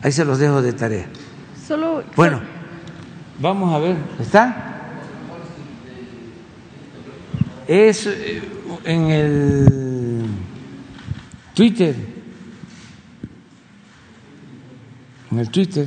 [0.00, 1.06] Ahí se los dejo de tarea.
[1.66, 2.04] Solo.
[2.14, 2.40] Bueno,
[3.40, 3.96] vamos a ver.
[4.20, 4.78] ¿Está?
[7.66, 8.42] Es eh,
[8.84, 10.26] en el
[11.52, 12.19] Twitter.
[15.30, 15.86] En el Twitter.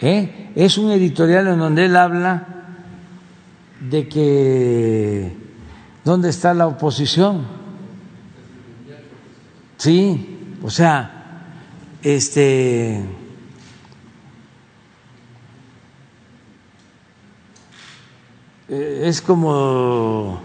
[0.00, 0.50] ¿Eh?
[0.54, 2.46] Es un editorial en donde él habla
[3.80, 5.42] de que
[6.04, 7.46] ¿Dónde está la oposición?
[9.76, 11.44] Sí, o sea,
[12.02, 13.04] este
[18.68, 20.40] eh, es como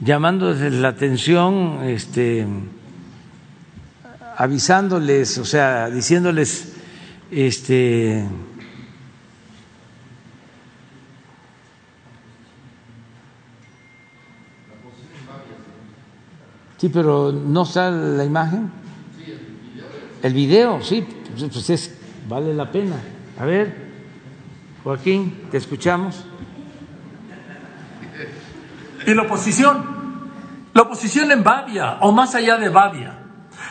[0.00, 2.46] llamándoles la atención, este
[4.38, 6.72] avisándoles, o sea, diciéndoles
[7.28, 8.24] este
[16.76, 18.70] Sí, pero no sale la imagen.
[20.22, 20.80] el video.
[20.80, 21.04] sí,
[21.52, 21.98] pues es,
[22.28, 22.94] vale la pena.
[23.40, 23.88] A ver,
[24.84, 26.24] Joaquín, te escuchamos.
[29.04, 29.84] Y la oposición,
[30.72, 33.17] la oposición en Bavia o más allá de Bavia.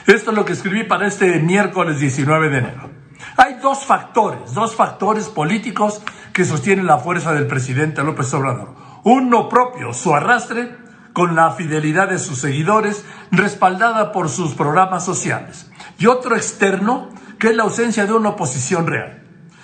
[0.08, 2.90] Esto es lo que escribí para este miércoles 19 de enero.
[3.36, 6.02] Hay dos factores, dos factores políticos
[6.32, 8.74] que sostienen la fuerza del presidente López Obrador.
[9.04, 10.78] Uno propio, su arrastre,
[11.12, 15.70] con la fidelidad de sus seguidores, respaldada por sus programas sociales.
[16.00, 19.24] Y otro externo, que es la ausencia de una oposición real.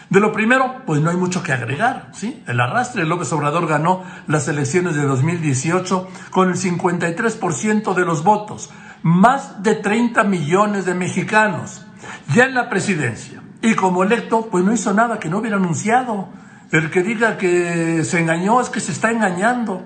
[0.09, 2.43] De lo primero, pues no hay mucho que agregar, ¿sí?
[2.47, 8.71] El arrastre, López Obrador ganó las elecciones de 2018 con el 53% de los votos,
[9.03, 11.85] más de 30 millones de mexicanos.
[12.33, 16.27] Ya en la presidencia, y como electo, pues no hizo nada que no hubiera anunciado.
[16.71, 19.85] El que diga que se engañó es que se está engañando.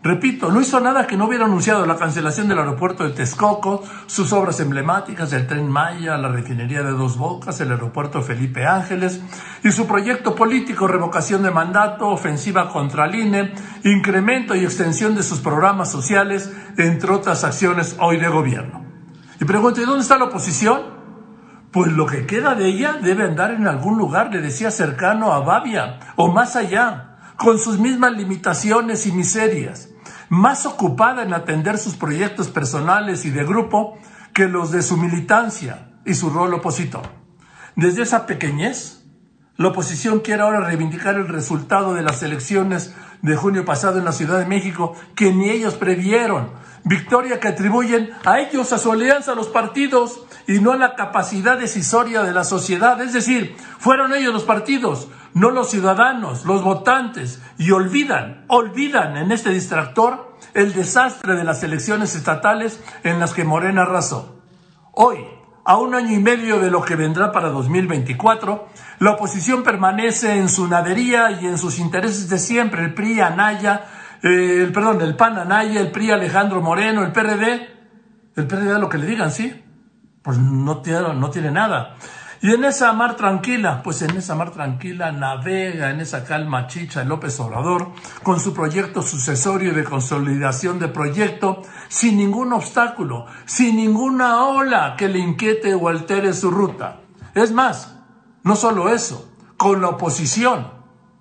[0.00, 4.32] Repito, no hizo nada que no hubiera anunciado la cancelación del aeropuerto de Texcoco, sus
[4.32, 9.20] obras emblemáticas, el tren Maya, la refinería de Dos Bocas, el aeropuerto Felipe Ángeles
[9.64, 15.24] y su proyecto político, revocación de mandato, ofensiva contra el INE, incremento y extensión de
[15.24, 18.84] sus programas sociales, entre otras acciones hoy de gobierno.
[19.40, 20.80] Y pregunto, ¿y dónde está la oposición?
[21.72, 25.40] Pues lo que queda de ella debe andar en algún lugar, le decía, cercano a
[25.40, 27.07] Bavia o más allá
[27.38, 29.90] con sus mismas limitaciones y miserias,
[30.28, 33.96] más ocupada en atender sus proyectos personales y de grupo
[34.34, 37.02] que los de su militancia y su rol opositor.
[37.76, 39.04] Desde esa pequeñez,
[39.56, 42.92] la oposición quiere ahora reivindicar el resultado de las elecciones
[43.22, 46.50] de junio pasado en la Ciudad de México que ni ellos previeron.
[46.84, 50.96] Victoria que atribuyen a ellos, a su alianza, a los partidos y no a la
[50.96, 53.00] capacidad decisoria de la sociedad.
[53.00, 59.32] Es decir, fueron ellos los partidos, no los ciudadanos, los votantes, y olvidan, olvidan en
[59.32, 64.42] este distractor el desastre de las elecciones estatales en las que Morena arrasó.
[64.92, 65.18] Hoy,
[65.64, 68.68] a un año y medio de lo que vendrá para 2024,
[69.00, 73.84] la oposición permanece en su nadería y en sus intereses de siempre, el PRI Anaya,
[74.22, 77.68] eh, el perdón, el PAN Anaya, el PRI Alejandro Moreno, el PRD,
[78.34, 79.62] el PRD lo que le digan, sí,
[80.22, 81.96] pues no tiene, no tiene nada.
[82.40, 87.02] Y en esa mar tranquila, pues en esa mar tranquila navega en esa calma chicha
[87.02, 87.92] López Obrador
[88.22, 95.08] con su proyecto sucesorio de consolidación de proyecto sin ningún obstáculo, sin ninguna ola que
[95.08, 97.00] le inquiete o altere su ruta.
[97.34, 97.96] Es más,
[98.44, 100.70] No solo eso, con la oposición,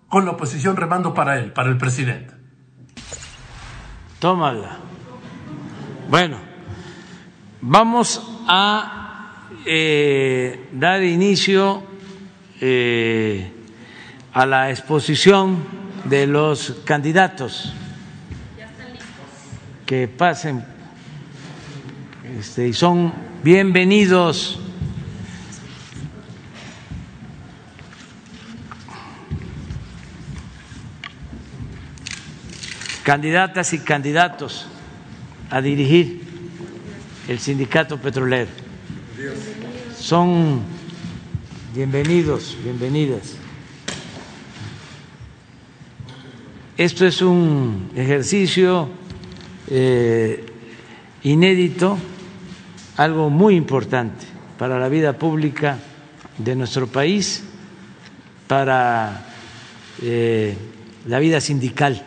[0.08, 2.34] con la oposición remando para él, para el presidente.
[4.20, 4.78] Tómala.
[6.10, 6.38] Bueno,
[7.60, 9.07] vamos a
[9.68, 11.84] eh, dar inicio
[12.62, 13.52] eh,
[14.32, 15.64] a la exposición
[16.06, 17.74] de los candidatos.
[19.86, 20.64] Que pasen
[22.38, 23.14] este, y son
[23.44, 24.60] bienvenidos.
[33.04, 34.68] Candidatas y candidatos
[35.50, 36.22] a dirigir
[37.28, 38.67] el sindicato petrolero.
[39.98, 40.62] Son
[41.74, 43.36] bienvenidos, bienvenidas.
[46.78, 48.90] Esto es un ejercicio
[49.70, 50.46] eh,
[51.24, 51.98] inédito,
[52.98, 54.26] algo muy importante
[54.60, 55.80] para la vida pública
[56.38, 57.44] de nuestro país,
[58.48, 59.26] para
[60.04, 60.56] eh,
[61.08, 62.04] la vida sindical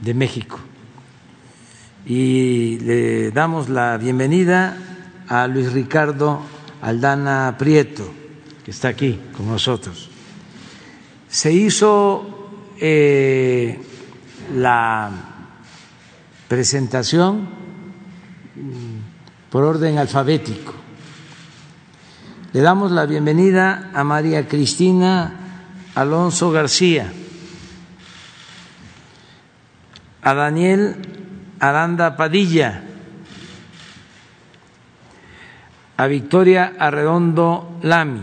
[0.00, 0.60] de México
[2.06, 4.93] y le damos la bienvenida
[5.28, 6.40] a Luis Ricardo
[6.82, 8.04] Aldana Prieto,
[8.64, 10.10] que está aquí con nosotros.
[11.28, 13.80] Se hizo eh,
[14.54, 15.10] la
[16.48, 17.48] presentación
[18.54, 20.74] mm, por orden alfabético.
[22.52, 25.40] Le damos la bienvenida a María Cristina
[25.94, 27.12] Alonso García,
[30.22, 30.96] a Daniel
[31.58, 32.82] Aranda Padilla,
[35.96, 38.22] a Victoria Arredondo Lami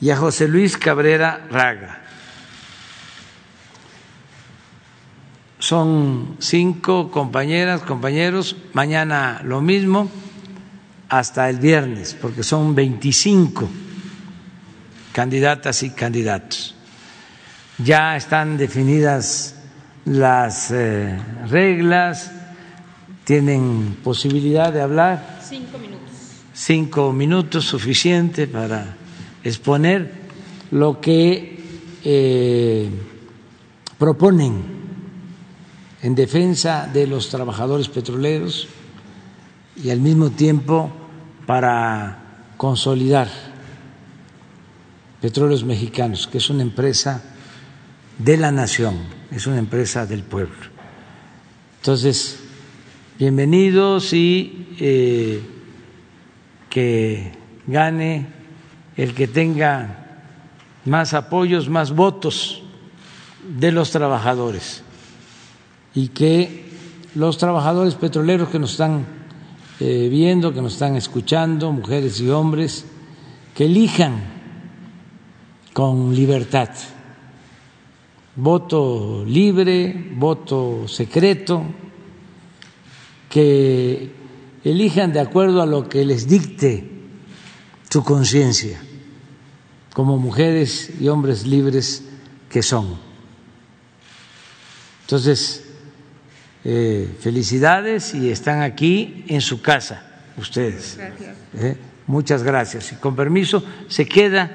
[0.00, 2.02] y a José Luis Cabrera Raga.
[5.58, 10.08] Son cinco compañeras, compañeros, mañana lo mismo
[11.08, 13.68] hasta el viernes, porque son 25
[15.12, 16.76] candidatas y candidatos.
[17.78, 19.56] Ya están definidas
[20.04, 21.18] las eh,
[21.48, 22.32] reglas,
[23.28, 25.40] tienen posibilidad de hablar.
[25.46, 26.08] Cinco minutos.
[26.54, 28.96] Cinco minutos suficiente para
[29.44, 30.10] exponer
[30.70, 31.60] lo que
[32.04, 32.88] eh,
[33.98, 34.62] proponen
[36.00, 38.66] en defensa de los trabajadores petroleros
[39.76, 40.90] y al mismo tiempo
[41.44, 43.28] para consolidar
[45.20, 47.22] Petróleos Mexicanos, que es una empresa
[48.16, 48.96] de la nación,
[49.30, 50.56] es una empresa del pueblo.
[51.76, 52.47] Entonces,
[53.18, 55.42] bienvenidos y eh,
[56.70, 57.32] que
[57.66, 58.28] gane
[58.96, 60.22] el que tenga
[60.84, 62.62] más apoyos, más votos
[63.58, 64.84] de los trabajadores.
[65.94, 66.68] Y que
[67.16, 69.04] los trabajadores petroleros que nos están
[69.80, 72.86] eh, viendo, que nos están escuchando, mujeres y hombres,
[73.52, 74.20] que elijan
[75.72, 76.68] con libertad.
[78.36, 81.64] Voto libre, voto secreto,
[83.28, 84.10] que
[84.64, 86.88] elijan de acuerdo a lo que les dicte
[87.90, 88.80] su conciencia,
[89.92, 92.04] como mujeres y hombres libres
[92.50, 92.98] que son.
[95.02, 95.64] Entonces,
[96.64, 100.04] eh, felicidades y están aquí en su casa
[100.36, 100.98] ustedes.
[101.54, 101.76] Eh,
[102.06, 102.92] muchas gracias.
[102.92, 104.50] Y con permiso, se queda.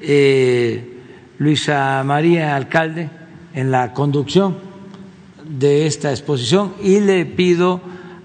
[0.00, 0.96] Eh,
[1.38, 3.08] Luisa María Alcalde
[3.54, 4.58] en la conducción
[5.42, 7.80] de esta exposición y le pido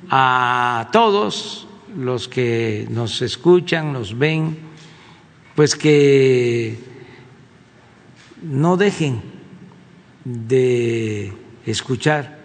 [0.10, 1.68] a todos
[1.98, 4.58] los que nos escuchan, nos ven,
[5.56, 6.78] pues que
[8.42, 9.22] no dejen
[10.24, 11.34] de
[11.66, 12.38] escuchar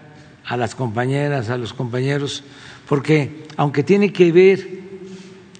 [0.45, 2.45] a las compañeras, a los compañeros,
[2.89, 4.81] porque aunque tiene que ver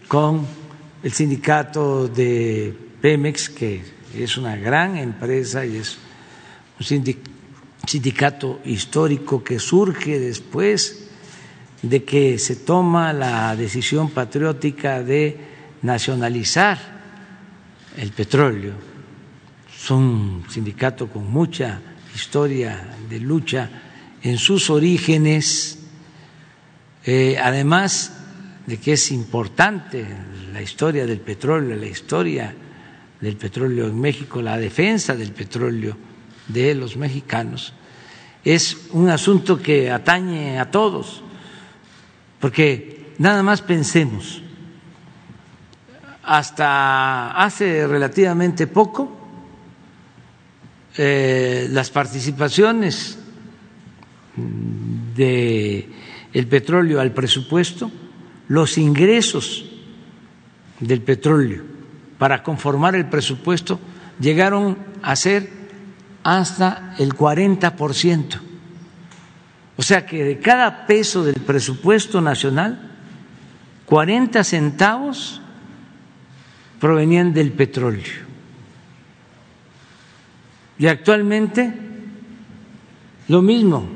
[0.09, 0.47] con
[1.03, 3.83] el sindicato de Pemex, que
[4.15, 5.99] es una gran empresa y es
[6.79, 7.15] un
[7.87, 11.00] sindicato histórico que surge después
[11.83, 15.37] de que se toma la decisión patriótica de
[15.83, 16.79] nacionalizar
[17.97, 18.75] el petróleo.
[19.75, 21.81] Es un sindicato con mucha
[22.15, 23.71] historia de lucha
[24.23, 25.79] en sus orígenes,
[27.05, 28.13] eh, además
[28.67, 30.07] de que es importante
[30.53, 32.55] la historia del petróleo, la historia
[33.21, 35.97] del petróleo en México, la defensa del petróleo
[36.49, 37.73] de los mexicanos,
[38.45, 41.23] es un asunto que atañe a todos,
[42.41, 44.43] porque nada más pensemos,
[46.23, 49.17] hasta hace relativamente poco,
[50.97, 53.19] eh, las participaciones
[55.15, 55.95] del
[56.33, 57.91] el petróleo al presupuesto,
[58.49, 59.65] los ingresos
[60.79, 61.63] del petróleo
[62.19, 63.81] para conformar el presupuesto
[64.21, 65.49] llegaron a ser
[66.23, 68.50] hasta el 40%.
[69.81, 72.79] O sea que de cada peso del presupuesto nacional,
[73.87, 75.41] 40 centavos
[76.79, 78.29] provenían del petróleo.
[80.79, 81.73] Y actualmente
[83.29, 83.89] lo mismo,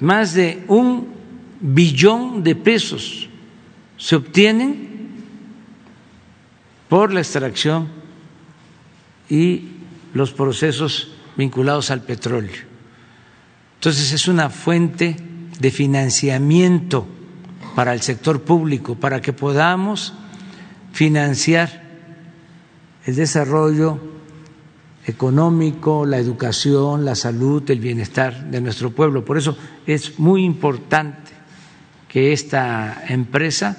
[0.00, 1.06] más de un
[1.60, 3.28] billón de pesos
[3.98, 5.10] se obtienen
[6.88, 7.86] por la extracción
[9.28, 9.68] y
[10.12, 12.69] los procesos vinculados al petróleo.
[13.80, 15.16] Entonces es una fuente
[15.58, 17.06] de financiamiento
[17.74, 20.12] para el sector público, para que podamos
[20.92, 21.82] financiar
[23.06, 23.98] el desarrollo
[25.06, 29.24] económico, la educación, la salud, el bienestar de nuestro pueblo.
[29.24, 31.32] Por eso es muy importante
[32.06, 33.78] que esta empresa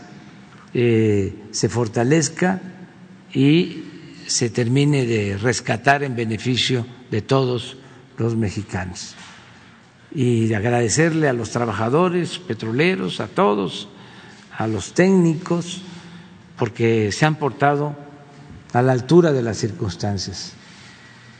[0.73, 2.59] eh, se fortalezca
[3.35, 3.83] y
[4.25, 7.77] se termine de rescatar en beneficio de todos
[8.17, 9.15] los mexicanos.
[10.13, 13.87] Y agradecerle a los trabajadores petroleros, a todos,
[14.57, 15.81] a los técnicos,
[16.57, 17.95] porque se han portado
[18.73, 20.53] a la altura de las circunstancias.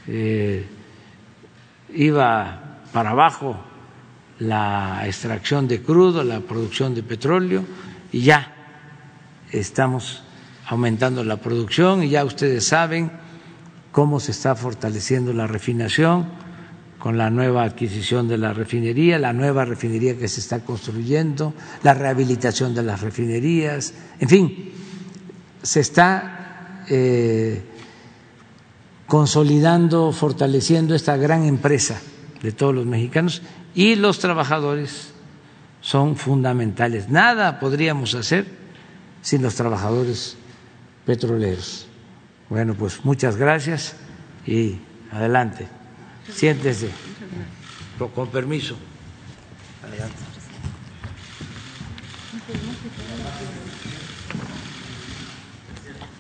[0.08, 0.66] Eh,
[1.94, 3.58] iba para abajo
[4.40, 7.64] la extracción de crudo, la producción de petróleo
[8.12, 8.54] y ya
[9.52, 10.24] estamos
[10.68, 13.12] aumentando la producción y ya ustedes saben
[13.92, 16.28] cómo se está fortaleciendo la refinación
[17.02, 21.96] con la nueva adquisición de la refinería, la nueva refinería que se está construyendo, la
[21.96, 24.72] rehabilitación de las refinerías, en fin,
[25.64, 27.64] se está eh,
[29.08, 32.00] consolidando, fortaleciendo esta gran empresa
[32.44, 33.42] de todos los mexicanos
[33.74, 35.12] y los trabajadores
[35.82, 37.10] son fundamentales.
[37.10, 38.46] Nada podríamos hacer
[39.24, 40.38] sin los trabajadores
[41.08, 41.88] petroleros.
[42.48, 43.96] Bueno, pues muchas gracias
[44.46, 44.78] y
[45.12, 45.81] adelante.
[46.34, 46.90] Siéntese.
[48.16, 48.76] Con permiso.
[49.84, 50.16] Adelante.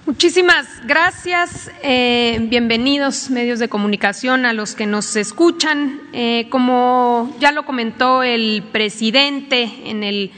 [0.05, 1.71] Muchísimas gracias.
[1.81, 6.01] Eh, bienvenidos medios de comunicación a los que nos escuchan.
[6.13, 10.31] Eh, como ya lo comentó el presidente en el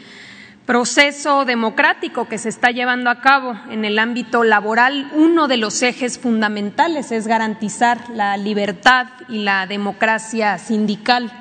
[0.65, 5.81] proceso democrático que se está llevando a cabo en el ámbito laboral, uno de los
[5.83, 11.31] ejes fundamentales es garantizar la libertad y la democracia sindical.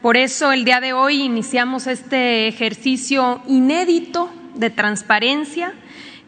[0.00, 5.74] Por eso el día de hoy iniciamos este ejercicio inédito de transparencia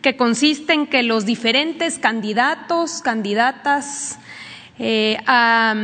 [0.03, 4.19] que consiste en que los diferentes candidatos, candidatas
[4.79, 5.75] eh, a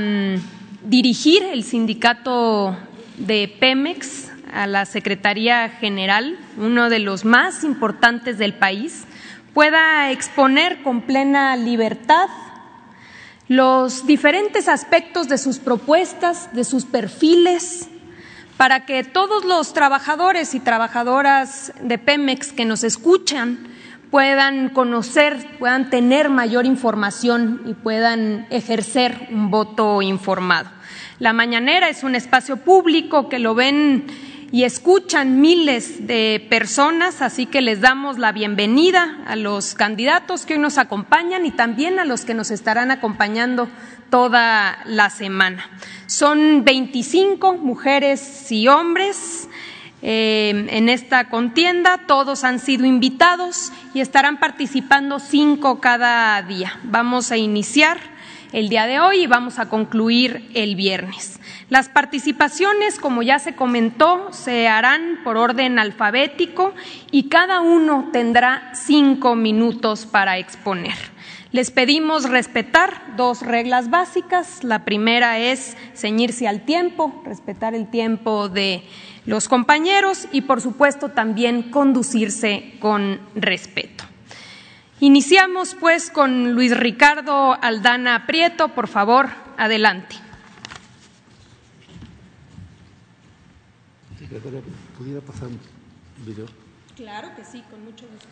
[0.84, 2.76] dirigir el sindicato
[3.16, 9.04] de Pemex a la Secretaría General, uno de los más importantes del país,
[9.54, 12.28] pueda exponer con plena libertad
[13.48, 17.88] los diferentes aspectos de sus propuestas, de sus perfiles,
[18.56, 23.58] para que todos los trabajadores y trabajadoras de Pemex que nos escuchan
[24.10, 30.70] puedan conocer, puedan tener mayor información y puedan ejercer un voto informado.
[31.18, 34.06] La mañanera es un espacio público que lo ven
[34.52, 40.54] y escuchan miles de personas, así que les damos la bienvenida a los candidatos que
[40.54, 43.68] hoy nos acompañan y también a los que nos estarán acompañando
[44.10, 45.70] toda la semana.
[46.06, 49.48] Son 25 mujeres y hombres
[50.02, 52.06] eh, en esta contienda.
[52.08, 56.80] Todos han sido invitados y estarán participando cinco cada día.
[56.82, 58.00] Vamos a iniciar
[58.52, 61.40] el día de hoy y vamos a concluir el viernes.
[61.68, 66.74] Las participaciones, como ya se comentó, se harán por orden alfabético
[67.10, 70.96] y cada uno tendrá cinco minutos para exponer.
[71.52, 74.62] Les pedimos respetar dos reglas básicas.
[74.62, 78.84] La primera es ceñirse al tiempo, respetar el tiempo de
[79.26, 84.09] los compañeros y, por supuesto, también conducirse con respeto.
[85.02, 88.68] Iniciamos, pues, con Luis Ricardo Aldana Prieto.
[88.68, 90.16] Por favor, adelante.
[94.98, 95.48] ¿Pudiera pasar
[96.18, 96.46] video?
[96.96, 98.28] Claro que sí, con mucho gusto.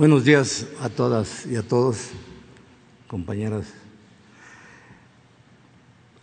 [0.00, 2.08] Buenos días a todas y a todos,
[3.06, 3.66] compañeras.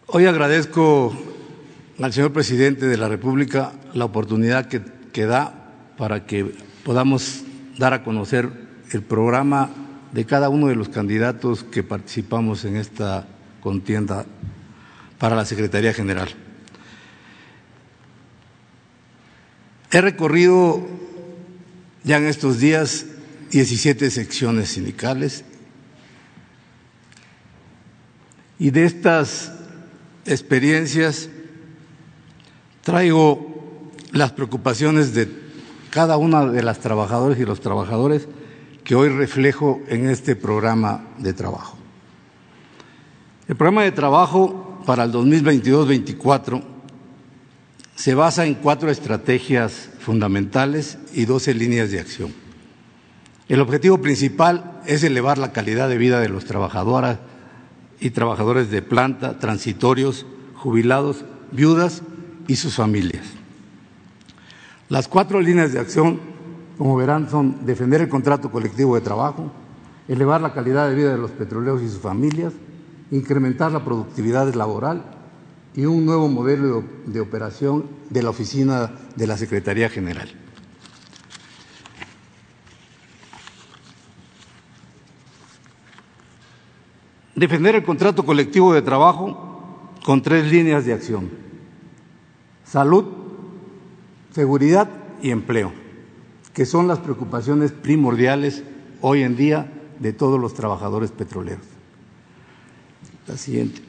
[0.07, 1.15] Hoy agradezco
[2.01, 4.81] al señor presidente de la República la oportunidad que,
[5.13, 7.43] que da para que podamos
[7.77, 8.49] dar a conocer
[8.93, 9.69] el programa
[10.11, 13.27] de cada uno de los candidatos que participamos en esta
[13.61, 14.25] contienda
[15.19, 16.29] para la Secretaría General.
[19.91, 20.81] He recorrido
[22.03, 23.05] ya en estos días
[23.51, 25.43] 17 secciones sindicales
[28.59, 29.53] y de estas
[30.25, 31.29] experiencias
[32.81, 35.29] traigo las preocupaciones de
[35.89, 38.27] cada una de las trabajadoras y los trabajadores
[38.83, 41.77] que hoy reflejo en este programa de trabajo.
[43.47, 46.63] El programa de trabajo para el 2022-24
[47.95, 52.46] se basa en cuatro estrategias fundamentales y doce líneas de acción.
[53.49, 57.19] El objetivo principal es elevar la calidad de vida de los trabajadoras
[57.99, 62.01] y trabajadores de planta, transitorios, jubilados, viudas
[62.47, 63.25] y sus familias.
[64.89, 66.19] Las cuatro líneas de acción,
[66.77, 69.49] como verán, son defender el contrato colectivo de trabajo,
[70.09, 72.53] elevar la calidad de vida de los petroleros y sus familias,
[73.11, 75.03] incrementar la productividad laboral
[75.73, 80.27] y un nuevo modelo de operación de la oficina de la Secretaría General.
[87.37, 91.29] Defender el contrato colectivo de trabajo con tres líneas de acción.
[92.65, 93.05] Salud,
[94.31, 94.89] seguridad
[95.21, 95.71] y empleo,
[96.55, 98.63] que son las preocupaciones primordiales
[99.01, 101.67] hoy en día de todos los trabajadores petroleros.
[103.27, 103.83] La siguiente.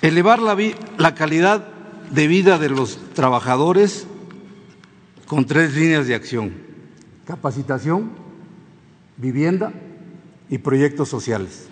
[0.00, 0.56] Elevar la,
[0.96, 1.68] la, calidad
[2.10, 4.06] de vida de los trabajadores
[5.26, 6.54] con tres líneas de acción.
[7.26, 8.21] Capacitación,
[9.16, 9.72] vivienda
[10.48, 11.68] y proyectos sociales.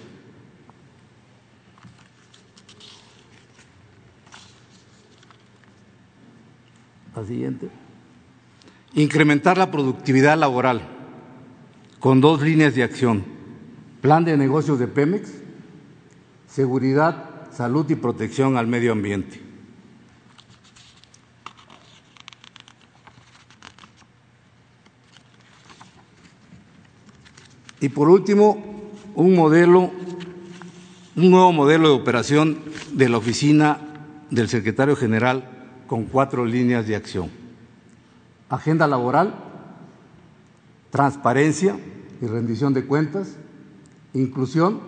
[7.14, 7.68] La siguiente.
[8.94, 10.82] Incrementar la productividad laboral
[11.98, 13.24] con dos líneas de acción.
[14.00, 15.30] Plan de negocios de Pemex,
[16.48, 19.49] seguridad, salud y protección al medio ambiente.
[27.80, 28.62] Y por último,
[29.14, 29.90] un modelo,
[31.16, 32.58] un nuevo modelo de operación
[32.92, 33.78] de la oficina
[34.30, 35.48] del secretario general
[35.86, 37.30] con cuatro líneas de acción.
[38.48, 39.34] Agenda laboral,
[40.90, 41.76] transparencia
[42.20, 43.36] y rendición de cuentas,
[44.12, 44.80] inclusión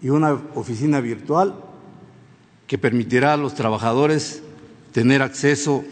[0.00, 1.54] y una oficina virtual
[2.66, 4.42] que permitirá a los trabajadores
[4.92, 5.84] tener acceso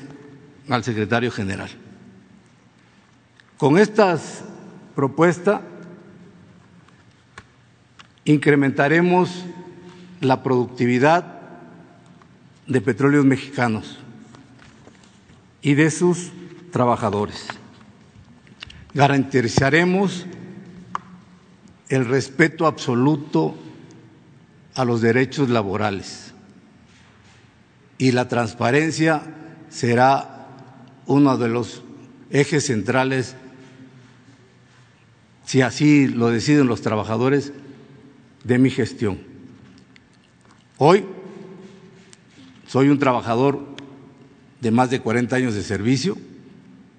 [0.68, 1.70] al secretario general.
[3.59, 4.44] Con estas
[4.94, 5.60] propuestas
[8.26, 9.44] incrementaremos
[10.20, 11.40] la productividad
[12.66, 13.98] de petróleos mexicanos
[15.62, 16.32] y de sus
[16.72, 17.46] trabajadores.
[18.94, 20.26] Garantizaremos
[21.88, 23.56] el respeto absoluto
[24.74, 26.34] a los derechos laborales
[27.96, 29.22] y la transparencia
[29.68, 30.48] será
[31.06, 31.84] uno de los
[32.30, 33.36] ejes centrales,
[35.44, 37.52] si así lo deciden los trabajadores,
[38.47, 39.18] de mi gestión.
[40.78, 41.05] Hoy
[42.68, 43.60] soy un trabajador
[44.60, 46.16] de más de 40 años de servicio,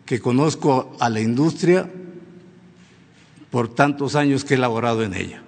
[0.06, 1.90] que conozco a la industria
[3.49, 5.41] por tantos años que he laborado en ella.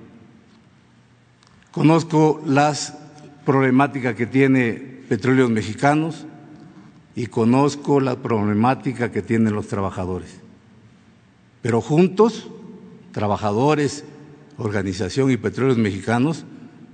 [1.71, 2.97] Conozco las
[3.45, 4.73] problemáticas que tiene
[5.09, 6.25] Petróleos Mexicanos
[7.15, 10.39] y conozco la problemática que tienen los trabajadores.
[11.61, 12.47] Pero juntos,
[13.11, 14.05] trabajadores,
[14.59, 16.45] organización y Petróleos Mexicanos,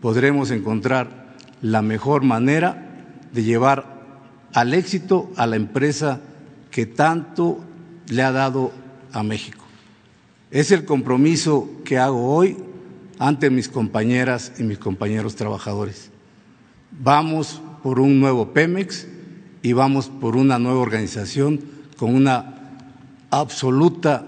[0.01, 3.95] podremos encontrar la mejor manera de llevar
[4.53, 6.21] al éxito a la empresa
[6.71, 7.59] que tanto
[8.07, 8.71] le ha dado
[9.11, 9.65] a México.
[10.51, 12.57] Es el compromiso que hago hoy
[13.19, 16.11] ante mis compañeras y mis compañeros trabajadores.
[16.91, 19.07] Vamos por un nuevo Pemex
[19.61, 21.59] y vamos por una nueva organización
[21.97, 22.55] con una
[23.31, 24.27] absoluta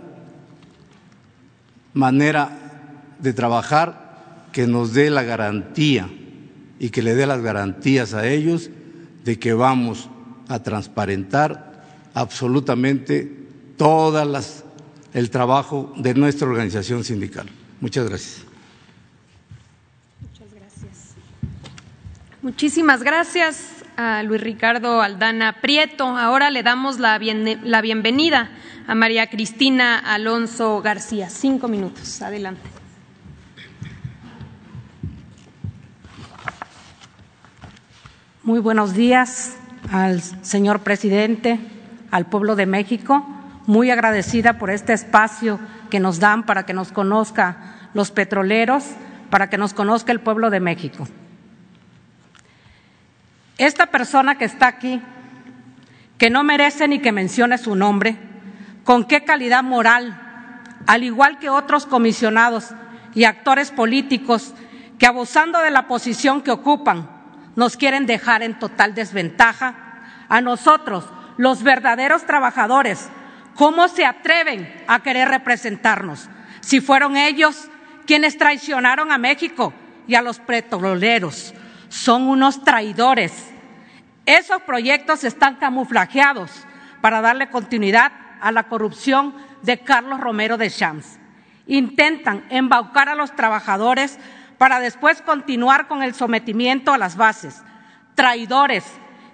[1.93, 2.66] manera
[3.19, 6.09] de trabajar que nos dé la garantía
[6.79, 8.69] y que le dé las garantías a ellos
[9.23, 10.09] de que vamos
[10.47, 11.83] a transparentar
[12.13, 13.31] absolutamente
[13.77, 14.63] todas las
[15.13, 17.47] el trabajo de nuestra organización sindical.
[17.81, 18.45] Muchas gracias.
[20.21, 21.15] Muchas gracias.
[22.41, 26.05] Muchísimas gracias a Luis Ricardo Aldana Prieto.
[26.05, 28.51] Ahora le damos la, la bienvenida
[28.85, 31.29] a María Cristina Alonso García.
[31.29, 32.21] Cinco minutos.
[32.21, 32.76] Adelante.
[38.47, 39.57] Muy buenos días
[39.91, 41.59] al señor presidente,
[42.11, 43.27] al pueblo de México.
[43.65, 45.59] Muy agradecida por este espacio
[45.89, 48.85] que nos dan para que nos conozca los petroleros,
[49.29, 51.09] para que nos conozca el pueblo de México.
[53.57, 55.01] Esta persona que está aquí,
[56.17, 58.15] que no merece ni que mencione su nombre,
[58.85, 60.21] con qué calidad moral,
[60.85, 62.69] al igual que otros comisionados
[63.13, 64.53] y actores políticos
[64.97, 67.16] que abusando de la posición que ocupan,
[67.57, 69.73] nos quieren dejar en total desventaja.
[70.29, 71.05] A nosotros,
[71.37, 73.09] los verdaderos trabajadores,
[73.55, 76.29] ¿cómo se atreven a querer representarnos?
[76.61, 77.67] Si fueron ellos
[78.05, 79.73] quienes traicionaron a México
[80.07, 81.53] y a los petroleros.
[81.89, 83.51] Son unos traidores.
[84.27, 86.51] Esos proyectos están camuflajeados
[87.01, 91.17] para darle continuidad a la corrupción de Carlos Romero de Champs.
[91.65, 94.19] Intentan embaucar a los trabajadores
[94.57, 97.63] para después continuar con el sometimiento a las bases.
[98.15, 98.83] Traidores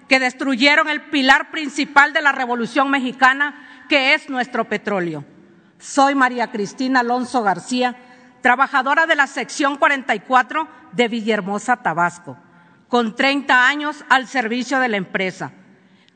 [0.08, 5.24] que destruyeron el pilar principal de la Revolución Mexicana, que es nuestro petróleo.
[5.78, 7.96] Soy María Cristina Alonso García,
[8.42, 12.36] trabajadora de la sección 44 de Villahermosa, Tabasco,
[12.88, 15.52] con 30 años al servicio de la empresa.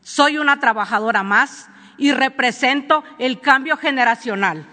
[0.02, 4.66] Soy una trabajadora más y represento el cambio generacional.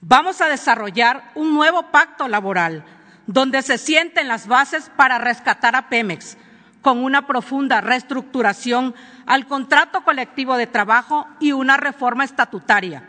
[0.00, 2.84] Vamos a desarrollar un nuevo pacto laboral
[3.28, 6.38] donde se sienten las bases para rescatar a Pemex
[6.80, 8.94] con una profunda reestructuración
[9.26, 13.06] al contrato colectivo de trabajo y una reforma estatutaria.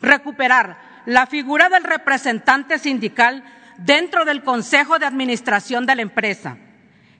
[0.00, 3.42] Recuperar la figura del representante sindical
[3.78, 6.56] dentro del Consejo de Administración de la empresa.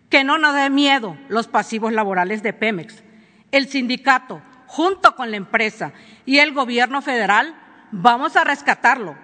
[0.09, 3.03] Que no nos dé miedo los pasivos laborales de Pemex.
[3.51, 5.93] El sindicato, junto con la empresa
[6.25, 7.57] y el gobierno federal,
[7.91, 9.24] vamos a rescatarlo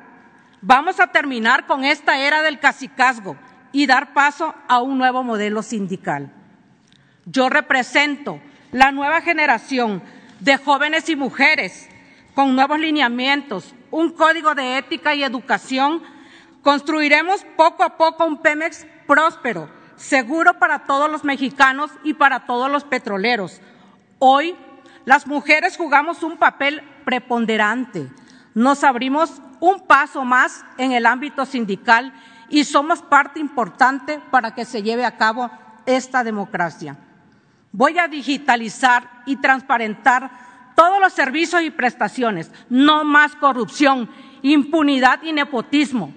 [0.63, 3.37] Vamos a terminar con esta era del cacicazgo
[3.73, 6.31] y dar paso a un nuevo modelo sindical.
[7.25, 8.41] Yo represento
[8.73, 10.03] la nueva generación
[10.41, 11.89] de jóvenes y mujeres
[12.35, 16.03] con nuevos lineamientos, un código de ética y educación.
[16.63, 22.71] Construiremos poco a poco un Pemex próspero, seguro para todos los mexicanos y para todos
[22.71, 23.63] los petroleros.
[24.19, 24.55] Hoy
[25.07, 28.09] las mujeres jugamos un papel preponderante.
[28.55, 32.13] Nos abrimos un paso más en el ámbito sindical
[32.49, 35.51] y somos parte importante para que se lleve a cabo
[35.87, 36.97] esta democracia.
[37.73, 40.31] Voy a digitalizar y transparentar
[40.75, 44.11] todos los servicios y prestaciones, no más corrupción,
[44.43, 46.13] impunidad y nepotismo.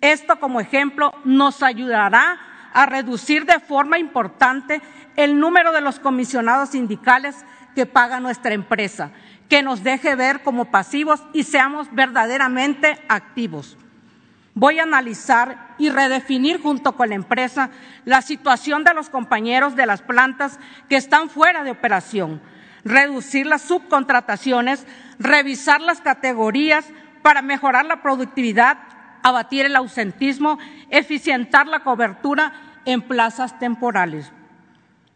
[0.00, 2.38] Esto como ejemplo nos ayudará
[2.74, 4.82] a reducir de forma importante
[5.16, 9.12] el número de los comisionados sindicales que paga nuestra empresa
[9.48, 13.76] que nos deje ver como pasivos y seamos verdaderamente activos.
[14.54, 17.70] Voy a analizar y redefinir junto con la empresa
[18.04, 22.40] la situación de los compañeros de las plantas que están fuera de operación,
[22.84, 24.86] reducir las subcontrataciones,
[25.18, 26.86] revisar las categorías
[27.22, 28.78] para mejorar la productividad,
[29.24, 30.58] abatir el ausentismo,
[30.90, 32.52] eficientar la cobertura
[32.84, 34.32] en plazas temporales.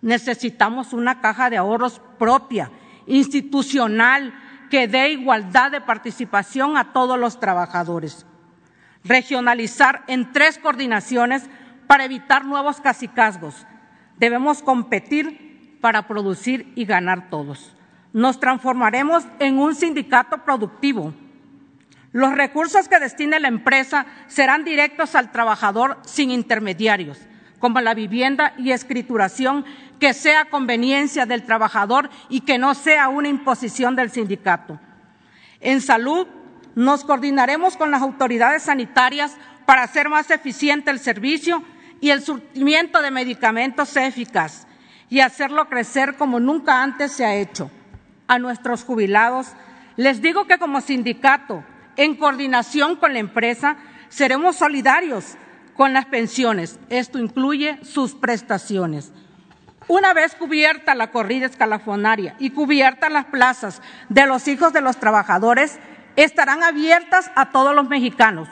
[0.01, 2.71] Necesitamos una caja de ahorros propia
[3.09, 4.35] institucional
[4.71, 8.27] que dé igualdad de participación a todos los trabajadores.
[9.05, 11.49] Regionalizar en tres coordinaciones
[11.87, 13.67] para evitar nuevos cacicazgos.
[14.19, 17.75] Debemos competir para producir y ganar todos.
[18.13, 21.15] Nos transformaremos en un sindicato productivo.
[22.13, 27.19] Los recursos que destine la empresa serán directos al trabajador sin intermediarios,
[27.59, 29.65] como la vivienda y escrituración
[29.99, 34.79] que sea conveniencia del trabajador y que no sea una imposición del sindicato.
[35.61, 36.27] En salud,
[36.75, 41.63] nos coordinaremos con las autoridades sanitarias para hacer más eficiente el servicio
[42.01, 44.67] y el surtimiento de medicamentos eficaz
[45.11, 47.71] y hacerlo crecer como nunca antes se ha hecho.
[48.29, 49.55] A nuestros jubilados
[49.97, 51.65] les digo que como sindicato,
[51.97, 53.77] en coordinación con la empresa,
[54.09, 55.37] seremos solidarios
[55.75, 56.79] con las pensiones.
[56.89, 59.13] Esto incluye sus prestaciones.
[59.89, 64.99] Una vez cubierta la corrida escalafonaria y cubiertas las plazas de los hijos de los
[64.99, 65.81] trabajadores,
[66.15, 68.49] estarán abiertas a todos los mexicanos.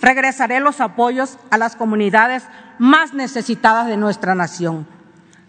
[0.00, 2.44] Regresaré los apoyos a las comunidades
[2.78, 4.86] más necesitadas de nuestra nación.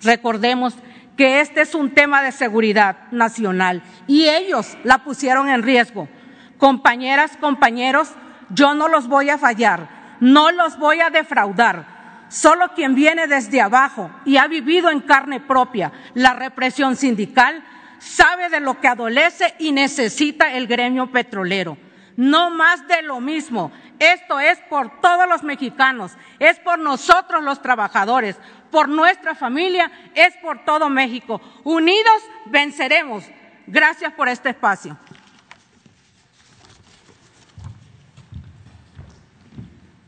[0.01, 0.75] Recordemos
[1.15, 6.09] que este es un tema de seguridad nacional y ellos la pusieron en riesgo.
[6.57, 8.11] Compañeras, compañeros,
[8.49, 11.94] yo no los voy a fallar, no los voy a defraudar
[12.29, 17.63] Solo quien viene desde abajo y ha vivido en carne propia la represión sindical
[17.99, 21.77] sabe de lo que adolece y necesita el gremio petrolero.
[22.15, 23.71] No más de lo mismo.
[23.99, 28.37] Esto es por todos los mexicanos, es por nosotros los trabajadores,
[28.71, 31.41] por nuestra familia, es por todo México.
[31.63, 33.23] Unidos venceremos.
[33.67, 34.97] Gracias por este espacio.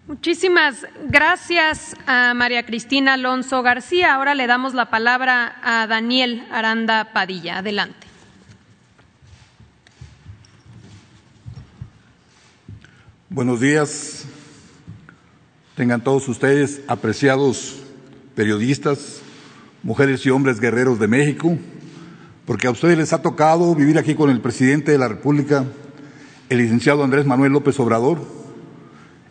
[0.07, 4.15] Muchísimas gracias a María Cristina Alonso García.
[4.15, 7.57] Ahora le damos la palabra a Daniel Aranda Padilla.
[7.57, 8.07] Adelante.
[13.29, 14.25] Buenos días.
[15.75, 17.83] Tengan todos ustedes, apreciados
[18.33, 19.19] periodistas,
[19.83, 21.57] mujeres y hombres guerreros de México,
[22.45, 25.65] porque a ustedes les ha tocado vivir aquí con el presidente de la República,
[26.47, 28.46] el licenciado Andrés Manuel López Obrador,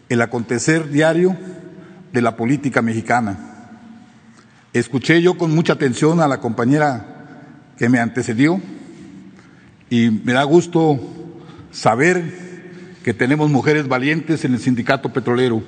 [0.08, 1.36] el acontecer diario
[2.12, 3.38] de la política mexicana.
[4.72, 8.60] Escuché yo con mucha atención a la compañera que me antecedió
[9.90, 11.00] y me da gusto
[11.70, 12.46] saber
[13.02, 15.62] que tenemos mujeres valientes en el sindicato petrolero.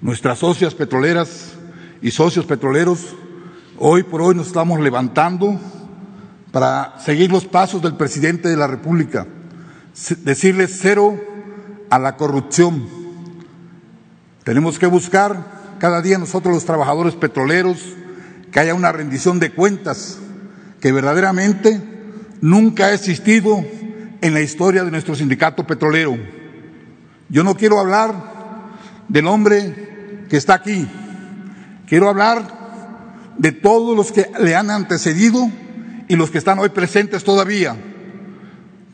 [0.00, 1.52] Nuestras socias petroleras
[2.02, 3.14] y socios petroleros,
[3.78, 5.58] hoy por hoy nos estamos levantando
[6.50, 9.26] para seguir los pasos del presidente de la República,
[10.24, 11.18] decirle cero
[11.90, 13.03] a la corrupción.
[14.44, 17.78] Tenemos que buscar cada día nosotros los trabajadores petroleros
[18.52, 20.18] que haya una rendición de cuentas
[20.80, 21.80] que verdaderamente
[22.42, 23.64] nunca ha existido
[24.20, 26.18] en la historia de nuestro sindicato petrolero.
[27.30, 28.14] Yo no quiero hablar
[29.08, 30.86] del hombre que está aquí,
[31.86, 35.50] quiero hablar de todos los que le han antecedido
[36.06, 37.76] y los que están hoy presentes todavía.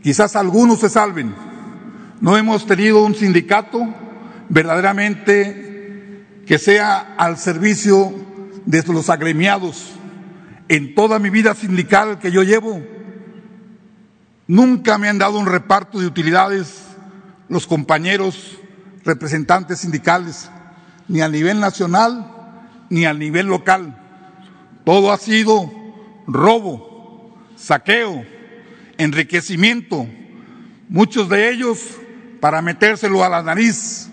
[0.01, 1.35] Quizás algunos se salven.
[2.21, 3.87] No hemos tenido un sindicato
[4.51, 8.13] verdaderamente que sea al servicio
[8.67, 9.93] de los agremiados.
[10.69, 12.83] En toda mi vida sindical que yo llevo,
[14.47, 16.83] nunca me han dado un reparto de utilidades
[17.49, 18.59] los compañeros
[19.05, 20.51] representantes sindicales,
[21.09, 22.37] ni a nivel nacional
[22.91, 23.97] ni a nivel local.
[24.85, 25.71] Todo ha sido
[26.27, 28.25] robo, saqueo,
[28.99, 30.07] enriquecimiento,
[30.89, 31.79] muchos de ellos
[32.41, 34.10] para metérselo a la nariz,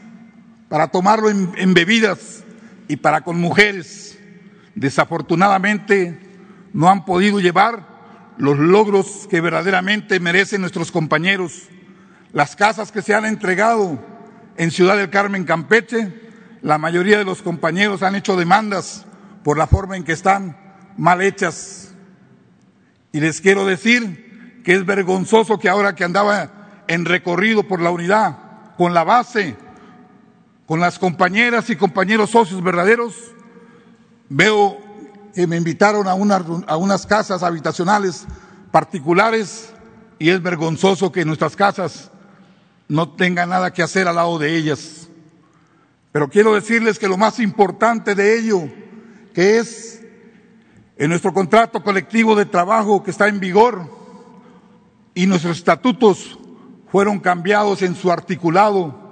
[0.70, 2.44] para tomarlo en, bebidas
[2.88, 4.20] y para con mujeres.
[4.76, 6.20] Desafortunadamente
[6.74, 11.70] no han podido llevar los logros que verdaderamente merecen nuestros compañeros
[12.34, 13.98] las casas que se han entregado
[14.58, 16.14] en Ciudad del Carmen, Campeche,
[16.62, 19.06] la mayoría de los compañeros han hecho demandas
[19.44, 20.58] por la forma en que están
[20.98, 21.96] mal hechas.
[23.12, 27.92] Y les quiero decir que es vergonzoso que ahora que andaba en recorrido por la
[27.92, 28.38] unidad,
[28.78, 29.56] con la base,
[30.68, 33.16] con las compañeras y compañeros socios verdaderos,
[34.30, 34.78] veo
[35.34, 38.26] que me invitaron a, a unas casas habitacionales
[38.70, 39.74] particulares
[40.20, 42.12] y es vergonzoso que nuestras casas
[42.88, 45.10] no tenga nada que hacer al lado de ellas.
[46.12, 48.70] Pero quiero decirles que lo más importante de ello,
[49.38, 50.02] es
[50.98, 53.88] en nuestro contrato colectivo de trabajo que está en vigor
[55.14, 56.40] y nuestros estatutos
[56.92, 59.07] fueron cambiados en su articulado,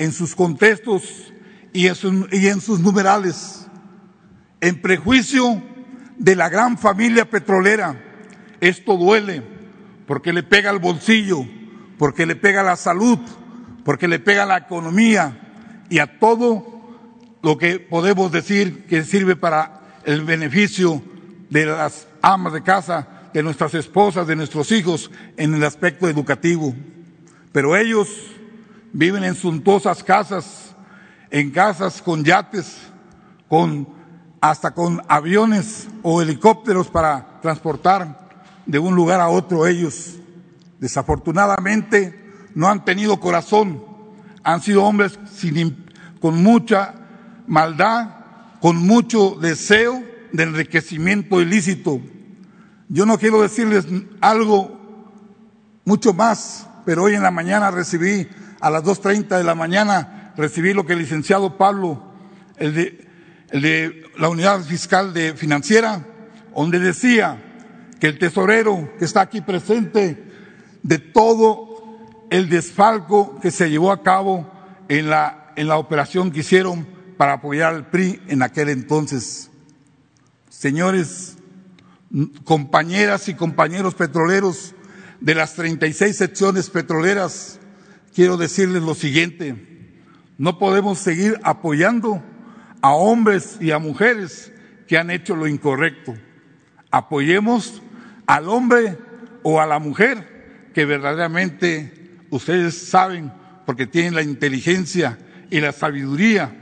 [0.00, 1.30] en sus contextos
[1.74, 3.66] y en, sus numerales,
[4.62, 5.62] en prejuicio
[6.16, 8.02] de la gran familia petrolera.
[8.62, 9.42] Esto duele
[10.06, 11.44] porque le pega al bolsillo,
[11.98, 13.18] porque le pega a la salud,
[13.84, 19.36] porque le pega a la economía y a todo lo que podemos decir que sirve
[19.36, 21.02] para el beneficio
[21.50, 26.74] de las amas de casa, de nuestras esposas, de nuestros hijos en el aspecto educativo.
[27.52, 28.08] Pero ellos
[28.92, 30.74] viven en suntuosas casas,
[31.30, 32.76] en casas con yates,
[33.48, 34.00] con
[34.40, 38.28] hasta con aviones o helicópteros para transportar
[38.66, 40.16] de un lugar a otro ellos.
[40.78, 43.84] Desafortunadamente no han tenido corazón,
[44.42, 45.84] han sido hombres sin,
[46.20, 46.94] con mucha
[47.46, 48.08] maldad,
[48.60, 50.02] con mucho deseo
[50.32, 52.00] de enriquecimiento ilícito.
[52.88, 53.86] Yo no quiero decirles
[54.20, 54.78] algo
[55.84, 58.26] mucho más, pero hoy en la mañana recibí,
[58.60, 62.02] a las 2.30 de la mañana, recibí lo que el licenciado Pablo,
[62.56, 66.04] el de, la unidad fiscal de financiera,
[66.54, 67.42] donde decía
[67.98, 70.22] que el tesorero que está aquí presente
[70.82, 71.68] de todo
[72.30, 74.50] el desfalco que se llevó a cabo
[74.88, 79.50] en la, en la operación que hicieron para apoyar al PRI en aquel entonces.
[80.48, 81.36] Señores,
[82.44, 84.74] compañeras y compañeros petroleros
[85.20, 87.60] de las 36 secciones petroleras,
[88.14, 89.56] quiero decirles lo siguiente,
[90.38, 92.22] no podemos seguir apoyando
[92.80, 94.52] a hombres y a mujeres
[94.86, 96.14] que han hecho lo incorrecto.
[96.90, 97.82] Apoyemos
[98.26, 98.98] al hombre
[99.42, 103.32] o a la mujer que verdaderamente ustedes saben,
[103.66, 105.18] porque tienen la inteligencia
[105.50, 106.56] y la sabiduría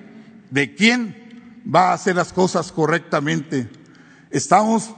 [0.50, 3.68] de quién va a hacer las cosas correctamente.
[4.30, 4.90] Estamos,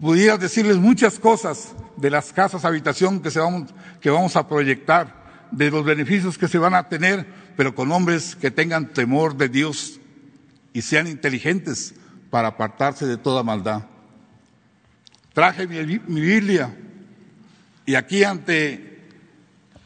[0.00, 3.30] pudiera decirles muchas cosas de las casas habitación que,
[4.00, 5.19] que vamos a proyectar,
[5.50, 9.48] de los beneficios que se van a tener, pero con hombres que tengan temor de
[9.48, 10.00] Dios
[10.72, 11.94] y sean inteligentes
[12.30, 13.82] para apartarse de toda maldad.
[15.32, 16.74] Traje mi, mi Biblia
[17.86, 19.08] y aquí ante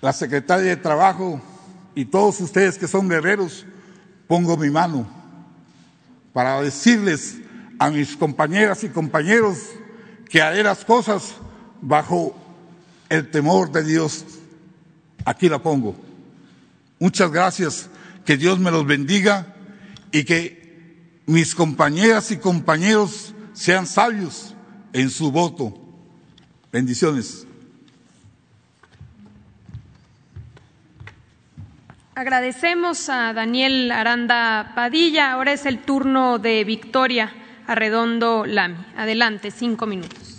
[0.00, 1.40] la secretaria de Trabajo
[1.94, 3.64] y todos ustedes que son guerreros,
[4.26, 5.06] pongo mi mano
[6.32, 7.38] para decirles
[7.78, 9.58] a mis compañeras y compañeros
[10.28, 11.34] que haré las cosas
[11.80, 12.36] bajo
[13.08, 14.24] el temor de Dios.
[15.24, 15.96] Aquí la pongo.
[16.98, 17.90] Muchas gracias.
[18.24, 19.54] Que Dios me los bendiga
[20.10, 24.54] y que mis compañeras y compañeros sean sabios
[24.92, 25.78] en su voto.
[26.72, 27.46] Bendiciones.
[32.14, 35.32] Agradecemos a Daniel Aranda Padilla.
[35.32, 37.32] Ahora es el turno de Victoria
[37.66, 38.76] Arredondo Lami.
[38.96, 40.33] Adelante, cinco minutos.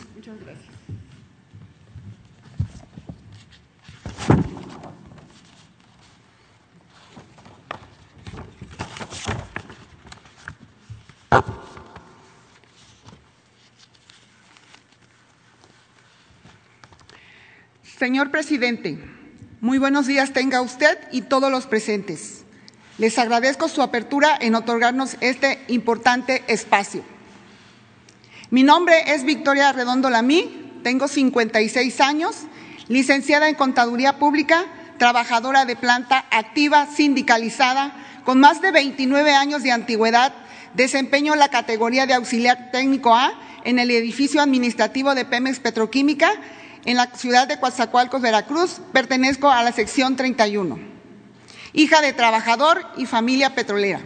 [17.98, 19.00] Señor presidente,
[19.62, 22.44] muy buenos días tenga usted y todos los presentes.
[22.98, 27.04] Les agradezco su apertura en otorgarnos este importante espacio.
[28.52, 32.44] Mi nombre es Victoria Redondo Lamí, tengo 56 años,
[32.88, 34.66] licenciada en Contaduría Pública,
[34.98, 37.94] trabajadora de planta activa, sindicalizada,
[38.26, 40.34] con más de 29 años de antigüedad,
[40.74, 43.32] desempeño la categoría de auxiliar técnico A
[43.64, 46.32] en el edificio administrativo de Pemex Petroquímica
[46.86, 50.78] en la ciudad de Coatzacoalcos, Veracruz, pertenezco a la sección 31.
[51.74, 54.02] Hija de trabajador y familia petrolera.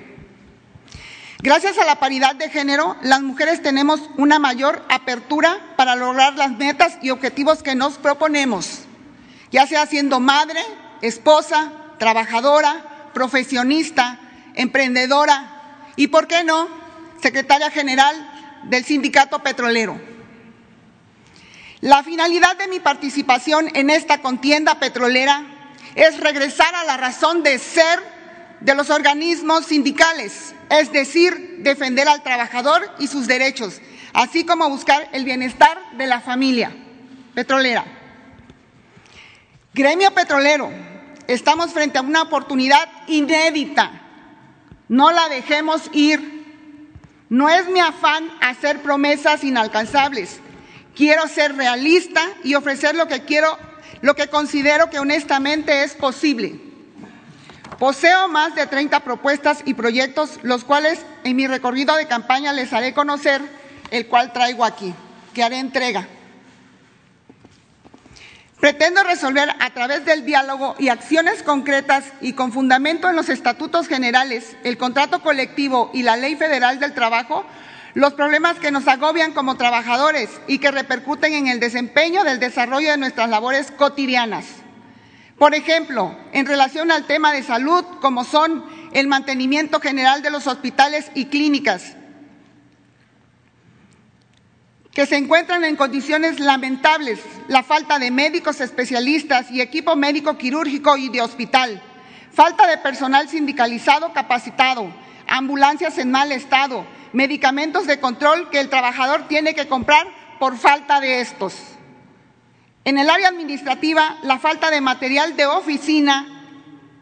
[1.42, 6.52] Gracias a la paridad de género, las mujeres tenemos una mayor apertura para lograr las
[6.52, 8.82] metas y objetivos que nos proponemos,
[9.50, 10.60] ya sea siendo madre,
[11.02, 14.18] esposa, trabajadora, profesionista,
[14.56, 16.70] emprendedora y, ¿por qué no?,
[17.22, 18.16] secretaria general
[18.64, 20.00] del sindicato petrolero.
[21.82, 25.44] La finalidad de mi participación en esta contienda petrolera
[25.96, 28.00] es regresar a la razón de ser
[28.62, 33.82] de los organismos sindicales, es decir, defender al trabajador y sus derechos,
[34.14, 36.72] así como buscar el bienestar de la familia
[37.36, 37.84] petrolera.
[39.74, 40.72] Gremio petrolero,
[41.34, 43.92] estamos frente a una oportunidad inédita.
[44.88, 46.40] No la dejemos ir.
[47.30, 50.42] No es mi afán hacer promesas inalcanzables
[51.00, 53.58] Quiero ser realista y ofrecer lo que quiero,
[54.02, 56.60] lo que considero que honestamente es posible.
[57.78, 62.74] Poseo más de 30 propuestas y proyectos, los cuales en mi recorrido de campaña les
[62.74, 63.42] haré conocer,
[63.92, 64.94] el cual traigo aquí,
[65.34, 66.06] que haré entrega.
[68.60, 73.88] Pretendo resolver a través del diálogo y acciones concretas y con fundamento en los estatutos
[73.88, 77.46] generales, el contrato colectivo y la ley federal del trabajo
[77.94, 82.92] los problemas que nos agobian como trabajadores y que repercuten en el desempeño del desarrollo
[82.92, 84.46] de nuestras labores cotidianas.
[85.38, 88.64] Por ejemplo, en relación al tema de salud, como son
[88.94, 91.96] el mantenimiento general de los hospitales y clínicas,
[95.00, 100.98] que se encuentran en condiciones lamentables, la falta de médicos especialistas y equipo médico quirúrgico
[100.98, 101.82] y de hospital,
[102.34, 104.92] falta de personal sindicalizado capacitado,
[105.26, 110.06] ambulancias en mal estado, medicamentos de control que el trabajador tiene que comprar
[110.38, 111.56] por falta de estos.
[112.84, 116.28] En el área administrativa, la falta de material de oficina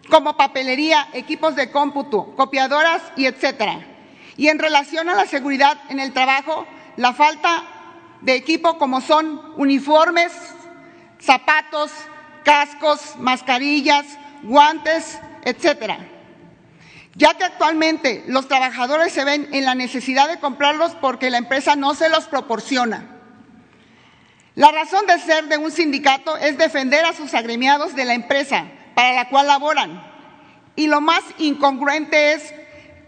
[0.07, 3.87] como papelería, equipos de cómputo, copiadoras y etcétera.
[4.37, 7.73] Y en relación a la seguridad en el trabajo, la falta
[8.22, 10.31] de equipo como son uniformes,
[11.19, 11.91] zapatos,
[12.44, 14.06] cascos, mascarillas,
[14.44, 15.99] guantes, etcétera
[17.18, 21.76] ya que actualmente los trabajadores se ven en la necesidad de comprarlos porque la empresa
[21.76, 23.07] no se los proporciona.
[24.53, 28.65] La razón de ser de un sindicato es defender a sus agremiados de la empresa
[28.94, 30.03] para la cual laboran.
[30.76, 32.53] Y lo más incongruente es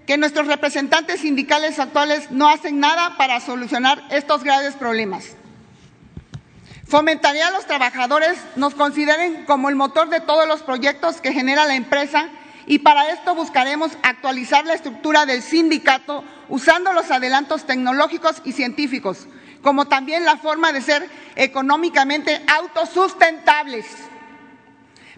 [0.10, 5.36] que nuestros representantes sindicales actuales no hacen nada para solucionar estos graves problemas.
[6.88, 11.66] Fomentaría a los trabajadores nos consideren como el motor de todos los proyectos que genera
[11.66, 12.28] la empresa
[12.66, 19.28] y para esto buscaremos actualizar la estructura del sindicato usando los adelantos tecnológicos y científicos,
[19.62, 23.86] como también la forma de ser económicamente autosustentables.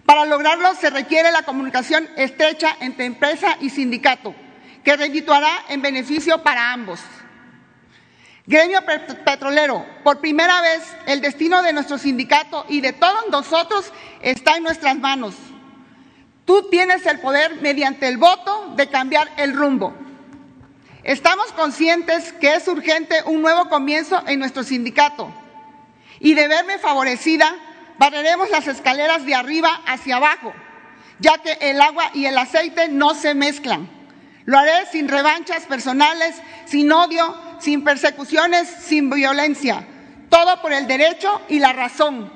[0.04, 4.34] Para lograrlo se requiere la comunicación estrecha entre empresa y sindicato,
[4.84, 7.00] que redituará en beneficio para ambos.
[8.46, 8.80] Gremio
[9.24, 14.64] petrolero, por primera vez el destino de nuestro sindicato y de todos nosotros está en
[14.64, 15.34] nuestras manos.
[16.44, 19.94] Tú tienes el poder mediante el voto de cambiar el rumbo.
[21.04, 25.32] Estamos conscientes que es urgente un nuevo comienzo en nuestro sindicato
[26.18, 27.52] y de verme favorecida,
[27.98, 30.52] barreremos las escaleras de arriba hacia abajo,
[31.18, 33.88] ya que el agua y el aceite no se mezclan.
[34.44, 36.34] Lo haré sin revanchas personales,
[36.66, 39.86] sin odio, sin persecuciones, sin violencia.
[40.28, 42.32] Todo por el derecho y la razón.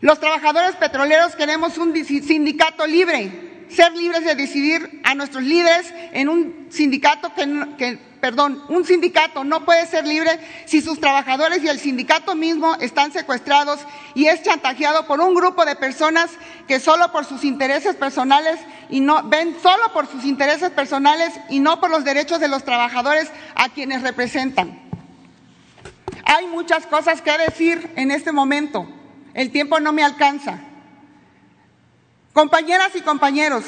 [0.00, 6.28] Los trabajadores petroleros queremos un sindicato libre, ser libres de decidir a nuestros líderes en
[6.28, 11.78] un sindicato que, perdón, un sindicato no puede ser libre si sus trabajadores y el
[11.78, 13.78] sindicato mismo están secuestrados
[14.16, 16.32] y es chantajeado por un grupo de personas
[16.66, 18.58] que solo por sus intereses personales
[18.90, 22.64] y no ven solo por sus intereses personales y no por los derechos de los
[22.64, 24.76] trabajadores a quienes representan.
[26.24, 28.88] Hay muchas cosas que decir en este momento.
[29.34, 30.58] El tiempo no me alcanza.
[32.32, 33.62] Compañeras y compañeros,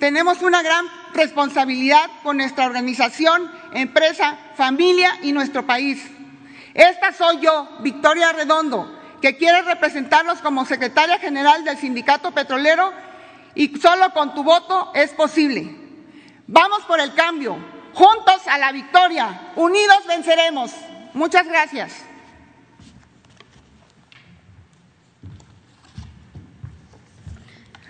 [0.00, 6.02] tenemos una gran responsabilidad con nuestra organización, empresa, familia y nuestro país.
[6.74, 12.92] Esta soy yo, Victoria Redondo, que quiere representarlos como secretaria general del Sindicato Petrolero
[13.54, 15.76] y solo con tu voto es posible.
[16.46, 17.58] Vamos por el cambio,
[17.92, 20.72] juntos a la victoria, unidos venceremos.
[21.12, 22.09] Muchas gracias.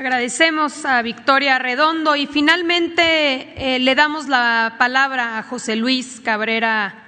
[0.01, 7.05] Agradecemos a Victoria Redondo y finalmente eh, le damos la palabra a José Luis Cabrera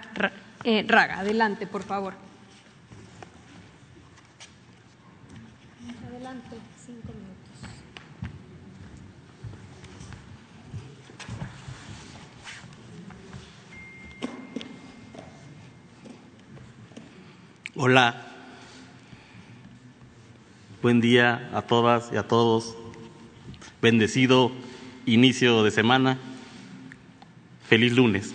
[0.62, 1.20] eh, Raga.
[1.20, 2.12] Adelante, por favor.
[6.10, 7.70] Adelante, cinco minutos.
[17.74, 18.26] Hola.
[20.82, 22.81] Buen día a todas y a todos
[23.82, 24.52] bendecido
[25.06, 26.16] inicio de semana.
[27.68, 28.32] Feliz lunes.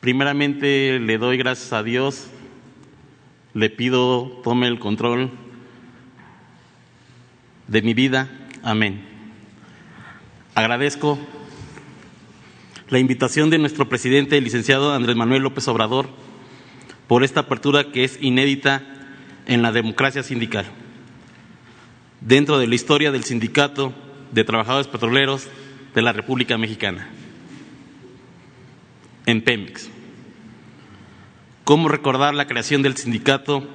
[0.00, 2.28] Primeramente le doy gracias a Dios,
[3.52, 5.30] le pido tome el control
[7.66, 8.30] de mi vida.
[8.62, 9.04] Amén.
[10.54, 11.18] Agradezco
[12.88, 16.08] la invitación de nuestro presidente, el licenciado Andrés Manuel López Obrador,
[17.06, 18.82] por esta apertura que es inédita
[19.46, 20.64] en la democracia sindical
[22.20, 23.92] dentro de la historia del Sindicato
[24.32, 25.48] de Trabajadores Petroleros
[25.94, 27.08] de la República Mexicana,
[29.26, 29.90] en Pemex.
[31.64, 33.68] ¿Cómo recordar la creación del Sindicato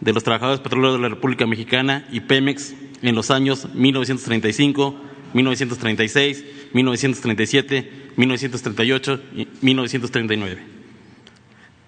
[0.00, 4.96] de los Trabajadores Petroleros de la República Mexicana y Pemex en los años 1935,
[5.34, 10.62] 1936, 1937, 1938 y 1939,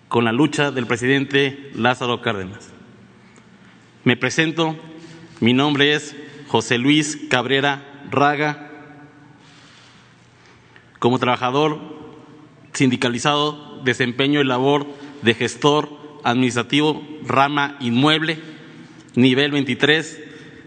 [0.08, 2.70] con la lucha del presidente Lázaro Cárdenas?
[4.04, 4.76] Me presento
[5.40, 6.14] mi nombre es
[6.48, 8.70] José Luis Cabrera Raga.
[10.98, 11.80] Como trabajador
[12.74, 14.86] sindicalizado, desempeño el labor
[15.22, 15.88] de gestor
[16.24, 18.38] administrativo rama inmueble,
[19.14, 20.20] nivel 23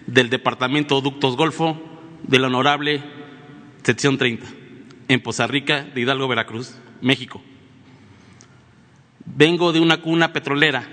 [0.07, 1.79] del Departamento Ductos Golfo
[2.23, 3.03] de la Honorable
[3.83, 4.47] Sección 30,
[5.07, 7.43] en Poza Rica de Hidalgo, Veracruz, México.
[9.25, 10.87] Vengo de una cuna petrolera,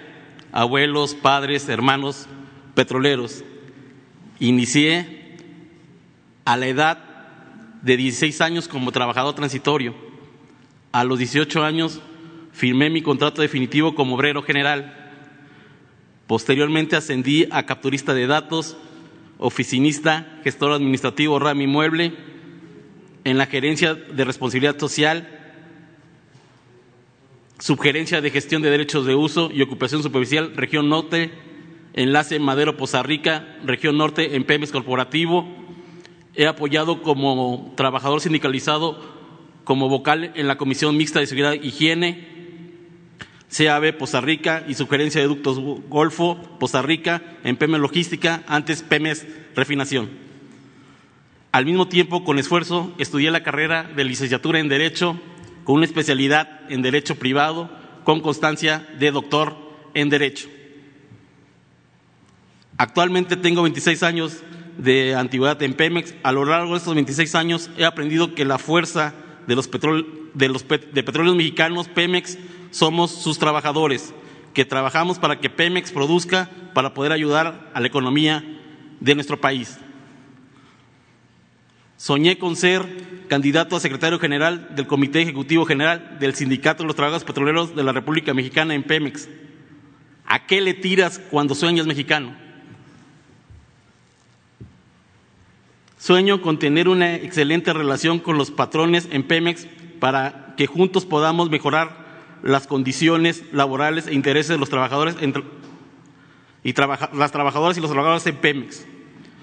[0.52, 2.28] abuelos, padres, hermanos
[2.74, 3.42] petroleros
[4.40, 5.36] Inicié
[6.46, 6.98] a la edad
[7.82, 9.94] de 16 años como trabajador transitorio.
[10.92, 12.00] A los 18 años
[12.52, 15.12] firmé mi contrato definitivo como obrero general.
[16.26, 18.76] Posteriormente ascendí a capturista de datos,
[19.38, 22.14] oficinista, gestor administrativo RAM Inmueble,
[23.24, 25.28] en la gerencia de responsabilidad social,
[27.58, 31.30] subgerencia de gestión de derechos de uso y ocupación superficial, región norte,
[31.94, 35.46] enlace Madero Poza Rica, región norte en Pemex Corporativo.
[36.34, 39.00] He apoyado como trabajador sindicalizado,
[39.64, 42.28] como vocal en la Comisión Mixta de Seguridad e Higiene,
[43.56, 45.58] CAB Poza Rica y sugerencia de ductos
[45.88, 50.08] Golfo, Poza Rica, en Pemex Logística, antes Pemex Refinación.
[51.52, 55.20] Al mismo tiempo, con esfuerzo, estudié la carrera de licenciatura en Derecho
[55.64, 57.70] con una especialidad en Derecho Privado
[58.04, 59.56] con constancia de doctor
[59.94, 60.48] en Derecho.
[62.80, 64.38] Actualmente tengo 26 años
[64.78, 66.14] de antigüedad en Pemex.
[66.22, 69.12] A lo largo de estos 26 años he aprendido que la fuerza
[69.46, 69.68] de los,
[70.32, 72.38] de los de petróleos mexicanos, Pemex,
[72.70, 74.14] somos sus trabajadores,
[74.54, 78.42] que trabajamos para que Pemex produzca para poder ayudar a la economía
[78.98, 79.78] de nuestro país.
[81.98, 86.96] Soñé con ser candidato a secretario general del Comité Ejecutivo General del Sindicato de los
[86.96, 89.28] Trabajadores Petroleros de la República Mexicana en Pemex.
[90.24, 92.48] ¿A qué le tiras cuando sueñas mexicano?
[96.00, 99.66] Sueño con tener una excelente relación con los patrones en Pemex
[99.98, 105.16] para que juntos podamos mejorar las condiciones laborales e intereses de los trabajadores
[106.64, 108.86] y las trabajadoras y los trabajadores en Pemex.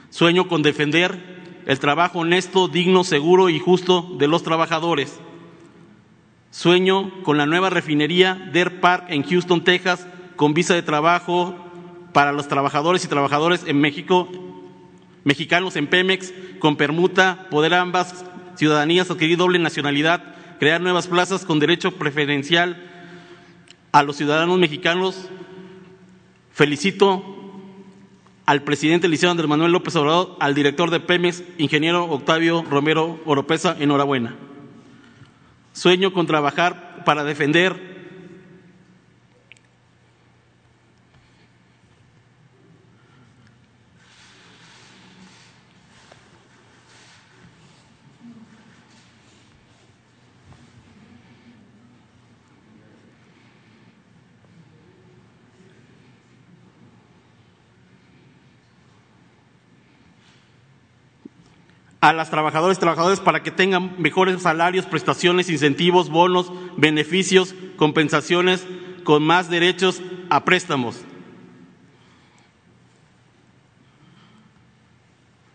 [0.09, 5.19] Sueño con defender el trabajo honesto, digno, seguro y justo de los trabajadores.
[6.49, 11.55] Sueño con la nueva refinería Deer Park en Houston, Texas, con visa de trabajo
[12.13, 14.27] para los trabajadores y trabajadoras en México,
[15.27, 18.23] mexicanos en Pemex, con permuta, poder ambas
[18.55, 20.23] ciudadanías adquirir doble nacionalidad,
[20.57, 22.81] crear nuevas plazas con derecho preferencial
[23.91, 25.27] a los ciudadanos mexicanos.
[26.53, 27.25] Felicito
[28.45, 33.75] al presidente Liceo Andrés Manuel López Obrador, al director de Pemex, ingeniero Octavio Romero Oropesa,
[33.77, 34.33] enhorabuena.
[35.73, 37.96] Sueño con trabajar para defender
[61.99, 68.65] a las trabajadoras y trabajadores para que tengan mejores salarios, prestaciones, incentivos, bonos, beneficios, compensaciones,
[69.03, 71.03] con más derechos a préstamos.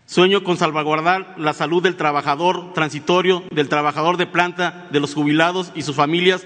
[0.06, 5.72] Sueño con salvaguardar la salud del trabajador transitorio, del trabajador de planta, de los jubilados
[5.74, 6.44] y sus familias.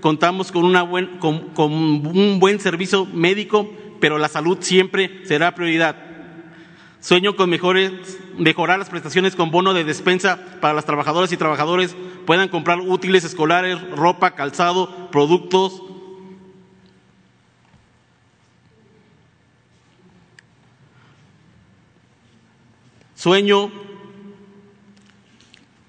[0.00, 3.68] Contamos con, una buen, con, con un buen servicio médico,
[3.98, 5.96] pero la salud siempre será prioridad.
[7.00, 7.92] Sueño con mejores,
[8.38, 11.96] mejorar las prestaciones con bono de despensa para las trabajadoras y trabajadores
[12.26, 15.82] puedan comprar útiles escolares, ropa, calzado, productos.
[23.14, 23.70] Sueño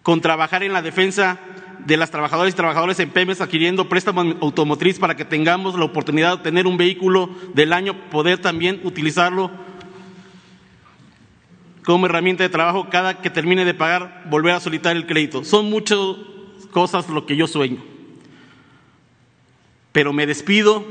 [0.02, 1.40] con trabajar en la defensa
[1.86, 6.38] de las trabajadoras y trabajadores en PEMES adquiriendo préstamos automotriz para que tengamos la oportunidad
[6.38, 9.52] de tener un vehículo del año, poder también utilizarlo
[11.94, 15.44] como herramienta de trabajo cada que termine de pagar, volver a solicitar el crédito.
[15.44, 15.98] Son muchas
[16.70, 17.78] cosas lo que yo sueño.
[19.92, 20.86] Pero me despido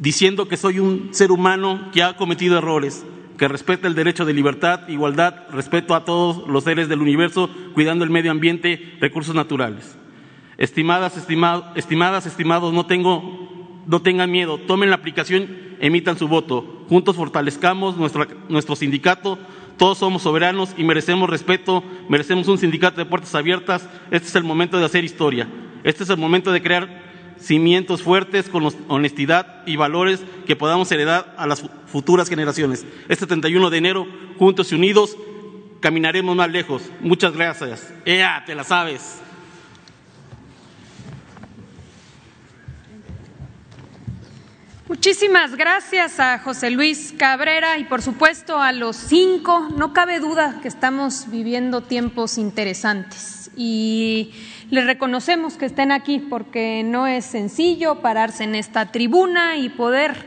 [0.00, 3.06] diciendo que soy un ser humano que ha cometido errores,
[3.38, 8.02] que respeta el derecho de libertad, igualdad, respeto a todos los seres del universo, cuidando
[8.02, 9.96] el medio ambiente, recursos naturales.
[10.58, 15.48] Estimadas, estimadas, estimados, no tengo, no tengan miedo, tomen la aplicación,
[15.78, 16.86] emitan su voto.
[16.88, 17.96] Juntos fortalezcamos
[18.48, 19.38] nuestro sindicato,
[19.76, 23.88] todos somos soberanos y merecemos respeto, merecemos un sindicato de puertas abiertas.
[24.10, 25.48] Este es el momento de hacer historia.
[25.84, 27.02] Este es el momento de crear
[27.38, 32.86] cimientos fuertes con honestidad y valores que podamos heredar a las futuras generaciones.
[33.08, 34.06] Este 31 de enero,
[34.38, 35.16] juntos y unidos,
[35.80, 36.82] caminaremos más lejos.
[37.00, 37.92] Muchas gracias.
[38.04, 39.20] ¡Ea, te la sabes!
[44.92, 49.70] Muchísimas gracias a José Luis Cabrera y por supuesto a los cinco.
[49.74, 54.32] No cabe duda que estamos viviendo tiempos interesantes y
[54.68, 60.26] les reconocemos que estén aquí porque no es sencillo pararse en esta tribuna y poder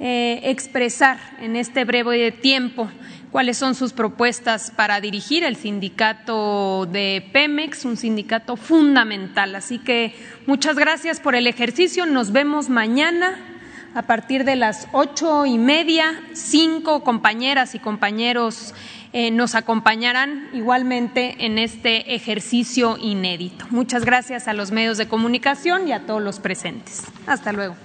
[0.00, 2.90] eh, expresar en este breve tiempo
[3.30, 9.54] cuáles son sus propuestas para dirigir el sindicato de Pemex, un sindicato fundamental.
[9.54, 10.14] Así que
[10.46, 12.06] muchas gracias por el ejercicio.
[12.06, 13.52] Nos vemos mañana
[13.96, 16.20] a partir de las ocho y media.
[16.34, 18.74] Cinco compañeras y compañeros
[19.12, 23.64] eh, nos acompañarán igualmente en este ejercicio inédito.
[23.70, 27.04] Muchas gracias a los medios de comunicación y a todos los presentes.
[27.26, 27.76] Hasta luego.